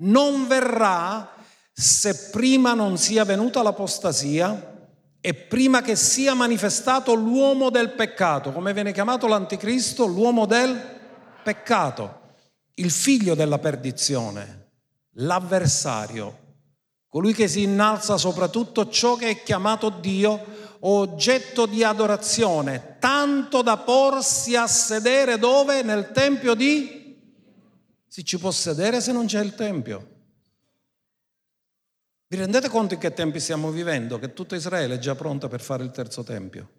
non 0.00 0.46
verrà 0.46 1.34
se 1.72 2.28
prima 2.30 2.74
non 2.74 2.98
sia 2.98 3.24
venuta 3.24 3.62
l'apostasia 3.62 4.74
e 5.18 5.32
prima 5.32 5.80
che 5.80 5.96
sia 5.96 6.34
manifestato 6.34 7.14
l'uomo 7.14 7.70
del 7.70 7.92
peccato, 7.92 8.52
come 8.52 8.74
viene 8.74 8.92
chiamato 8.92 9.26
l'anticristo, 9.26 10.04
l'uomo 10.04 10.44
del 10.44 10.78
peccato, 11.42 12.20
il 12.78 12.90
figlio 12.90 13.34
della 13.34 13.58
perdizione, 13.58 14.70
l'avversario, 15.12 16.44
colui 17.08 17.32
che 17.32 17.48
si 17.48 17.62
innalza 17.62 18.18
sopra 18.18 18.48
tutto 18.48 18.88
ciò 18.88 19.16
che 19.16 19.28
è 19.28 19.42
chiamato 19.42 19.88
Dio, 19.88 20.64
oggetto 20.80 21.66
di 21.66 21.82
adorazione, 21.82 22.96
tanto 22.98 23.62
da 23.62 23.78
porsi 23.78 24.56
a 24.56 24.66
sedere 24.66 25.38
dove? 25.38 25.82
Nel 25.82 26.10
tempio 26.12 26.54
di... 26.54 27.04
Si 28.06 28.24
ci 28.24 28.38
può 28.38 28.50
sedere 28.50 29.00
se 29.00 29.12
non 29.12 29.26
c'è 29.26 29.42
il 29.42 29.54
tempio. 29.54 30.14
Vi 32.28 32.36
rendete 32.36 32.68
conto 32.68 32.94
in 32.94 33.00
che 33.00 33.12
tempi 33.12 33.40
stiamo 33.40 33.70
vivendo? 33.70 34.18
Che 34.18 34.32
tutta 34.32 34.56
Israele 34.56 34.96
è 34.96 34.98
già 34.98 35.14
pronta 35.14 35.48
per 35.48 35.60
fare 35.60 35.84
il 35.84 35.90
terzo 35.90 36.24
tempio. 36.24 36.70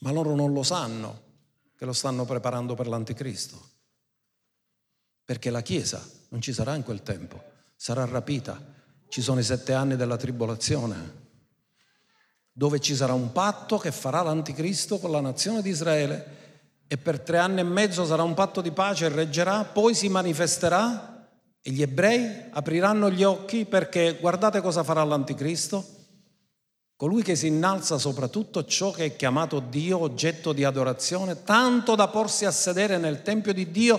Ma 0.00 0.10
loro 0.10 0.34
non 0.34 0.52
lo 0.52 0.62
sanno 0.62 1.28
che 1.76 1.84
lo 1.84 1.92
stanno 1.92 2.24
preparando 2.24 2.74
per 2.74 2.88
l'anticristo. 2.88 3.78
Perché 5.30 5.50
la 5.50 5.62
Chiesa 5.62 6.04
non 6.30 6.40
ci 6.42 6.52
sarà 6.52 6.74
in 6.74 6.82
quel 6.82 7.04
tempo, 7.04 7.40
sarà 7.76 8.04
rapita. 8.04 8.60
Ci 9.06 9.22
sono 9.22 9.38
i 9.38 9.44
sette 9.44 9.72
anni 9.72 9.94
della 9.94 10.16
tribolazione, 10.16 11.18
dove 12.50 12.80
ci 12.80 12.96
sarà 12.96 13.12
un 13.12 13.30
patto 13.30 13.78
che 13.78 13.92
farà 13.92 14.22
l'anticristo 14.22 14.98
con 14.98 15.12
la 15.12 15.20
nazione 15.20 15.62
di 15.62 15.70
Israele 15.70 16.38
e 16.88 16.96
per 16.96 17.20
tre 17.20 17.38
anni 17.38 17.60
e 17.60 17.62
mezzo 17.62 18.04
sarà 18.04 18.24
un 18.24 18.34
patto 18.34 18.60
di 18.60 18.72
pace 18.72 19.06
e 19.06 19.10
reggerà, 19.10 19.62
poi 19.62 19.94
si 19.94 20.08
manifesterà 20.08 21.28
e 21.62 21.70
gli 21.70 21.82
ebrei 21.82 22.46
apriranno 22.50 23.08
gli 23.08 23.22
occhi 23.22 23.66
perché 23.66 24.18
guardate 24.20 24.60
cosa 24.60 24.82
farà 24.82 25.04
l'anticristo. 25.04 25.98
Colui 26.96 27.22
che 27.22 27.36
si 27.36 27.46
innalza 27.46 27.96
sopra 27.98 28.28
tutto 28.28 28.64
ciò 28.66 28.90
che 28.90 29.04
è 29.04 29.16
chiamato 29.16 29.60
Dio, 29.60 30.00
oggetto 30.00 30.52
di 30.52 30.64
adorazione, 30.64 31.44
tanto 31.44 31.94
da 31.94 32.08
porsi 32.08 32.44
a 32.44 32.50
sedere 32.50 32.98
nel 32.98 33.22
Tempio 33.22 33.54
di 33.54 33.70
Dio 33.70 33.98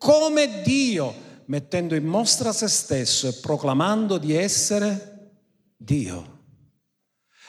come 0.00 0.62
Dio, 0.62 1.14
mettendo 1.44 1.94
in 1.94 2.06
mostra 2.06 2.54
se 2.54 2.68
stesso 2.68 3.28
e 3.28 3.34
proclamando 3.34 4.16
di 4.16 4.34
essere 4.34 5.32
Dio. 5.76 6.38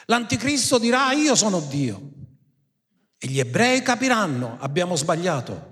L'anticristo 0.08 0.78
dirà 0.78 1.14
io 1.14 1.34
sono 1.34 1.62
Dio 1.62 2.10
e 3.18 3.28
gli 3.28 3.40
ebrei 3.40 3.82
capiranno 3.82 4.58
abbiamo 4.60 4.98
sbagliato. 4.98 5.70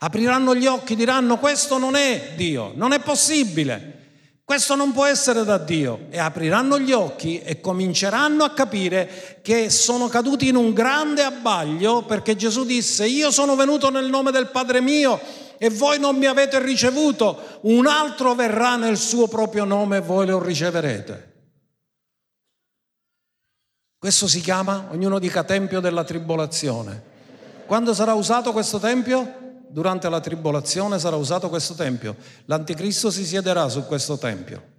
Apriranno 0.00 0.54
gli 0.54 0.66
occhi, 0.66 0.96
diranno 0.96 1.38
questo 1.38 1.78
non 1.78 1.94
è 1.94 2.34
Dio, 2.36 2.72
non 2.74 2.92
è 2.92 3.00
possibile, 3.00 4.00
questo 4.44 4.74
non 4.74 4.92
può 4.92 5.06
essere 5.06 5.44
da 5.44 5.56
Dio. 5.56 6.08
E 6.10 6.18
apriranno 6.18 6.78
gli 6.78 6.92
occhi 6.92 7.40
e 7.40 7.62
cominceranno 7.62 8.44
a 8.44 8.50
capire 8.50 9.40
che 9.40 9.70
sono 9.70 10.08
caduti 10.08 10.48
in 10.48 10.56
un 10.56 10.74
grande 10.74 11.22
abbaglio 11.22 12.02
perché 12.02 12.36
Gesù 12.36 12.66
disse 12.66 13.06
io 13.06 13.30
sono 13.30 13.56
venuto 13.56 13.88
nel 13.88 14.10
nome 14.10 14.30
del 14.30 14.48
Padre 14.48 14.82
mio 14.82 15.40
e 15.62 15.70
voi 15.70 16.00
non 16.00 16.16
mi 16.16 16.26
avete 16.26 16.60
ricevuto, 16.60 17.60
un 17.62 17.86
altro 17.86 18.34
verrà 18.34 18.74
nel 18.74 18.96
suo 18.96 19.28
proprio 19.28 19.64
nome 19.64 19.98
e 19.98 20.00
voi 20.00 20.26
lo 20.26 20.42
riceverete. 20.42 21.34
Questo 23.96 24.26
si 24.26 24.40
chiama, 24.40 24.88
ognuno 24.90 25.20
dica, 25.20 25.44
Tempio 25.44 25.78
della 25.78 26.02
Tribolazione. 26.02 27.10
Quando 27.64 27.94
sarà 27.94 28.12
usato 28.14 28.50
questo 28.50 28.80
Tempio? 28.80 29.38
durante 29.68 30.10
la 30.10 30.20
tribolazione 30.20 30.98
sarà 30.98 31.16
usato 31.16 31.48
questo 31.48 31.74
tempio. 31.74 32.16
L'anticristo 32.44 33.10
si 33.10 33.24
siederà 33.24 33.70
su 33.70 33.86
questo 33.86 34.18
tempio, 34.18 34.70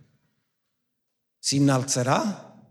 si 1.40 1.56
innalzerà 1.56 2.62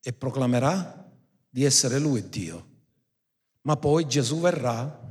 e 0.00 0.12
proclamerà 0.12 1.10
di 1.48 1.64
essere 1.64 1.98
lui 1.98 2.28
Dio. 2.28 2.66
Ma 3.62 3.76
poi 3.76 4.06
Gesù 4.06 4.38
verrà 4.38 5.01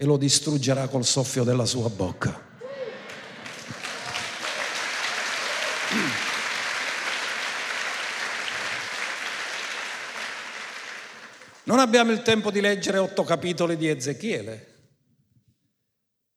e 0.00 0.04
lo 0.04 0.16
distruggerà 0.16 0.86
col 0.86 1.04
soffio 1.04 1.42
della 1.42 1.64
sua 1.64 1.88
bocca. 1.88 2.46
Non 11.64 11.80
abbiamo 11.80 12.12
il 12.12 12.22
tempo 12.22 12.52
di 12.52 12.60
leggere 12.60 12.98
otto 12.98 13.24
capitoli 13.24 13.76
di 13.76 13.88
Ezechiele, 13.88 14.74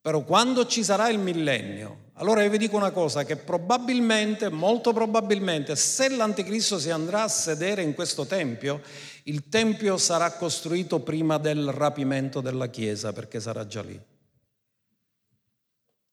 però 0.01 0.23
quando 0.23 0.65
ci 0.65 0.83
sarà 0.83 1.09
il 1.09 1.19
millennio, 1.19 2.09
allora 2.21 2.43
io 2.43 2.51
vi 2.51 2.59
dico 2.59 2.75
una 2.75 2.91
cosa, 2.91 3.23
che 3.23 3.35
probabilmente, 3.35 4.49
molto 4.49 4.93
probabilmente, 4.93 5.75
se 5.75 6.07
l'anticristo 6.07 6.77
si 6.77 6.91
andrà 6.91 7.23
a 7.23 7.27
sedere 7.27 7.81
in 7.81 7.95
questo 7.95 8.27
tempio, 8.27 8.83
il 9.23 9.49
tempio 9.49 9.97
sarà 9.97 10.31
costruito 10.33 10.99
prima 10.99 11.39
del 11.39 11.71
rapimento 11.71 12.39
della 12.39 12.67
Chiesa, 12.67 13.11
perché 13.11 13.39
sarà 13.39 13.65
già 13.65 13.81
lì. 13.81 13.99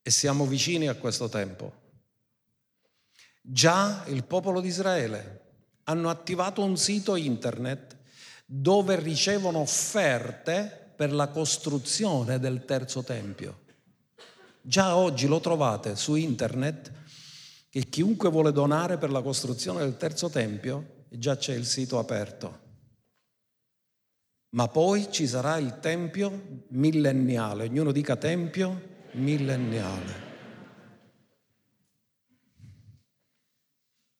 E 0.00 0.10
siamo 0.10 0.46
vicini 0.46 0.88
a 0.88 0.94
questo 0.94 1.28
tempo. 1.28 1.72
Già 3.42 4.04
il 4.06 4.24
popolo 4.24 4.62
di 4.62 4.68
Israele 4.68 5.40
hanno 5.84 6.08
attivato 6.08 6.64
un 6.64 6.78
sito 6.78 7.16
internet 7.16 7.96
dove 8.46 8.98
ricevono 8.98 9.58
offerte 9.58 10.90
per 10.96 11.12
la 11.12 11.28
costruzione 11.28 12.38
del 12.38 12.64
terzo 12.64 13.02
tempio. 13.02 13.66
Già 14.68 14.96
oggi 14.96 15.26
lo 15.26 15.40
trovate 15.40 15.96
su 15.96 16.14
internet 16.14 16.92
che 17.70 17.88
chiunque 17.88 18.28
vuole 18.28 18.52
donare 18.52 18.98
per 18.98 19.10
la 19.10 19.22
costruzione 19.22 19.78
del 19.78 19.96
terzo 19.96 20.28
tempio, 20.28 21.06
già 21.08 21.38
c'è 21.38 21.54
il 21.54 21.64
sito 21.64 21.98
aperto. 21.98 22.66
Ma 24.50 24.68
poi 24.68 25.10
ci 25.10 25.26
sarà 25.26 25.56
il 25.56 25.78
tempio 25.80 26.64
millenniale, 26.68 27.64
ognuno 27.64 27.92
dica 27.92 28.16
tempio 28.16 29.06
millenniale. 29.12 30.26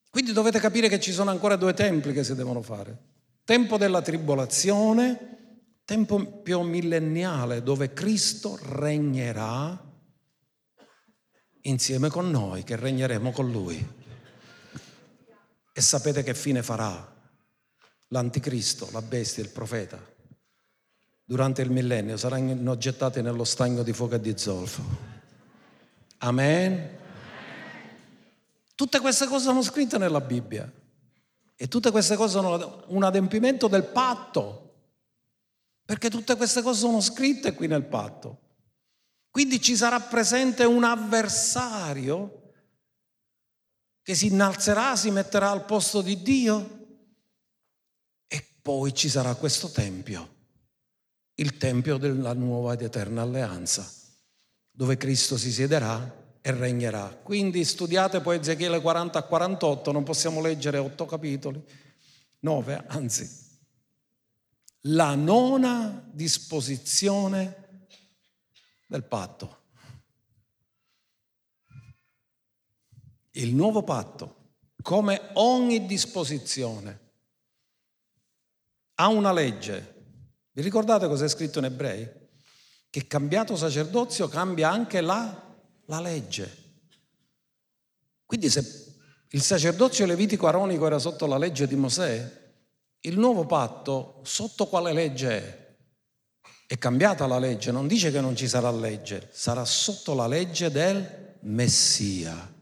Quindi 0.08 0.32
dovete 0.32 0.60
capire 0.60 0.88
che 0.88 0.98
ci 0.98 1.12
sono 1.12 1.28
ancora 1.28 1.56
due 1.56 1.74
templi 1.74 2.14
che 2.14 2.24
si 2.24 2.34
devono 2.34 2.62
fare 2.62 2.98
tempo 3.44 3.76
della 3.76 4.00
tribolazione, 4.00 5.82
tempo 5.84 6.40
più 6.40 6.60
millenniale 6.62 7.62
dove 7.62 7.92
Cristo 7.92 8.58
regnerà 8.62 9.87
insieme 11.62 12.08
con 12.08 12.30
noi, 12.30 12.64
che 12.64 12.76
regneremo 12.76 13.30
con 13.30 13.50
Lui. 13.50 13.96
E 15.72 15.80
sapete 15.80 16.22
che 16.22 16.34
fine 16.34 16.62
farà 16.62 17.16
l'anticristo, 18.08 18.88
la 18.92 19.02
bestia, 19.02 19.42
il 19.42 19.50
profeta? 19.50 19.98
Durante 21.24 21.62
il 21.62 21.70
millennio 21.70 22.16
saranno 22.16 22.76
gettati 22.78 23.20
nello 23.20 23.44
stagno 23.44 23.82
di 23.82 23.92
fuoco 23.92 24.14
e 24.14 24.20
di 24.20 24.36
zolfo. 24.36 24.82
Amen. 26.18 26.96
Tutte 28.74 29.00
queste 29.00 29.26
cose 29.26 29.44
sono 29.44 29.62
scritte 29.62 29.98
nella 29.98 30.20
Bibbia. 30.20 30.72
E 31.54 31.68
tutte 31.68 31.90
queste 31.90 32.16
cose 32.16 32.32
sono 32.32 32.84
un 32.86 33.02
adempimento 33.02 33.66
del 33.66 33.84
patto, 33.84 34.74
perché 35.84 36.08
tutte 36.08 36.36
queste 36.36 36.62
cose 36.62 36.78
sono 36.78 37.00
scritte 37.00 37.54
qui 37.54 37.66
nel 37.66 37.84
patto. 37.84 38.38
Quindi 39.30 39.60
ci 39.60 39.76
sarà 39.76 40.00
presente 40.00 40.64
un 40.64 40.84
avversario 40.84 42.52
che 44.02 44.14
si 44.14 44.28
innalzerà, 44.28 44.96
si 44.96 45.10
metterà 45.10 45.50
al 45.50 45.66
posto 45.66 46.00
di 46.00 46.22
Dio 46.22 46.86
e 48.26 48.44
poi 48.62 48.94
ci 48.94 49.08
sarà 49.08 49.34
questo 49.34 49.70
tempio, 49.70 50.36
il 51.34 51.58
tempio 51.58 51.98
della 51.98 52.32
nuova 52.32 52.72
ed 52.72 52.80
eterna 52.80 53.20
alleanza, 53.20 53.86
dove 54.70 54.96
Cristo 54.96 55.36
si 55.36 55.52
siederà 55.52 56.26
e 56.40 56.50
regnerà. 56.52 57.08
Quindi 57.22 57.64
studiate 57.64 58.22
poi 58.22 58.38
Ezechiele 58.38 58.80
40 58.80 59.18
a 59.18 59.22
48, 59.22 59.92
non 59.92 60.04
possiamo 60.04 60.40
leggere 60.40 60.78
otto 60.78 61.04
capitoli, 61.04 61.62
nove, 62.40 62.82
anzi. 62.86 63.46
La 64.82 65.14
nona 65.14 66.08
disposizione 66.10 67.67
del 68.88 69.04
patto. 69.04 69.56
Il 73.32 73.54
nuovo 73.54 73.84
patto, 73.84 74.54
come 74.82 75.30
ogni 75.34 75.86
disposizione, 75.86 77.06
ha 78.94 79.06
una 79.06 79.30
legge. 79.30 79.94
Vi 80.50 80.62
ricordate 80.62 81.06
cosa 81.06 81.24
è 81.24 81.28
scritto 81.28 81.60
in 81.60 81.66
ebrei? 81.66 82.08
Che 82.90 83.06
cambiato 83.06 83.54
sacerdozio 83.54 84.26
cambia 84.26 84.70
anche 84.70 85.00
la 85.00 85.46
la 85.88 86.00
legge. 86.00 86.66
Quindi 88.24 88.48
se 88.48 88.96
il 89.30 89.42
sacerdozio 89.42 90.06
levitico 90.06 90.46
aronico 90.46 90.86
era 90.86 90.98
sotto 90.98 91.26
la 91.26 91.38
legge 91.38 91.66
di 91.66 91.76
Mosè, 91.76 92.46
il 93.00 93.18
nuovo 93.18 93.46
patto 93.46 94.20
sotto 94.24 94.66
quale 94.66 94.92
legge 94.92 95.30
è? 95.30 95.67
È 96.70 96.76
cambiata 96.76 97.26
la 97.26 97.38
legge, 97.38 97.72
non 97.72 97.86
dice 97.86 98.10
che 98.10 98.20
non 98.20 98.36
ci 98.36 98.46
sarà 98.46 98.70
legge, 98.70 99.30
sarà 99.32 99.64
sotto 99.64 100.12
la 100.12 100.26
legge 100.26 100.70
del 100.70 101.36
Messia. 101.40 102.52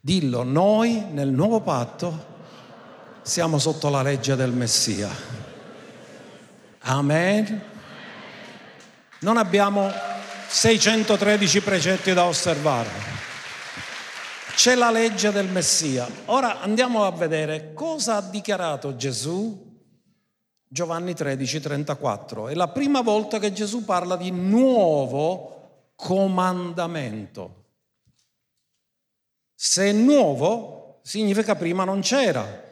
Dillo, 0.00 0.44
noi 0.44 1.04
nel 1.10 1.30
nuovo 1.30 1.60
patto 1.60 2.26
siamo 3.22 3.58
sotto 3.58 3.88
la 3.88 4.02
legge 4.02 4.36
del 4.36 4.52
Messia. 4.52 5.10
Amen. 6.82 7.60
Non 9.18 9.36
abbiamo 9.36 9.90
613 10.46 11.60
precetti 11.60 12.12
da 12.12 12.26
osservare. 12.26 12.88
C'è 14.54 14.76
la 14.76 14.92
legge 14.92 15.32
del 15.32 15.48
Messia. 15.48 16.08
Ora 16.26 16.60
andiamo 16.60 17.04
a 17.04 17.10
vedere 17.10 17.72
cosa 17.74 18.14
ha 18.14 18.22
dichiarato 18.22 18.94
Gesù. 18.94 19.69
Giovanni 20.72 21.14
13, 21.14 21.60
34. 21.60 22.46
È 22.46 22.54
la 22.54 22.68
prima 22.68 23.00
volta 23.00 23.40
che 23.40 23.52
Gesù 23.52 23.84
parla 23.84 24.14
di 24.14 24.30
nuovo 24.30 25.88
comandamento. 25.96 27.64
Se 29.52 29.88
è 29.88 29.92
nuovo, 29.92 31.00
significa 31.02 31.56
prima 31.56 31.82
non 31.82 32.02
c'era. 32.02 32.68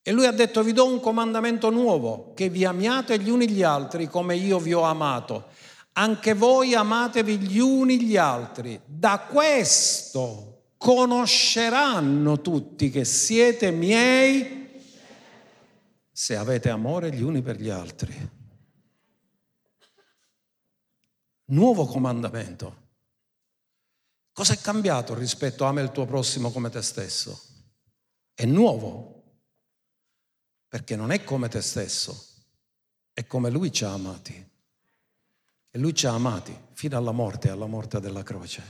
E 0.00 0.10
lui 0.10 0.24
ha 0.24 0.32
detto, 0.32 0.62
vi 0.62 0.72
do 0.72 0.86
un 0.86 1.00
comandamento 1.00 1.68
nuovo, 1.68 2.32
che 2.34 2.48
vi 2.48 2.64
amiate 2.64 3.18
gli 3.18 3.28
uni 3.28 3.50
gli 3.50 3.62
altri 3.62 4.08
come 4.08 4.34
io 4.34 4.58
vi 4.58 4.72
ho 4.72 4.80
amato 4.80 5.50
anche 5.94 6.32
voi 6.34 6.74
amatevi 6.74 7.38
gli 7.38 7.58
uni 7.58 8.00
gli 8.00 8.16
altri. 8.16 8.80
Da 8.84 9.26
questo 9.30 10.48
conosceranno 10.78 12.40
tutti 12.40 12.90
che 12.90 13.04
siete 13.04 13.70
miei 13.70 14.61
se 16.22 16.36
avete 16.36 16.70
amore 16.70 17.12
gli 17.12 17.20
uni 17.20 17.42
per 17.42 17.60
gli 17.60 17.68
altri. 17.68 18.30
Nuovo 21.46 21.84
comandamento. 21.86 22.90
Cosa 24.30 24.52
è 24.52 24.60
cambiato 24.60 25.14
rispetto 25.14 25.64
a 25.64 25.70
ama 25.70 25.80
il 25.80 25.90
tuo 25.90 26.06
prossimo 26.06 26.52
come 26.52 26.70
te 26.70 26.80
stesso? 26.80 27.42
È 28.34 28.44
nuovo, 28.44 29.40
perché 30.68 30.94
non 30.94 31.10
è 31.10 31.24
come 31.24 31.48
te 31.48 31.60
stesso, 31.60 32.16
è 33.12 33.26
come 33.26 33.50
lui 33.50 33.72
ci 33.72 33.82
ha 33.84 33.90
amati. 33.90 34.50
E 35.70 35.76
lui 35.76 35.92
ci 35.92 36.06
ha 36.06 36.12
amati 36.12 36.56
fino 36.74 36.96
alla 36.96 37.10
morte, 37.10 37.48
alla 37.48 37.66
morte 37.66 37.98
della 37.98 38.22
croce. 38.22 38.62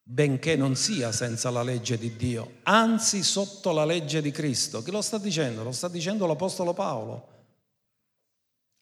benché 0.06 0.54
non 0.54 0.76
sia 0.76 1.10
senza 1.12 1.48
la 1.50 1.62
legge 1.62 1.96
di 1.96 2.14
Dio, 2.14 2.58
anzi 2.64 3.22
sotto 3.22 3.72
la 3.72 3.86
legge 3.86 4.20
di 4.20 4.30
Cristo. 4.30 4.82
Chi 4.82 4.90
lo 4.90 5.00
sta 5.00 5.16
dicendo? 5.18 5.64
Lo 5.64 5.72
sta 5.72 5.88
dicendo 5.88 6.26
l'Apostolo 6.26 6.74
Paolo, 6.74 7.46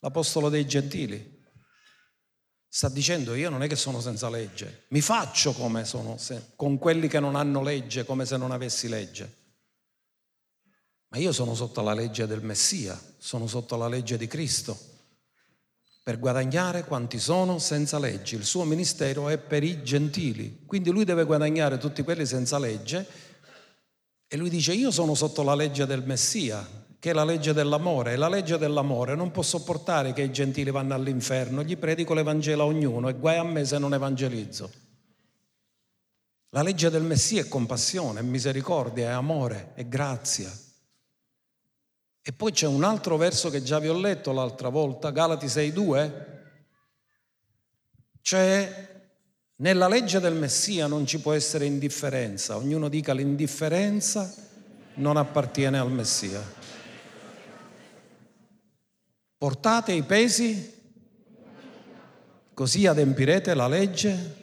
l'Apostolo 0.01 0.49
dei 0.49 0.67
gentili. 0.67 1.41
Sta 2.69 2.89
dicendo 2.89 3.35
io 3.35 3.51
non 3.51 3.63
è 3.63 3.69
che 3.69 3.77
sono 3.77 4.01
senza 4.01 4.29
legge, 4.29 4.87
mi 4.89 5.01
faccio 5.01 5.53
come 5.53 5.85
sono 5.85 6.17
con 6.57 6.79
quelli 6.79 7.07
che 7.07 7.21
non 7.21 7.37
hanno 7.37 7.63
legge, 7.63 8.05
come 8.05 8.25
se 8.25 8.37
non 8.37 8.51
avessi 8.51 8.89
legge. 8.89 9.41
Ma 11.09 11.19
io 11.19 11.33
sono 11.33 11.55
sotto 11.55 11.83
la 11.83 11.93
legge 11.93 12.27
del 12.27 12.43
Messia, 12.43 12.99
sono 13.19 13.47
sotto 13.47 13.77
la 13.77 13.87
legge 13.87 14.17
di 14.17 14.27
Cristo, 14.27 14.92
per 16.03 16.19
guadagnare 16.19 16.85
quanti 16.85 17.19
sono 17.19 17.59
senza 17.59 17.99
legge. 17.99 18.35
Il 18.37 18.45
suo 18.45 18.65
ministero 18.65 19.29
è 19.29 19.39
per 19.39 19.63
i 19.63 19.83
gentili, 19.83 20.63
quindi 20.67 20.91
lui 20.91 21.05
deve 21.05 21.25
guadagnare 21.25 21.79
tutti 21.79 22.03
quelli 22.03 22.27
senza 22.27 22.59
legge 22.59 23.07
e 24.27 24.37
lui 24.37 24.51
dice 24.51 24.73
io 24.73 24.91
sono 24.91 25.15
sotto 25.15 25.43
la 25.43 25.55
legge 25.55 25.87
del 25.87 26.03
Messia, 26.05 26.67
che 26.99 27.11
è 27.11 27.13
la 27.13 27.25
legge 27.25 27.53
dell'amore, 27.53 28.13
e 28.13 28.17
la 28.17 28.29
legge 28.29 28.59
dell'amore 28.59 29.15
non 29.15 29.31
può 29.31 29.43
sopportare 29.43 30.13
che 30.13 30.23
i 30.23 30.33
gentili 30.33 30.71
vanno 30.71 30.95
all'inferno, 30.95 31.63
gli 31.63 31.77
predico 31.77 32.15
l'Evangelo 32.15 32.63
a 32.63 32.67
ognuno 32.67 33.09
e 33.09 33.15
guai 33.15 33.37
a 33.37 33.45
me 33.45 33.65
se 33.65 33.79
non 33.79 33.93
evangelizzo. 33.93 34.71
La 36.51 36.63
legge 36.63 36.91
del 36.91 37.03
Messia 37.03 37.43
è 37.43 37.49
compassione, 37.49 38.21
è 38.21 38.23
misericordia, 38.23 39.11
è 39.11 39.13
amore, 39.13 39.73
è 39.75 39.87
grazia. 39.87 40.51
E 42.25 42.33
poi 42.33 42.53
c'è 42.53 42.69
un 42.69 42.85
altro 42.85 43.17
verso 43.17 43.51
che 43.51 43.65
già 43.65 43.81
vi 43.81 43.89
ho 43.89 43.99
letto 43.99 44.31
l'altra 44.31 44.69
volta, 44.69 45.11
Galati 45.11 45.47
6.2, 45.47 46.31
cioè 48.21 48.91
nella 49.57 49.89
legge 49.89 50.21
del 50.21 50.35
Messia 50.35 50.87
non 50.87 51.05
ci 51.05 51.21
può 51.21 51.33
essere 51.33 51.67
indifferenza, 51.67 52.57
ognuno 52.57 52.89
dica 52.89 53.13
l'indifferenza 53.13 54.33
non 54.95 55.17
appartiene 55.17 55.79
al 55.79 55.91
Messia. 55.91 56.41
Portate 59.37 59.93
i 59.93 60.03
pesi, 60.03 60.81
così 62.55 62.87
adempirete 62.87 63.55
la 63.55 63.67
legge. 63.67 64.41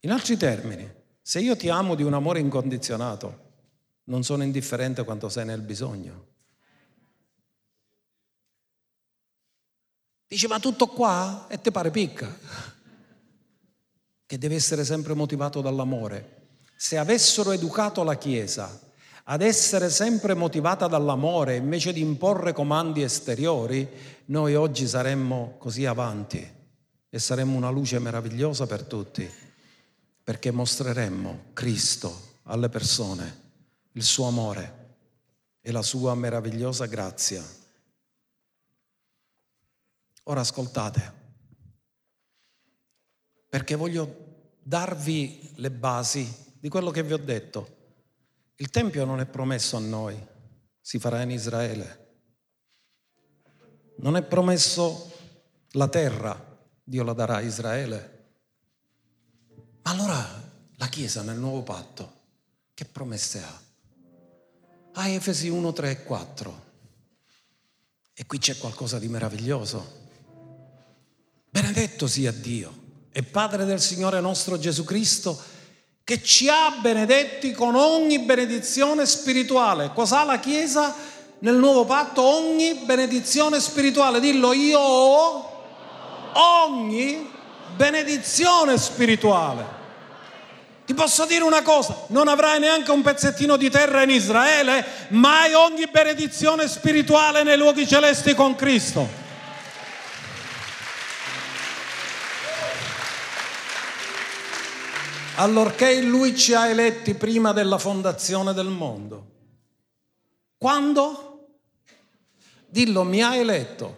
In 0.00 0.12
altri 0.12 0.36
termini, 0.36 0.88
se 1.20 1.40
io 1.40 1.56
ti 1.56 1.68
amo 1.68 1.96
di 1.96 2.04
un 2.04 2.14
amore 2.14 2.38
incondizionato, 2.38 3.49
non 4.04 4.22
sono 4.22 4.42
indifferente 4.42 5.04
quanto 5.04 5.28
sei 5.28 5.44
nel 5.44 5.60
bisogno. 5.60 6.28
Dice, 10.26 10.46
ma 10.46 10.60
tutto 10.60 10.86
qua 10.86 11.46
e 11.48 11.60
te 11.60 11.70
pare 11.72 11.90
picca? 11.90 12.32
Che 14.26 14.38
deve 14.38 14.54
essere 14.54 14.84
sempre 14.84 15.14
motivato 15.14 15.60
dall'amore. 15.60 16.38
Se 16.76 16.96
avessero 16.96 17.50
educato 17.50 18.04
la 18.04 18.16
Chiesa 18.16 18.88
ad 19.24 19.42
essere 19.42 19.90
sempre 19.90 20.34
motivata 20.34 20.86
dall'amore 20.86 21.56
invece 21.56 21.92
di 21.92 22.00
imporre 22.00 22.52
comandi 22.52 23.02
esteriori, 23.02 23.88
noi 24.26 24.54
oggi 24.54 24.86
saremmo 24.86 25.56
così 25.58 25.84
avanti 25.84 26.58
e 27.08 27.18
saremmo 27.18 27.56
una 27.56 27.70
luce 27.70 27.98
meravigliosa 27.98 28.66
per 28.66 28.84
tutti, 28.84 29.28
perché 30.22 30.52
mostreremmo 30.52 31.46
Cristo 31.52 32.38
alle 32.44 32.68
persone 32.68 33.49
il 33.92 34.02
suo 34.02 34.26
amore 34.26 34.78
e 35.60 35.72
la 35.72 35.82
sua 35.82 36.14
meravigliosa 36.14 36.86
grazia. 36.86 37.44
Ora 40.24 40.40
ascoltate, 40.40 41.12
perché 43.48 43.74
voglio 43.74 44.28
darvi 44.62 45.52
le 45.56 45.70
basi 45.70 46.52
di 46.58 46.68
quello 46.68 46.90
che 46.90 47.02
vi 47.02 47.12
ho 47.12 47.18
detto. 47.18 47.78
Il 48.56 48.70
Tempio 48.70 49.04
non 49.04 49.20
è 49.20 49.26
promesso 49.26 49.76
a 49.76 49.80
noi, 49.80 50.24
si 50.80 50.98
farà 50.98 51.22
in 51.22 51.30
Israele. 51.30 51.98
Non 53.96 54.16
è 54.16 54.22
promesso 54.22 55.10
la 55.72 55.88
terra, 55.88 56.58
Dio 56.82 57.02
la 57.02 57.12
darà 57.12 57.36
a 57.36 57.40
Israele. 57.40 58.18
Ma 59.82 59.90
allora 59.90 60.52
la 60.76 60.86
Chiesa 60.86 61.22
nel 61.22 61.38
nuovo 61.38 61.62
patto, 61.62 62.12
che 62.74 62.84
promesse 62.84 63.42
ha? 63.42 63.60
A 64.92 65.08
Efesi 65.08 65.48
1, 65.48 65.72
3 65.72 65.90
e 65.90 66.02
4. 66.02 66.68
E 68.14 68.26
qui 68.26 68.38
c'è 68.38 68.56
qualcosa 68.58 68.98
di 68.98 69.08
meraviglioso. 69.08 69.98
Benedetto 71.48 72.06
sia 72.06 72.32
Dio 72.32 72.72
e 73.12 73.22
Padre 73.22 73.64
del 73.64 73.80
Signore 73.80 74.20
nostro 74.20 74.58
Gesù 74.58 74.84
Cristo, 74.84 75.40
che 76.04 76.22
ci 76.22 76.48
ha 76.48 76.78
benedetti 76.80 77.52
con 77.52 77.74
ogni 77.74 78.20
benedizione 78.20 79.06
spirituale. 79.06 79.92
Cos'ha 79.92 80.24
la 80.24 80.38
Chiesa 80.38 80.94
nel 81.40 81.56
nuovo 81.56 81.84
patto? 81.84 82.22
Ogni 82.22 82.74
benedizione 82.84 83.58
spirituale. 83.60 84.20
Dillo, 84.20 84.52
io 84.52 84.78
ho 84.78 85.62
ogni 86.64 87.28
benedizione 87.74 88.76
spirituale. 88.78 89.79
Ti 90.90 90.96
posso 90.96 91.24
dire 91.24 91.44
una 91.44 91.62
cosa, 91.62 92.06
non 92.08 92.26
avrai 92.26 92.58
neanche 92.58 92.90
un 92.90 93.00
pezzettino 93.00 93.56
di 93.56 93.70
terra 93.70 94.02
in 94.02 94.10
Israele, 94.10 94.84
ma 95.10 95.42
hai 95.42 95.54
ogni 95.54 95.86
benedizione 95.86 96.66
spirituale 96.66 97.44
nei 97.44 97.56
luoghi 97.56 97.86
celesti 97.86 98.34
con 98.34 98.56
Cristo. 98.56 99.08
Allorché 105.36 106.00
Lui 106.00 106.36
ci 106.36 106.54
ha 106.54 106.66
eletti 106.66 107.14
prima 107.14 107.52
della 107.52 107.78
fondazione 107.78 108.52
del 108.52 108.66
mondo. 108.66 109.26
Quando? 110.58 111.50
Dillo, 112.66 113.04
mi 113.04 113.22
ha 113.22 113.36
eletto 113.36 113.96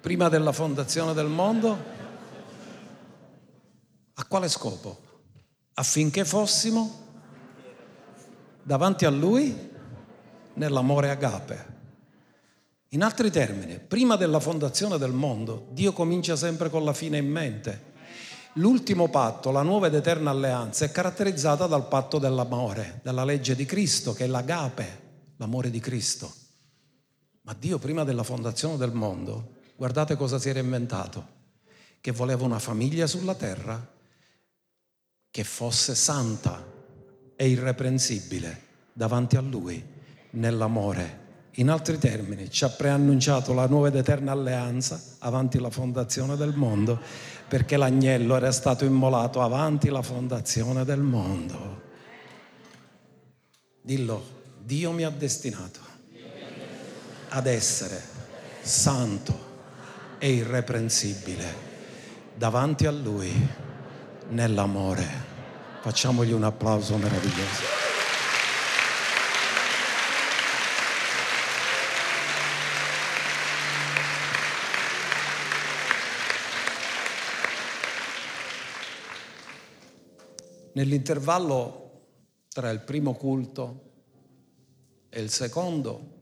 prima 0.00 0.28
della 0.28 0.52
fondazione 0.52 1.14
del 1.14 1.26
mondo. 1.26 1.76
A 4.14 4.24
quale 4.24 4.48
scopo? 4.48 5.02
Affinché 5.78 6.24
fossimo 6.24 7.04
davanti 8.62 9.04
a 9.04 9.10
Lui 9.10 9.54
nell'amore 10.54 11.10
agape. 11.10 11.74
In 12.90 13.02
altri 13.02 13.30
termini, 13.30 13.78
prima 13.78 14.16
della 14.16 14.40
fondazione 14.40 14.96
del 14.96 15.12
mondo, 15.12 15.68
Dio 15.72 15.92
comincia 15.92 16.34
sempre 16.34 16.70
con 16.70 16.84
la 16.84 16.94
fine 16.94 17.18
in 17.18 17.28
mente. 17.28 17.94
L'ultimo 18.54 19.08
patto, 19.08 19.50
la 19.50 19.60
nuova 19.60 19.88
ed 19.88 19.94
eterna 19.94 20.30
alleanza, 20.30 20.86
è 20.86 20.90
caratterizzata 20.90 21.66
dal 21.66 21.88
patto 21.88 22.18
dell'amore, 22.18 23.00
dalla 23.02 23.24
legge 23.24 23.54
di 23.54 23.66
Cristo, 23.66 24.14
che 24.14 24.24
è 24.24 24.28
l'agape, 24.28 25.02
l'amore 25.36 25.68
di 25.68 25.80
Cristo. 25.80 26.32
Ma 27.42 27.54
Dio, 27.58 27.78
prima 27.78 28.02
della 28.02 28.22
fondazione 28.22 28.78
del 28.78 28.92
mondo, 28.92 29.56
guardate 29.76 30.16
cosa 30.16 30.38
si 30.38 30.48
era 30.48 30.58
inventato, 30.58 31.34
che 32.00 32.12
voleva 32.12 32.44
una 32.44 32.58
famiglia 32.58 33.06
sulla 33.06 33.34
terra 33.34 33.94
che 35.36 35.44
fosse 35.44 35.94
santa 35.94 36.64
e 37.36 37.46
irreprensibile 37.46 38.62
davanti 38.94 39.36
a 39.36 39.42
Lui 39.42 39.84
nell'amore. 40.30 41.24
In 41.56 41.68
altri 41.68 41.98
termini, 41.98 42.48
ci 42.50 42.64
ha 42.64 42.70
preannunciato 42.70 43.52
la 43.52 43.66
nuova 43.66 43.88
ed 43.88 43.96
eterna 43.96 44.32
alleanza 44.32 44.98
avanti 45.18 45.58
la 45.58 45.68
fondazione 45.68 46.36
del 46.36 46.54
mondo, 46.54 46.98
perché 47.48 47.76
l'agnello 47.76 48.34
era 48.34 48.50
stato 48.50 48.86
immolato 48.86 49.42
avanti 49.42 49.90
la 49.90 50.00
fondazione 50.00 50.86
del 50.86 51.00
mondo. 51.02 51.82
Dillo, 53.82 54.24
Dio 54.64 54.90
mi 54.92 55.02
ha 55.02 55.10
destinato 55.10 55.80
ad 57.28 57.46
essere 57.46 58.02
santo 58.62 59.38
e 60.16 60.32
irreprensibile 60.32 61.44
davanti 62.34 62.86
a 62.86 62.90
Lui 62.90 63.30
nell'amore. 64.30 65.25
Facciamogli 65.86 66.32
un 66.32 66.42
applauso 66.42 66.96
meraviglioso. 66.96 67.62
Nell'intervallo 80.72 82.00
tra 82.48 82.70
il 82.70 82.80
primo 82.80 83.14
culto 83.14 83.92
E 85.08 85.20
il 85.22 85.30
secondo, 85.30 86.18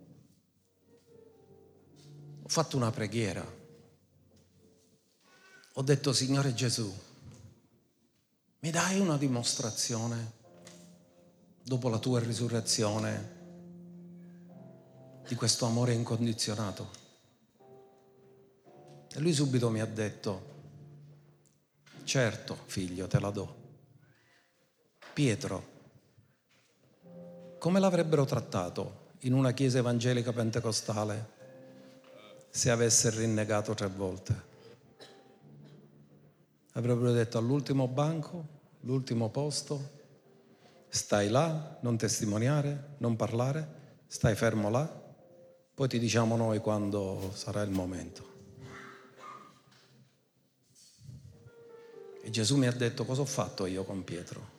ho 2.43 2.49
fatto 2.49 2.77
una 2.77 2.91
preghiera. 2.91 3.51
Ho 5.73 5.83
detto, 5.83 6.13
Signore 6.13 6.53
Gesù, 6.53 6.95
mi 8.65 8.71
dai 8.71 8.99
una 8.99 9.19
dimostrazione 9.19 10.33
dopo 11.63 11.91
la 11.91 11.99
tua 11.99 12.19
risurrezione 12.19 13.33
di 15.29 15.35
questo 15.35 15.67
amore 15.67 15.93
incondizionato? 15.93 16.89
E 19.13 19.21
lui 19.21 19.35
subito 19.35 19.69
mi 19.69 19.81
ha 19.81 19.87
detto, 19.87 20.53
certo 22.05 22.57
figlio, 22.65 23.07
te 23.07 23.21
la 23.21 23.29
do. 23.29 23.55
Pietro, 25.13 25.65
come 27.59 27.79
l'avrebbero 27.79 28.25
trattato 28.25 29.11
in 29.25 29.35
una 29.35 29.53
chiesa 29.53 29.77
evangelica 29.77 30.33
pentecostale 30.33 31.33
se 32.49 32.71
avesse 32.71 33.11
rinnegato 33.11 33.75
tre 33.75 33.89
volte? 33.89 34.53
Avrebbero 36.73 37.13
detto 37.13 37.37
all'ultimo 37.37 37.87
banco, 37.87 38.54
l'ultimo 38.85 39.31
posto, 39.31 40.03
stai 40.89 41.29
là, 41.29 41.79
non 41.81 41.97
testimoniare, 41.97 42.95
non 42.99 43.17
parlare, 43.17 44.03
stai 44.07 44.35
fermo 44.35 44.71
là, 44.71 45.03
poi 45.75 45.89
ti 45.89 45.99
diciamo 45.99 46.37
noi 46.37 46.61
quando 46.61 47.33
sarà 47.35 47.63
il 47.63 47.71
momento. 47.71 48.33
E 52.23 52.31
Gesù 52.31 52.57
mi 52.57 52.67
ha 52.67 52.73
detto 52.73 53.05
cosa 53.05 53.23
ho 53.23 53.27
fatto 53.27 53.67
io 53.67 53.85
con 53.85 54.05
Pietro. 54.05 54.53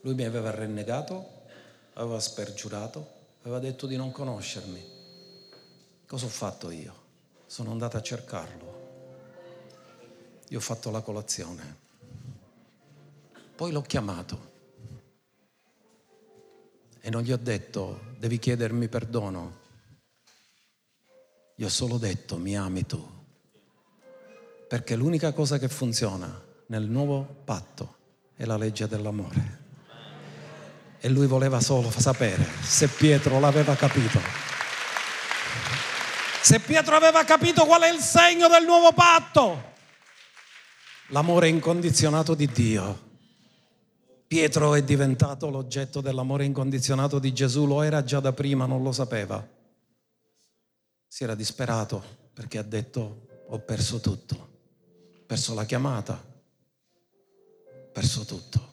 Lui 0.00 0.14
mi 0.14 0.24
aveva 0.24 0.50
rinnegato, 0.50 1.42
aveva 1.94 2.18
spergiurato, 2.18 3.20
aveva 3.42 3.58
detto 3.58 3.86
di 3.86 3.96
non 3.96 4.10
conoscermi. 4.10 5.00
Cosa 6.06 6.26
ho 6.26 6.30
fatto 6.30 6.70
io? 6.70 6.94
Sono 7.46 7.70
andato 7.70 7.96
a 7.96 8.02
cercarlo. 8.02 8.80
Io 10.48 10.58
ho 10.58 10.60
fatto 10.60 10.90
la 10.90 11.00
colazione. 11.00 11.81
Poi 13.62 13.70
l'ho 13.70 13.82
chiamato 13.82 14.50
e 17.00 17.10
non 17.10 17.22
gli 17.22 17.30
ho 17.30 17.36
detto 17.36 18.06
devi 18.18 18.40
chiedermi 18.40 18.88
perdono. 18.88 19.60
Gli 21.54 21.62
ho 21.62 21.68
solo 21.68 21.96
detto 21.96 22.38
mi 22.38 22.56
ami 22.56 22.84
tu. 22.86 23.00
Perché 24.66 24.96
l'unica 24.96 25.32
cosa 25.32 25.60
che 25.60 25.68
funziona 25.68 26.42
nel 26.66 26.88
nuovo 26.88 27.22
patto 27.44 27.98
è 28.34 28.46
la 28.46 28.56
legge 28.56 28.88
dell'amore 28.88 29.60
e 30.98 31.08
lui 31.08 31.28
voleva 31.28 31.60
solo 31.60 31.88
sapere 31.88 32.44
se 32.62 32.88
Pietro 32.88 33.38
l'aveva 33.38 33.76
capito. 33.76 34.18
Se 36.40 36.58
Pietro 36.58 36.96
aveva 36.96 37.22
capito 37.22 37.64
qual 37.64 37.82
è 37.82 37.92
il 37.92 38.00
segno 38.00 38.48
del 38.48 38.64
nuovo 38.64 38.90
patto, 38.92 39.74
l'amore 41.10 41.46
incondizionato 41.46 42.34
di 42.34 42.48
Dio. 42.48 43.10
Pietro 44.32 44.74
è 44.74 44.82
diventato 44.82 45.50
l'oggetto 45.50 46.00
dell'amore 46.00 46.46
incondizionato 46.46 47.18
di 47.18 47.34
Gesù, 47.34 47.66
lo 47.66 47.82
era 47.82 48.02
già 48.02 48.18
da 48.18 48.32
prima, 48.32 48.64
non 48.64 48.82
lo 48.82 48.90
sapeva. 48.90 49.46
Si 51.06 51.22
era 51.22 51.34
disperato 51.34 52.02
perché 52.32 52.56
ha 52.56 52.62
detto 52.62 53.44
ho 53.48 53.58
perso 53.58 54.00
tutto, 54.00 54.34
ho 54.34 55.24
perso 55.26 55.52
la 55.52 55.66
chiamata, 55.66 56.14
ho 56.14 57.90
perso 57.92 58.24
tutto. 58.24 58.72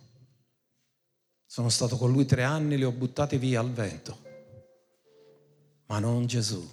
Sono 1.45 1.68
stato 1.68 1.97
con 1.97 2.10
lui 2.10 2.24
tre 2.24 2.43
anni, 2.43 2.78
li 2.78 2.86
ho 2.86 2.93
buttati 2.93 3.36
via 3.38 3.60
al 3.60 3.74
vento. 3.74 4.18
Ma 5.88 5.99
non 5.99 6.26
Gesù. 6.26 6.66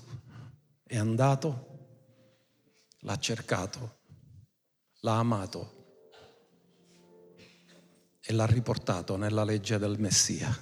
È 0.85 0.97
andato, 0.97 1.67
l'ha 3.01 3.19
cercato, 3.19 3.97
l'ha 5.01 5.19
amato 5.19 5.76
e 8.29 8.33
l'ha 8.33 8.47
riportato 8.47 9.17
nella 9.17 9.45
legge 9.45 9.79
del 9.79 10.01
Messia. 10.01 10.55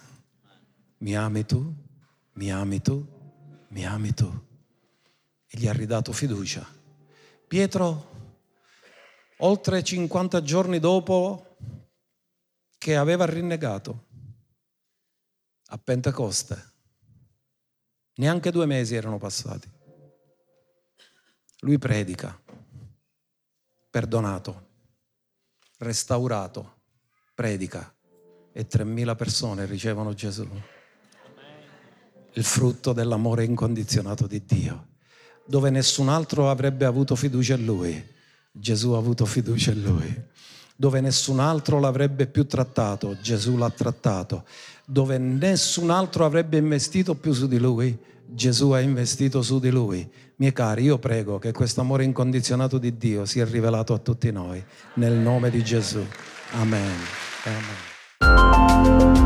Mi 0.98 1.16
ami 1.16 1.46
tu? 1.46 1.74
Mi 2.34 2.52
ami 2.52 2.82
tu? 2.82 3.06
Mi 3.68 3.86
ami 3.86 4.12
tu? 4.12 4.30
E 5.46 5.58
gli 5.58 5.66
ha 5.66 5.72
ridato 5.72 6.12
fiducia. 6.12 6.66
Pietro, 7.48 8.10
oltre 9.38 9.82
50 9.82 10.42
giorni 10.42 10.78
dopo, 10.78 11.56
che 12.76 12.96
aveva 12.96 13.24
rinnegato 13.24 14.04
a 15.68 15.78
Pentecoste. 15.78 16.72
Neanche 18.16 18.50
due 18.50 18.66
mesi 18.66 18.94
erano 18.94 19.16
passati. 19.16 19.70
Lui 21.60 21.78
predica, 21.78 22.38
perdonato, 23.88 24.68
restaurato, 25.78 26.73
predica 27.34 27.92
e 28.52 28.66
3.000 28.66 29.16
persone 29.16 29.66
ricevono 29.66 30.14
Gesù. 30.14 30.48
Il 32.32 32.44
frutto 32.44 32.92
dell'amore 32.92 33.44
incondizionato 33.44 34.26
di 34.26 34.44
Dio, 34.44 34.88
dove 35.44 35.70
nessun 35.70 36.08
altro 36.08 36.50
avrebbe 36.50 36.84
avuto 36.84 37.16
fiducia 37.16 37.54
in 37.54 37.64
Lui. 37.64 38.12
Gesù 38.50 38.92
ha 38.92 38.98
avuto 38.98 39.26
fiducia 39.26 39.72
in 39.72 39.82
Lui 39.82 40.32
dove 40.76 41.00
nessun 41.00 41.38
altro 41.38 41.78
l'avrebbe 41.78 42.26
più 42.26 42.46
trattato, 42.46 43.16
Gesù 43.20 43.56
l'ha 43.56 43.70
trattato, 43.70 44.44
dove 44.84 45.18
nessun 45.18 45.90
altro 45.90 46.24
avrebbe 46.24 46.56
investito 46.56 47.14
più 47.14 47.32
su 47.32 47.46
di 47.46 47.58
lui, 47.58 47.96
Gesù 48.26 48.70
ha 48.70 48.80
investito 48.80 49.42
su 49.42 49.60
di 49.60 49.70
lui. 49.70 50.08
Miei 50.36 50.52
cari, 50.52 50.84
io 50.84 50.98
prego 50.98 51.38
che 51.38 51.52
questo 51.52 51.80
amore 51.80 52.02
incondizionato 52.02 52.78
di 52.78 52.96
Dio 52.96 53.24
sia 53.24 53.44
rivelato 53.44 53.94
a 53.94 53.98
tutti 53.98 54.32
noi, 54.32 54.62
nel 54.94 55.12
nome 55.12 55.50
di 55.50 55.62
Gesù. 55.62 56.04
Amen. 56.54 57.00
Amen. 57.46 59.23